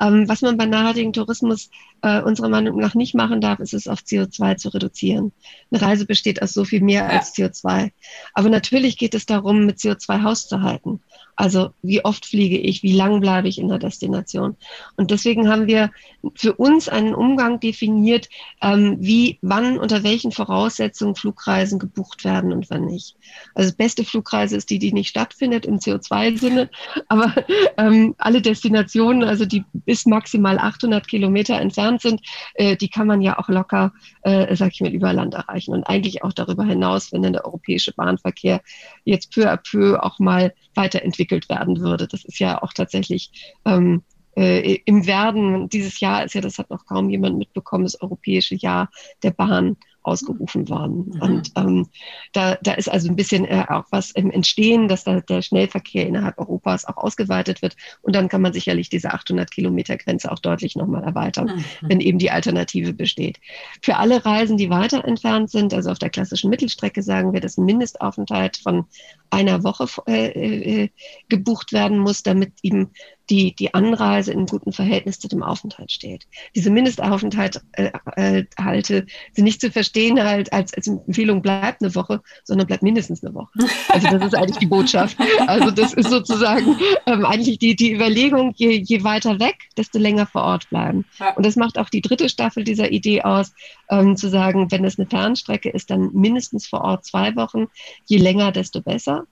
Ähm, 0.00 0.28
was 0.28 0.42
man 0.42 0.56
bei 0.56 0.66
nachhaltigem 0.66 1.12
Tourismus 1.12 1.70
äh, 2.02 2.20
unserer 2.22 2.48
Meinung 2.48 2.78
nach 2.78 2.94
nicht 2.94 3.14
machen 3.14 3.40
darf, 3.40 3.58
ist 3.58 3.74
es 3.74 3.88
auf 3.88 4.00
CO2 4.00 4.56
zu 4.56 4.68
reduzieren. 4.68 5.32
Eine 5.70 5.82
Reise 5.82 6.06
besteht 6.06 6.40
aus 6.40 6.52
so 6.52 6.64
viel 6.64 6.80
mehr 6.80 7.02
ja. 7.02 7.18
als 7.18 7.34
CO2. 7.34 7.90
Aber 8.34 8.48
natürlich 8.48 8.96
geht 8.96 9.14
es 9.14 9.26
darum, 9.26 9.66
mit 9.66 9.78
CO2 9.78 10.22
Haus 10.22 10.46
zu 10.46 10.62
halten. 10.62 11.00
Also 11.38 11.70
wie 11.82 12.04
oft 12.04 12.26
fliege 12.26 12.58
ich, 12.58 12.82
wie 12.82 12.96
lang 12.96 13.20
bleibe 13.20 13.46
ich 13.46 13.60
in 13.60 13.68
der 13.68 13.78
Destination. 13.78 14.56
Und 14.96 15.12
deswegen 15.12 15.48
haben 15.48 15.68
wir 15.68 15.92
für 16.34 16.54
uns 16.54 16.88
einen 16.88 17.14
Umgang 17.14 17.60
definiert, 17.60 18.28
ähm, 18.60 18.96
wie, 18.98 19.38
wann, 19.40 19.78
unter 19.78 20.02
welchen 20.02 20.32
Voraussetzungen 20.32 21.14
Flugreisen 21.14 21.78
gebucht 21.78 22.24
werden 22.24 22.52
und 22.52 22.68
wann 22.70 22.86
nicht. 22.86 23.14
Also 23.54 23.72
beste 23.72 24.04
Flugreise 24.04 24.56
ist 24.56 24.68
die, 24.68 24.80
die 24.80 24.92
nicht 24.92 25.10
stattfindet 25.10 25.64
im 25.64 25.76
CO2-Sinne, 25.76 26.70
aber 27.08 27.32
ähm, 27.76 28.16
alle 28.18 28.42
Destinationen, 28.42 29.22
also 29.22 29.46
die 29.46 29.64
bis 29.72 30.06
maximal 30.06 30.58
800 30.58 31.06
Kilometer 31.06 31.60
entfernt 31.60 32.02
sind, 32.02 32.20
äh, 32.54 32.74
die 32.74 32.88
kann 32.88 33.06
man 33.06 33.22
ja 33.22 33.38
auch 33.38 33.48
locker, 33.48 33.92
äh, 34.22 34.56
sag 34.56 34.72
ich 34.72 34.80
mal, 34.80 34.92
über 34.92 35.12
Land 35.12 35.34
erreichen 35.34 35.72
und 35.72 35.84
eigentlich 35.84 36.24
auch 36.24 36.32
darüber 36.32 36.64
hinaus, 36.64 37.12
wenn 37.12 37.22
dann 37.22 37.34
der 37.34 37.44
europäische 37.44 37.92
Bahnverkehr 37.92 38.60
jetzt 39.04 39.32
peu 39.32 39.48
à 39.48 39.56
peu 39.56 40.02
auch 40.02 40.18
mal 40.18 40.52
weiterentwickelt 40.74 41.48
werden 41.48 41.80
würde. 41.80 42.06
Das 42.06 42.24
ist 42.24 42.38
ja 42.38 42.62
auch 42.62 42.72
tatsächlich 42.72 43.54
ähm, 43.64 44.02
äh, 44.36 44.78
im 44.84 45.06
Werden. 45.06 45.68
Dieses 45.68 46.00
Jahr 46.00 46.24
ist 46.24 46.34
ja, 46.34 46.40
das 46.40 46.58
hat 46.58 46.70
noch 46.70 46.86
kaum 46.86 47.10
jemand 47.10 47.38
mitbekommen, 47.38 47.84
das 47.84 48.00
europäische 48.00 48.54
Jahr 48.54 48.90
der 49.22 49.32
Bahn 49.32 49.76
ausgerufen 50.08 50.68
worden. 50.68 51.10
Mhm. 51.12 51.20
Und 51.20 51.52
ähm, 51.56 51.86
da, 52.32 52.56
da 52.62 52.72
ist 52.72 52.90
also 52.90 53.08
ein 53.08 53.16
bisschen 53.16 53.44
äh, 53.44 53.64
auch 53.68 53.84
was 53.90 54.10
im 54.12 54.30
Entstehen, 54.30 54.88
dass 54.88 55.04
da 55.04 55.20
der 55.20 55.42
Schnellverkehr 55.42 56.06
innerhalb 56.06 56.38
Europas 56.38 56.86
auch 56.86 56.96
ausgeweitet 56.96 57.60
wird. 57.60 57.76
Und 58.00 58.16
dann 58.16 58.28
kann 58.28 58.40
man 58.40 58.54
sicherlich 58.54 58.88
diese 58.88 59.12
800 59.12 59.50
Kilometer 59.50 59.96
Grenze 59.98 60.32
auch 60.32 60.38
deutlich 60.38 60.76
nochmal 60.76 61.04
erweitern, 61.04 61.46
mhm. 61.56 61.88
wenn 61.88 62.00
eben 62.00 62.18
die 62.18 62.30
Alternative 62.30 62.94
besteht. 62.94 63.38
Für 63.82 63.96
alle 63.96 64.24
Reisen, 64.24 64.56
die 64.56 64.70
weiter 64.70 65.04
entfernt 65.04 65.50
sind, 65.50 65.74
also 65.74 65.90
auf 65.90 65.98
der 65.98 66.10
klassischen 66.10 66.48
Mittelstrecke, 66.48 67.02
sagen 67.02 67.32
wir, 67.32 67.40
dass 67.40 67.58
ein 67.58 67.66
Mindestaufenthalt 67.66 68.56
von 68.56 68.86
einer 69.30 69.62
Woche 69.62 69.86
äh, 70.06 70.84
äh, 70.84 70.88
gebucht 71.28 71.72
werden 71.72 71.98
muss, 71.98 72.22
damit 72.22 72.52
eben 72.62 72.90
die, 73.30 73.54
die 73.54 73.74
Anreise 73.74 74.32
in 74.32 74.46
gutem 74.46 74.72
Verhältnis 74.72 75.18
zu 75.18 75.28
dem 75.28 75.42
Aufenthalt 75.42 75.92
steht. 75.92 76.26
Diese 76.54 76.70
Mindestaufenthalte 76.70 77.60
äh, 77.72 77.90
äh, 78.16 78.82
sind 78.82 79.44
nicht 79.44 79.60
zu 79.60 79.70
verstehen 79.70 80.22
halt 80.22 80.52
als, 80.52 80.72
als 80.74 80.86
Empfehlung, 80.86 81.42
bleibt 81.42 81.82
eine 81.82 81.94
Woche, 81.94 82.22
sondern 82.44 82.66
bleibt 82.66 82.82
mindestens 82.82 83.22
eine 83.22 83.34
Woche. 83.34 83.50
Also 83.88 84.08
das 84.08 84.26
ist 84.26 84.34
eigentlich 84.34 84.58
die 84.58 84.66
Botschaft. 84.66 85.16
Also 85.46 85.70
das 85.70 85.92
ist 85.94 86.10
sozusagen 86.10 86.76
ähm, 87.06 87.24
eigentlich 87.24 87.58
die, 87.58 87.76
die 87.76 87.92
Überlegung, 87.92 88.52
je, 88.56 88.82
je 88.82 89.04
weiter 89.04 89.38
weg, 89.40 89.56
desto 89.76 89.98
länger 89.98 90.26
vor 90.26 90.42
Ort 90.42 90.68
bleiben. 90.70 91.04
Und 91.36 91.44
das 91.44 91.56
macht 91.56 91.78
auch 91.78 91.88
die 91.88 92.00
dritte 92.00 92.28
Staffel 92.28 92.64
dieser 92.64 92.90
Idee 92.90 93.22
aus, 93.22 93.52
ähm, 93.90 94.16
zu 94.16 94.28
sagen, 94.28 94.70
wenn 94.70 94.84
es 94.84 94.98
eine 94.98 95.08
Fernstrecke 95.08 95.70
ist, 95.70 95.90
dann 95.90 96.10
mindestens 96.12 96.66
vor 96.66 96.82
Ort 96.82 97.04
zwei 97.04 97.34
Wochen, 97.36 97.66
je 98.06 98.18
länger, 98.18 98.52
desto 98.52 98.80
besser, 98.80 99.24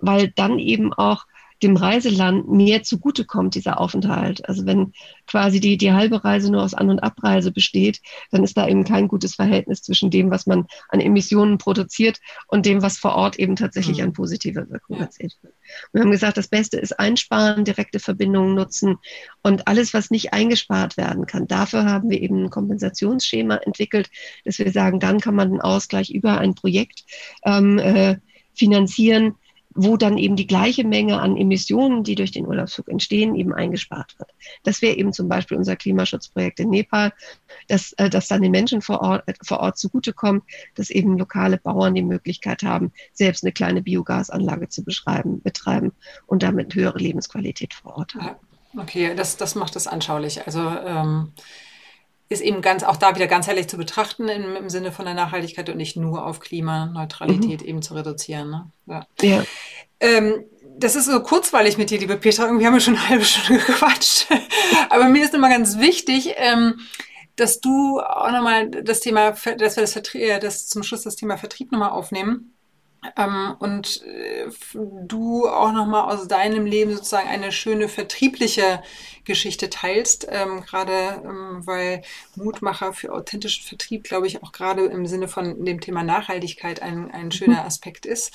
weil 0.00 0.28
dann 0.28 0.58
eben 0.58 0.92
auch 0.92 1.26
dem 1.64 1.76
Reiseland 1.76 2.48
mehr 2.48 2.82
zugutekommt, 2.82 3.54
dieser 3.54 3.80
Aufenthalt. 3.80 4.48
Also 4.48 4.66
wenn 4.66 4.92
quasi 5.26 5.58
die, 5.58 5.76
die 5.76 5.92
halbe 5.92 6.22
Reise 6.22 6.52
nur 6.52 6.62
aus 6.62 6.74
An- 6.74 6.90
und 6.90 7.00
Abreise 7.00 7.50
besteht, 7.50 8.00
dann 8.30 8.44
ist 8.44 8.56
da 8.56 8.68
eben 8.68 8.84
kein 8.84 9.08
gutes 9.08 9.34
Verhältnis 9.34 9.82
zwischen 9.82 10.10
dem, 10.10 10.30
was 10.30 10.46
man 10.46 10.66
an 10.90 11.00
Emissionen 11.00 11.58
produziert 11.58 12.20
und 12.48 12.66
dem, 12.66 12.82
was 12.82 12.98
vor 12.98 13.14
Ort 13.14 13.38
eben 13.38 13.56
tatsächlich 13.56 13.98
mhm. 13.98 14.04
an 14.04 14.12
positiver 14.12 14.68
Wirkung 14.68 15.00
erzielt 15.00 15.36
wird. 15.42 15.54
Wir 15.92 16.02
haben 16.02 16.10
gesagt, 16.10 16.36
das 16.36 16.48
Beste 16.48 16.76
ist 16.78 16.98
einsparen, 16.98 17.64
direkte 17.64 17.98
Verbindungen 17.98 18.54
nutzen 18.54 18.98
und 19.42 19.66
alles, 19.66 19.94
was 19.94 20.10
nicht 20.10 20.34
eingespart 20.34 20.96
werden 20.96 21.26
kann. 21.26 21.46
Dafür 21.46 21.86
haben 21.86 22.10
wir 22.10 22.20
eben 22.20 22.44
ein 22.44 22.50
Kompensationsschema 22.50 23.56
entwickelt, 23.56 24.10
dass 24.44 24.58
wir 24.58 24.70
sagen, 24.70 25.00
dann 25.00 25.20
kann 25.20 25.34
man 25.34 25.50
den 25.50 25.60
Ausgleich 25.62 26.10
über 26.10 26.38
ein 26.38 26.54
Projekt 26.54 27.04
ähm, 27.44 27.78
äh, 27.78 28.16
finanzieren, 28.54 29.34
wo 29.74 29.96
dann 29.96 30.18
eben 30.18 30.36
die 30.36 30.46
gleiche 30.46 30.84
Menge 30.84 31.20
an 31.20 31.36
Emissionen, 31.36 32.04
die 32.04 32.14
durch 32.14 32.30
den 32.30 32.46
Urlaubsflug 32.46 32.88
entstehen, 32.88 33.34
eben 33.34 33.52
eingespart 33.52 34.18
wird. 34.18 34.30
Das 34.62 34.82
wäre 34.82 34.96
eben 34.96 35.12
zum 35.12 35.28
Beispiel 35.28 35.56
unser 35.56 35.76
Klimaschutzprojekt 35.76 36.60
in 36.60 36.70
Nepal, 36.70 37.12
dass, 37.68 37.92
äh, 37.94 38.08
dass 38.08 38.28
dann 38.28 38.42
den 38.42 38.52
Menschen 38.52 38.82
vor 38.82 39.00
Ort, 39.00 39.24
äh, 39.26 39.34
vor 39.42 39.60
Ort 39.60 39.78
zugutekommt, 39.78 40.44
dass 40.76 40.90
eben 40.90 41.18
lokale 41.18 41.58
Bauern 41.58 41.94
die 41.94 42.02
Möglichkeit 42.02 42.62
haben, 42.62 42.92
selbst 43.12 43.44
eine 43.44 43.52
kleine 43.52 43.82
Biogasanlage 43.82 44.68
zu 44.68 44.84
beschreiben, 44.84 45.42
betreiben 45.42 45.92
und 46.26 46.42
damit 46.42 46.74
höhere 46.74 46.98
Lebensqualität 46.98 47.74
vor 47.74 47.96
Ort 47.96 48.14
haben. 48.14 48.36
Okay, 48.76 49.14
das, 49.14 49.36
das 49.36 49.54
macht 49.54 49.76
es 49.76 49.86
anschaulich. 49.86 50.46
Also 50.46 50.60
ähm 50.60 51.32
ist 52.28 52.40
eben 52.40 52.62
ganz 52.62 52.82
auch 52.82 52.96
da 52.96 53.14
wieder 53.14 53.26
ganzheitlich 53.26 53.68
zu 53.68 53.76
betrachten 53.76 54.28
im, 54.28 54.56
im 54.56 54.70
Sinne 54.70 54.92
von 54.92 55.04
der 55.04 55.14
Nachhaltigkeit 55.14 55.68
und 55.68 55.76
nicht 55.76 55.96
nur 55.96 56.26
auf 56.26 56.40
Klimaneutralität 56.40 57.62
mhm. 57.62 57.68
eben 57.68 57.82
zu 57.82 57.94
reduzieren. 57.94 58.50
Ne? 58.50 58.70
Ja. 58.86 59.06
ja. 59.20 59.44
Ähm, 60.00 60.44
das 60.76 60.96
ist 60.96 61.06
so 61.06 61.20
kurzweilig 61.20 61.78
mit 61.78 61.90
dir, 61.90 61.98
liebe 61.98 62.16
Petra. 62.16 62.46
Irgendwie 62.46 62.66
haben 62.66 62.74
wir 62.74 62.80
schon 62.80 62.96
eine 62.96 63.08
halbe 63.08 63.24
Stunde 63.24 63.62
gequatscht. 63.66 64.26
Aber 64.90 65.04
mir 65.04 65.24
ist 65.24 65.34
immer 65.34 65.48
ganz 65.48 65.78
wichtig, 65.78 66.34
ähm, 66.36 66.80
dass 67.36 67.60
du 67.60 68.00
auch 68.00 68.30
nochmal 68.30 68.70
das 68.70 69.00
Thema, 69.00 69.30
dass 69.30 69.76
wir 69.76 69.82
das, 69.82 69.92
Vertrie 69.92 70.38
das 70.40 70.66
zum 70.68 70.82
Schluss 70.82 71.02
das 71.02 71.16
Thema 71.16 71.36
Vertrieb 71.36 71.72
nochmal 71.72 71.90
aufnehmen. 71.90 72.53
Ähm, 73.16 73.56
und 73.58 74.02
äh, 74.04 74.48
du 74.72 75.48
auch 75.48 75.72
nochmal 75.72 76.12
aus 76.12 76.26
deinem 76.28 76.66
Leben 76.66 76.94
sozusagen 76.94 77.28
eine 77.28 77.52
schöne 77.52 77.88
vertriebliche 77.88 78.82
Geschichte 79.24 79.70
teilst, 79.70 80.26
ähm, 80.30 80.62
gerade 80.62 81.22
ähm, 81.24 81.66
weil 81.66 82.02
Mutmacher 82.36 82.92
für 82.92 83.12
authentischen 83.12 83.64
Vertrieb, 83.64 84.04
glaube 84.04 84.26
ich, 84.26 84.42
auch 84.42 84.52
gerade 84.52 84.84
im 84.86 85.06
Sinne 85.06 85.28
von 85.28 85.64
dem 85.64 85.80
Thema 85.80 86.02
Nachhaltigkeit 86.02 86.82
ein, 86.82 87.10
ein 87.10 87.30
schöner 87.32 87.60
mhm. 87.60 87.66
Aspekt 87.66 88.06
ist. 88.06 88.32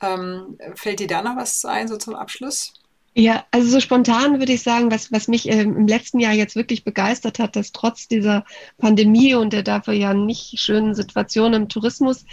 Ähm, 0.00 0.58
fällt 0.74 1.00
dir 1.00 1.06
da 1.06 1.22
noch 1.22 1.36
was 1.36 1.64
ein, 1.64 1.88
so 1.88 1.96
zum 1.96 2.14
Abschluss? 2.14 2.74
Ja, 3.20 3.44
also 3.50 3.68
so 3.68 3.80
spontan 3.80 4.38
würde 4.38 4.54
ich 4.54 4.62
sagen, 4.62 4.90
was, 4.90 5.12
was 5.12 5.28
mich 5.28 5.46
ähm, 5.46 5.76
im 5.76 5.86
letzten 5.86 6.20
Jahr 6.20 6.32
jetzt 6.32 6.56
wirklich 6.56 6.84
begeistert 6.84 7.38
hat, 7.38 7.54
dass 7.54 7.70
trotz 7.70 8.08
dieser 8.08 8.46
Pandemie 8.78 9.34
und 9.34 9.52
der 9.52 9.62
dafür 9.62 9.92
ja 9.92 10.14
nicht 10.14 10.58
schönen 10.58 10.94
Situation 10.94 11.52
im 11.52 11.68
Tourismus, 11.68 12.24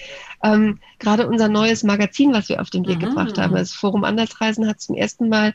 ähm, 0.43 0.79
gerade 0.99 1.27
unser 1.27 1.49
neues 1.49 1.83
Magazin, 1.83 2.31
was 2.31 2.47
wir 2.47 2.61
auf 2.61 2.69
den 2.69 2.87
Weg 2.87 2.99
mhm. 2.99 3.09
gebracht 3.09 3.37
haben, 3.37 3.55
das 3.55 3.73
Forum 3.73 4.05
Andersreisen 4.05 4.65
hat 4.65 4.79
zum 4.79 4.95
ersten 4.95 5.27
Mal 5.27 5.53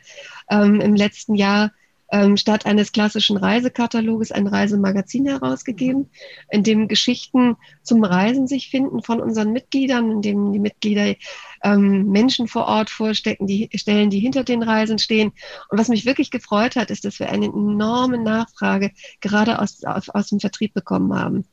ähm, 0.50 0.82
im 0.82 0.94
letzten 0.94 1.34
Jahr 1.34 1.72
ähm, 2.12 2.36
statt 2.36 2.66
eines 2.66 2.92
klassischen 2.92 3.38
Reisekataloges 3.38 4.30
ein 4.30 4.46
Reisemagazin 4.46 5.26
herausgegeben, 5.26 6.10
in 6.50 6.62
dem 6.62 6.86
Geschichten 6.86 7.56
zum 7.82 8.04
Reisen 8.04 8.46
sich 8.46 8.68
finden 8.70 9.02
von 9.02 9.20
unseren 9.20 9.52
Mitgliedern, 9.52 10.10
in 10.10 10.22
dem 10.22 10.52
die 10.52 10.58
Mitglieder 10.58 11.14
ähm, 11.64 12.08
Menschen 12.08 12.48
vor 12.48 12.66
Ort 12.66 12.90
vorstecken, 12.90 13.46
die 13.46 13.70
Stellen, 13.74 14.10
die 14.10 14.20
hinter 14.20 14.44
den 14.44 14.62
Reisen 14.62 14.98
stehen. 14.98 15.32
Und 15.70 15.78
was 15.78 15.88
mich 15.88 16.04
wirklich 16.04 16.30
gefreut 16.30 16.76
hat, 16.76 16.90
ist, 16.90 17.06
dass 17.06 17.18
wir 17.18 17.30
eine 17.30 17.46
enorme 17.46 18.18
Nachfrage 18.18 18.92
gerade 19.20 19.58
aus, 19.58 19.82
aus, 19.82 20.10
aus 20.10 20.28
dem 20.28 20.38
Vertrieb 20.38 20.74
bekommen 20.74 21.14
haben. 21.18 21.46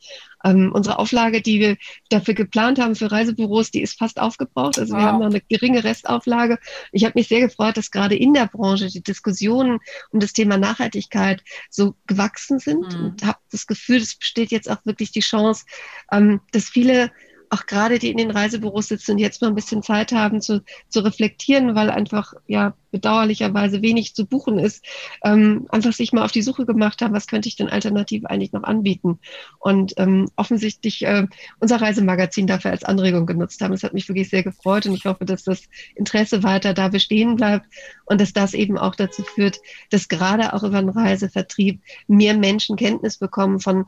Ähm, 0.43 0.71
unsere 0.73 0.99
Auflage, 0.99 1.41
die 1.41 1.59
wir 1.59 1.77
dafür 2.09 2.33
geplant 2.33 2.79
haben 2.79 2.95
für 2.95 3.11
Reisebüros, 3.11 3.71
die 3.71 3.81
ist 3.81 3.97
fast 3.97 4.19
aufgebraucht. 4.19 4.79
Also 4.79 4.93
wow. 4.93 4.99
wir 4.99 5.05
haben 5.05 5.19
noch 5.19 5.27
eine 5.27 5.41
geringe 5.41 5.83
Restauflage. 5.83 6.59
Ich 6.91 7.03
habe 7.03 7.13
mich 7.15 7.27
sehr 7.27 7.41
gefreut, 7.41 7.77
dass 7.77 7.91
gerade 7.91 8.15
in 8.15 8.33
der 8.33 8.47
Branche 8.47 8.87
die 8.87 9.03
Diskussionen 9.03 9.79
um 10.11 10.19
das 10.19 10.33
Thema 10.33 10.57
Nachhaltigkeit 10.57 11.43
so 11.69 11.95
gewachsen 12.07 12.59
sind 12.59 12.97
mhm. 12.97 13.05
und 13.05 13.25
habe 13.25 13.39
das 13.51 13.67
Gefühl, 13.67 13.97
es 13.97 14.15
besteht 14.15 14.51
jetzt 14.51 14.69
auch 14.69 14.85
wirklich 14.85 15.11
die 15.11 15.19
Chance, 15.19 15.65
ähm, 16.11 16.41
dass 16.51 16.65
viele 16.65 17.11
auch 17.49 17.65
gerade 17.65 17.99
die 17.99 18.11
in 18.11 18.17
den 18.17 18.31
Reisebüros 18.31 18.87
sitzen 18.87 19.11
und 19.11 19.17
jetzt 19.17 19.41
mal 19.41 19.47
ein 19.47 19.55
bisschen 19.55 19.81
Zeit 19.81 20.11
haben 20.11 20.41
zu, 20.41 20.63
zu 20.87 20.99
reflektieren, 20.99 21.75
weil 21.75 21.89
einfach 21.89 22.33
ja 22.47 22.73
bedauerlicherweise 22.91 23.81
wenig 23.81 24.15
zu 24.15 24.25
buchen 24.25 24.59
ist, 24.59 24.83
ähm, 25.23 25.67
einfach 25.69 25.93
sich 25.93 26.11
mal 26.11 26.23
auf 26.23 26.31
die 26.31 26.41
Suche 26.41 26.65
gemacht 26.65 27.01
haben, 27.01 27.13
was 27.13 27.27
könnte 27.27 27.47
ich 27.47 27.55
denn 27.55 27.69
alternativ 27.69 28.25
eigentlich 28.25 28.51
noch 28.51 28.63
anbieten. 28.63 29.19
Und 29.59 29.93
ähm, 29.97 30.29
offensichtlich 30.35 31.05
äh, 31.05 31.27
unser 31.59 31.81
Reisemagazin 31.81 32.47
dafür 32.47 32.71
als 32.71 32.83
Anregung 32.83 33.25
genutzt 33.25 33.61
haben. 33.61 33.71
Das 33.71 33.83
hat 33.83 33.93
mich 33.93 34.07
wirklich 34.07 34.29
sehr 34.29 34.43
gefreut 34.43 34.85
und 34.85 34.93
ich 34.93 35.05
hoffe, 35.05 35.25
dass 35.25 35.43
das 35.43 35.63
Interesse 35.95 36.43
weiter 36.43 36.73
da 36.73 36.87
bestehen 36.87 37.35
bleibt 37.35 37.65
und 38.05 38.21
dass 38.21 38.33
das 38.33 38.53
eben 38.53 38.77
auch 38.77 38.95
dazu 38.95 39.23
führt, 39.23 39.59
dass 39.89 40.07
gerade 40.07 40.53
auch 40.53 40.63
über 40.63 40.81
den 40.81 40.89
Reisevertrieb 40.89 41.81
mehr 42.07 42.35
Menschen 42.35 42.75
Kenntnis 42.75 43.17
bekommen 43.17 43.59
von 43.59 43.85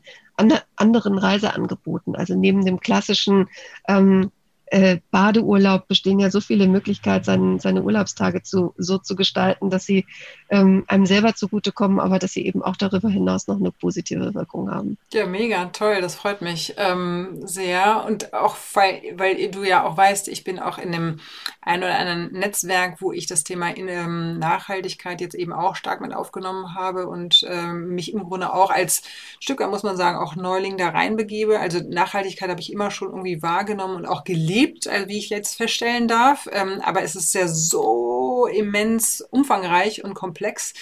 anderen 0.76 1.18
Reiseangeboten. 1.18 2.16
Also 2.16 2.36
neben 2.36 2.66
dem 2.66 2.80
klassischen 2.80 3.50
ähm, 3.88 4.32
äh, 4.72 5.00
Badeurlaub 5.12 5.90
bestehen 5.90 6.20
ja 6.20 6.32
so 6.32 6.40
viele 6.40 6.66
Möglichkeiten, 6.66 7.26
seine, 7.26 7.60
seine 7.60 7.84
Urlaubstage 7.84 8.42
zu, 8.42 8.74
so 8.78 8.98
zu 8.98 9.18
gestalten, 9.18 9.70
dass 9.70 9.86
sie 9.86 10.06
ähm, 10.50 10.86
einem 10.88 11.06
selber 11.06 11.36
zugutekommen, 11.36 12.00
aber 12.00 12.20
dass 12.20 12.32
sie 12.32 12.46
eben 12.46 12.62
auch 12.64 12.78
darüber 12.78 13.10
hinaus 13.10 13.48
noch 13.48 13.60
eine 13.60 13.72
positive 13.72 14.34
Wirkung 14.34 14.72
haben. 14.72 14.98
Ja, 15.12 15.26
mega, 15.26 15.66
toll, 15.66 16.00
das 16.00 16.16
freut 16.16 16.42
mich 16.42 16.76
ähm, 16.78 17.42
sehr. 17.44 18.06
Und 18.08 18.34
auch, 18.34 18.56
weil, 18.74 19.02
weil 19.18 19.52
du 19.52 19.64
ja 19.66 19.84
auch 19.84 19.98
weißt, 19.98 20.30
ich 20.30 20.46
bin 20.46 20.58
auch 20.58 20.78
in 20.78 20.94
dem 20.94 21.20
ein 21.62 21.84
oder 21.84 22.00
anderen 22.00 22.32
Netzwerk, 22.32 23.02
wo 23.02 23.12
ich 23.12 23.28
das 23.28 23.44
Thema 23.44 23.76
in, 23.76 23.90
ähm, 23.90 24.40
Nachhaltigkeit 24.40 25.20
jetzt 25.20 25.36
eben 25.36 25.52
auch 25.52 25.76
stark 25.76 26.00
mit 26.00 26.14
aufgenommen 26.14 26.76
habe 26.76 27.08
und 27.08 27.46
ähm, 27.48 27.90
mich 27.90 28.14
im 28.14 28.24
Grunde 28.24 28.54
auch 28.54 28.72
als 28.72 29.04
Stück, 29.42 29.60
muss 29.70 29.84
man 29.84 29.98
sagen, 29.98 30.18
auch 30.18 30.38
Neuling 30.38 30.78
da 30.78 30.90
reinbegebe. 30.90 31.60
Also 31.60 31.82
Nachhaltigkeit 31.86 32.50
habe 32.50 32.62
ich 32.62 32.72
immer 32.72 32.90
schon 32.90 33.10
irgendwie 33.10 33.42
wahrgenommen 33.42 33.98
und 33.98 34.06
auch 34.06 34.24
gelebt 34.24 34.61
gibt, 34.62 34.88
also 34.88 35.08
wie 35.08 35.18
ich 35.18 35.30
jetzt 35.30 35.56
feststellen 35.56 36.08
darf. 36.08 36.48
Ähm, 36.52 36.82
aber 36.82 37.04
es 37.04 37.16
ist 37.16 37.34
ja 37.34 37.48
so 37.48 38.48
immens 38.48 39.22
umfangreich 39.22 40.04
und 40.04 40.14
komplex 40.14 40.74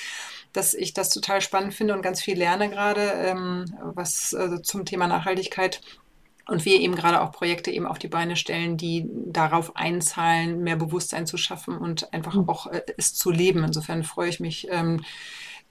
dass 0.54 0.74
ich 0.74 0.94
das 0.94 1.10
total 1.10 1.42
spannend 1.42 1.74
finde 1.74 1.94
und 1.94 2.02
ganz 2.02 2.22
viel 2.22 2.38
lerne 2.38 2.70
gerade, 2.70 3.02
ähm, 3.02 3.66
was 3.82 4.34
äh, 4.34 4.62
zum 4.62 4.86
Thema 4.86 5.08
Nachhaltigkeit. 5.08 5.82
Und 6.48 6.66
wir 6.66 6.80
eben 6.80 6.96
gerade 6.96 7.22
auch 7.22 7.32
Projekte 7.32 7.70
eben 7.70 7.86
auf 7.86 8.00
die 8.00 8.08
Beine 8.08 8.36
stellen, 8.36 8.76
die 8.76 9.08
darauf 9.28 9.76
einzahlen, 9.76 10.64
mehr 10.64 10.78
Bewusstsein 10.78 11.28
zu 11.28 11.38
schaffen 11.38 11.78
und 11.78 12.12
einfach 12.12 12.34
mhm. 12.34 12.50
auch 12.50 12.68
äh, 12.68 12.82
es 12.98 13.14
zu 13.14 13.30
leben. 13.30 13.64
Insofern 13.64 14.04
freue 14.04 14.30
ich 14.30 14.40
mich, 14.40 14.68
ähm, 14.72 15.04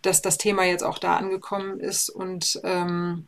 dass 0.02 0.22
das 0.22 0.38
Thema 0.38 0.62
jetzt 0.64 0.84
auch 0.84 0.98
da 0.98 1.16
angekommen 1.16 1.80
ist 1.80 2.08
und 2.08 2.60
ähm, 2.62 3.26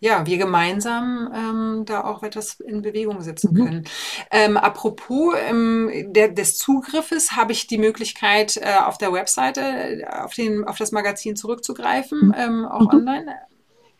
ja, 0.00 0.26
wir 0.26 0.38
gemeinsam 0.38 1.30
ähm, 1.34 1.84
da 1.84 2.04
auch 2.04 2.22
etwas 2.22 2.58
in 2.58 2.82
Bewegung 2.82 3.20
setzen 3.20 3.52
mhm. 3.52 3.64
können. 3.64 3.84
Ähm, 4.30 4.56
apropos 4.56 5.34
ähm, 5.48 5.90
der, 6.08 6.28
des 6.28 6.56
Zugriffes 6.56 7.32
habe 7.32 7.52
ich 7.52 7.66
die 7.66 7.78
Möglichkeit, 7.78 8.56
äh, 8.56 8.76
auf 8.84 8.96
der 8.96 9.12
Webseite 9.12 9.60
äh, 9.60 10.04
auf, 10.06 10.34
den, 10.34 10.64
auf 10.64 10.78
das 10.78 10.90
Magazin 10.90 11.36
zurückzugreifen, 11.36 12.28
mhm. 12.28 12.34
ähm, 12.36 12.64
auch 12.64 12.80
mhm. 12.92 12.98
online. 12.98 13.34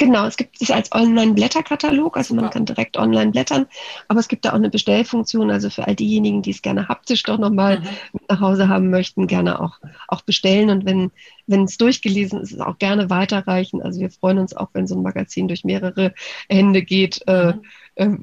Genau, 0.00 0.24
es 0.24 0.38
gibt 0.38 0.62
es 0.62 0.70
als 0.70 0.90
Online-Blätterkatalog, 0.92 2.16
also 2.16 2.34
man 2.34 2.48
kann 2.48 2.64
direkt 2.64 2.96
online 2.96 3.32
blättern, 3.32 3.66
aber 4.08 4.18
es 4.18 4.28
gibt 4.28 4.46
da 4.46 4.52
auch 4.52 4.54
eine 4.54 4.70
Bestellfunktion, 4.70 5.50
also 5.50 5.68
für 5.68 5.86
all 5.86 5.94
diejenigen, 5.94 6.40
die 6.40 6.52
es 6.52 6.62
gerne 6.62 6.88
haptisch 6.88 7.22
doch 7.24 7.36
nochmal 7.36 7.80
mhm. 7.80 7.86
nach 8.26 8.40
Hause 8.40 8.68
haben 8.68 8.88
möchten, 8.88 9.26
gerne 9.26 9.60
auch, 9.60 9.78
auch 10.08 10.22
bestellen 10.22 10.70
und 10.70 10.86
wenn 10.86 11.10
wenn 11.50 11.64
es 11.64 11.76
durchgelesen 11.76 12.40
ist, 12.40 12.60
auch 12.60 12.78
gerne 12.78 13.10
weiterreichen. 13.10 13.82
Also 13.82 14.00
wir 14.00 14.10
freuen 14.10 14.38
uns 14.38 14.56
auch, 14.56 14.68
wenn 14.72 14.86
so 14.86 14.94
ein 14.94 15.02
Magazin 15.02 15.48
durch 15.48 15.64
mehrere 15.64 16.14
Hände 16.48 16.82
geht, 16.82 17.22
äh, 17.26 17.46
mhm. 17.46 17.50
ähm, 17.50 17.62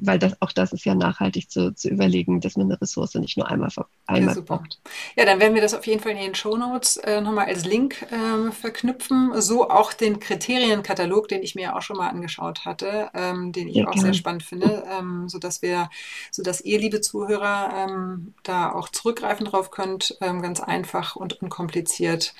weil 0.00 0.18
das, 0.18 0.40
auch 0.40 0.52
das 0.52 0.72
ist 0.72 0.84
ja 0.84 0.94
nachhaltig 0.94 1.50
zu, 1.50 1.74
zu 1.74 1.88
überlegen, 1.88 2.40
dass 2.40 2.56
man 2.56 2.66
eine 2.66 2.80
Ressource 2.80 3.14
nicht 3.14 3.36
nur 3.36 3.48
einmal, 3.48 3.70
einmal 4.06 4.34
ja, 4.34 4.40
braucht. 4.40 4.80
Ja, 5.16 5.24
dann 5.24 5.40
werden 5.40 5.54
wir 5.54 5.62
das 5.62 5.74
auf 5.74 5.86
jeden 5.86 6.00
Fall 6.00 6.12
in 6.12 6.18
den 6.18 6.34
Show 6.34 6.56
Notes 6.56 6.96
äh, 6.98 7.20
nochmal 7.20 7.46
als 7.46 7.64
Link 7.64 8.02
äh, 8.10 8.50
verknüpfen. 8.50 9.40
So 9.40 9.70
auch 9.70 9.92
den 9.92 10.18
Kriterienkatalog, 10.20 11.28
den 11.28 11.42
ich 11.42 11.54
mir 11.54 11.76
auch 11.76 11.82
schon 11.82 11.96
mal 11.96 12.08
angeschaut 12.08 12.64
hatte, 12.64 13.10
ähm, 13.14 13.52
den 13.52 13.68
ich 13.68 13.76
ja, 13.76 13.86
auch 13.86 13.92
gerne. 13.92 14.06
sehr 14.06 14.14
spannend 14.14 14.42
finde, 14.42 14.84
ähm, 14.90 15.28
sodass 15.28 15.62
wir, 15.62 15.90
sodass 16.30 16.60
ihr, 16.60 16.78
liebe 16.78 17.00
Zuhörer, 17.00 17.86
ähm, 17.88 18.34
da 18.42 18.72
auch 18.72 18.88
zurückgreifen 18.88 19.46
drauf 19.46 19.70
könnt, 19.70 20.16
ähm, 20.20 20.42
ganz 20.42 20.60
einfach 20.60 21.16
und 21.16 21.40
unkompliziert. 21.40 22.34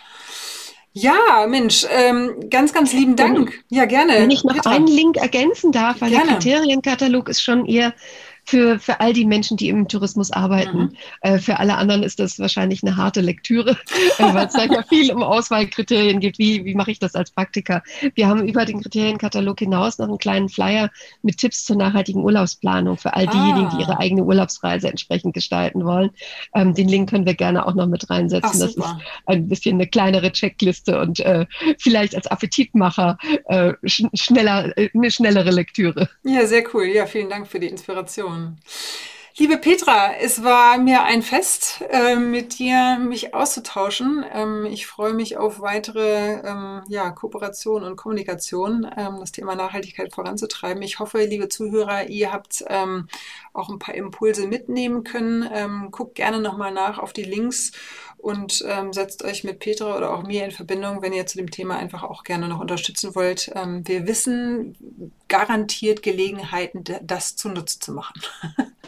Ja, 1.01 1.47
Mensch, 1.47 1.87
ähm, 1.91 2.49
ganz, 2.51 2.73
ganz 2.73 2.93
lieben 2.93 3.15
Dank. 3.15 3.53
Ja, 3.69 3.85
gerne. 3.85 4.15
Wenn 4.15 4.31
ich 4.31 4.43
noch 4.43 4.55
Petra. 4.55 4.71
einen 4.71 4.87
Link 4.87 5.17
ergänzen 5.17 5.71
darf, 5.71 6.01
weil 6.01 6.11
gerne. 6.11 6.27
der 6.27 6.35
Kriterienkatalog 6.35 7.29
ist 7.29 7.41
schon 7.41 7.67
eher 7.67 7.95
für, 8.49 8.79
für 8.79 8.99
all 9.01 9.13
die 9.13 9.27
Menschen, 9.27 9.59
die 9.59 9.69
im 9.69 9.89
Tourismus 9.89 10.31
arbeiten. 10.31 10.79
Mhm. 10.79 10.93
Äh, 11.21 11.39
für 11.39 11.59
alle 11.59 11.77
anderen 11.77 12.03
ist 12.03 12.19
das 12.19 12.39
wahrscheinlich 12.39 12.83
eine 12.83 12.97
harte 12.97 13.21
Lektüre, 13.21 13.73
äh, 14.19 14.35
weil 14.35 14.47
es 14.47 14.55
da 14.55 14.65
ja 14.65 14.83
viel 14.89 15.13
um 15.13 15.23
Auswahlkriterien 15.23 16.19
gibt. 16.19 16.39
Wie, 16.39 16.65
wie 16.65 16.75
mache 16.75 16.91
ich 16.91 16.99
das 16.99 17.15
als 17.15 17.31
Praktiker? 17.31 17.83
Wir 18.15 18.27
haben 18.27 18.49
über 18.49 18.65
den 18.65 18.81
Kriterienkatalog 18.81 19.59
hinaus 19.59 19.99
noch 19.99 20.09
einen 20.09 20.17
kleinen 20.17 20.49
Flyer 20.49 20.89
mit 21.21 21.37
Tipps 21.37 21.67
zur 21.67 21.77
nachhaltigen 21.77 22.25
Urlaubsplanung 22.25 22.97
für 22.97 23.13
all 23.13 23.27
diejenigen, 23.27 23.69
die 23.69 23.83
ihre 23.83 23.97
ah. 23.97 24.01
eigene 24.01 24.25
Urlaubsreise 24.25 24.89
entsprechend 24.89 25.35
gestalten 25.35 25.85
wollen. 25.85 26.09
Ähm, 26.55 26.73
den 26.73 26.89
Link 26.89 27.11
können 27.11 27.27
wir 27.27 27.35
gerne 27.35 27.67
auch 27.67 27.75
noch 27.75 27.87
mit 27.87 28.09
reinsetzen. 28.09 28.51
Ach, 28.51 28.59
das 28.59 28.77
ist 28.77 28.97
ein 29.27 29.49
bisschen 29.49 29.75
eine 29.75 29.87
kleinere 29.87 30.33
Checkliste 30.33 30.99
und 30.99 31.21
äh, 31.21 31.45
vielleicht 31.79 32.15
als 32.17 32.27
Appetitmacher 32.27 33.19
äh, 33.45 33.75
sch 33.85 34.05
schneller, 34.15 34.73
äh, 34.79 34.89
eine 34.95 35.11
schnellere 35.11 35.51
Lektüre. 35.51 36.09
Ja, 36.23 36.47
sehr 36.47 36.65
cool. 36.73 36.87
Ja, 36.87 37.05
vielen 37.05 37.29
Dank 37.29 37.47
für 37.47 37.61
die 37.61 37.67
Inspiration. 37.67 38.38
Liebe 39.41 39.57
Petra, 39.57 40.17
es 40.17 40.43
war 40.43 40.79
mir 40.79 41.05
ein 41.05 41.23
Fest, 41.23 41.85
äh, 41.91 42.17
mit 42.17 42.59
dir 42.59 42.99
mich 42.99 43.35
auszutauschen. 43.35 44.25
Ähm, 44.33 44.67
ich 44.67 44.89
freue 44.89 45.15
mich 45.15 45.37
auf 45.37 45.61
weitere 45.61 46.41
ähm, 46.45 46.83
ja, 46.89 47.13
Kooperation 47.13 47.85
und 47.85 47.95
Kommunikation, 47.95 48.85
ähm, 48.97 49.19
das 49.21 49.31
Thema 49.31 49.55
Nachhaltigkeit 49.55 50.13
voranzutreiben. 50.13 50.83
Ich 50.83 50.99
hoffe, 50.99 51.23
liebe 51.23 51.49
Zuhörer, 51.49 52.09
ihr 52.09 52.33
habt 52.33 52.65
ähm, 52.67 53.07
auch 53.53 53.69
ein 53.69 53.79
paar 53.79 53.95
Impulse 53.95 54.49
mitnehmen 54.49 55.05
können. 55.05 55.49
Ähm, 55.55 55.93
guckt 55.93 56.17
gerne 56.17 56.41
nochmal 56.41 56.73
nach 56.73 56.99
auf 56.99 57.13
die 57.13 57.23
Links 57.23 57.71
und 58.19 58.65
ähm, 58.67 58.93
setzt 58.93 59.25
euch 59.25 59.45
mit 59.45 59.61
Petra 59.61 59.97
oder 59.97 60.13
auch 60.13 60.23
mir 60.25 60.45
in 60.45 60.51
Verbindung, 60.51 61.03
wenn 61.03 61.13
ihr 61.13 61.27
zu 61.27 61.39
dem 61.39 61.51
Thema 61.51 61.77
einfach 61.77 62.03
auch 62.03 62.25
gerne 62.25 62.49
noch 62.49 62.61
unterstützen 62.61 63.15
wollt. 63.15 63.51
Ähm, 63.55 63.87
wir 63.87 64.07
wissen 64.07 64.77
garantiert 65.29 66.03
Gelegenheiten, 66.03 66.85
das 67.03 67.37
zunutze 67.37 67.79
zu 67.79 67.93
machen. 67.93 68.21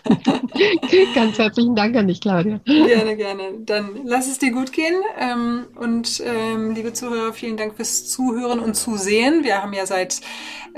Ganz 1.14 1.38
herzlichen 1.38 1.76
Dank 1.76 1.94
an 1.96 2.08
dich, 2.08 2.20
Claudia. 2.20 2.60
Gerne, 2.64 3.16
gerne. 3.16 3.52
Dann 3.60 4.00
lass 4.04 4.26
es 4.28 4.38
dir 4.38 4.50
gut 4.50 4.72
gehen. 4.72 4.94
Ähm, 5.18 5.66
und 5.76 6.22
ähm, 6.24 6.74
liebe 6.74 6.92
Zuhörer, 6.92 7.32
vielen 7.32 7.56
Dank 7.56 7.76
fürs 7.76 8.06
Zuhören 8.08 8.60
und 8.60 8.74
Zusehen. 8.74 9.44
Wir 9.44 9.62
haben 9.62 9.72
ja 9.72 9.86
seit 9.86 10.20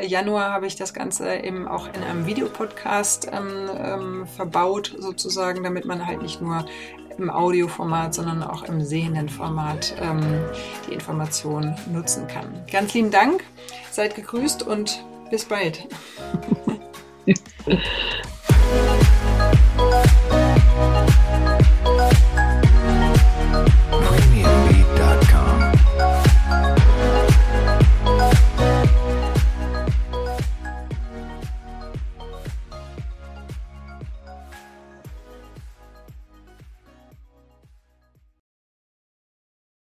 Januar 0.01 0.51
habe 0.53 0.67
ich 0.67 0.77
das 0.77 0.95
Ganze 0.95 1.35
eben 1.37 1.69
auch 1.69 1.87
in 1.87 2.03
einem 2.03 2.27
Videopodcast 2.27 3.31
ähm, 3.31 4.27
verbaut, 4.27 4.95
sozusagen, 4.99 5.63
damit 5.63 5.85
man 5.85 6.07
halt 6.07 6.23
nicht 6.23 6.41
nur 6.41 6.65
im 7.19 7.31
Audioformat, 7.31 8.15
sondern 8.15 8.43
auch 8.43 8.65
im 8.65 8.83
sehenden 8.83 9.29
Format 9.29 9.95
ähm, 10.01 10.23
die 10.89 10.95
Information 10.95 11.75
nutzen 11.93 12.27
kann. 12.27 12.47
Ganz 12.71 12.95
lieben 12.95 13.11
Dank, 13.11 13.45
seid 13.91 14.15
gegrüßt 14.15 14.63
und 14.63 15.05
bis 15.31 15.45
bald. 15.45 15.87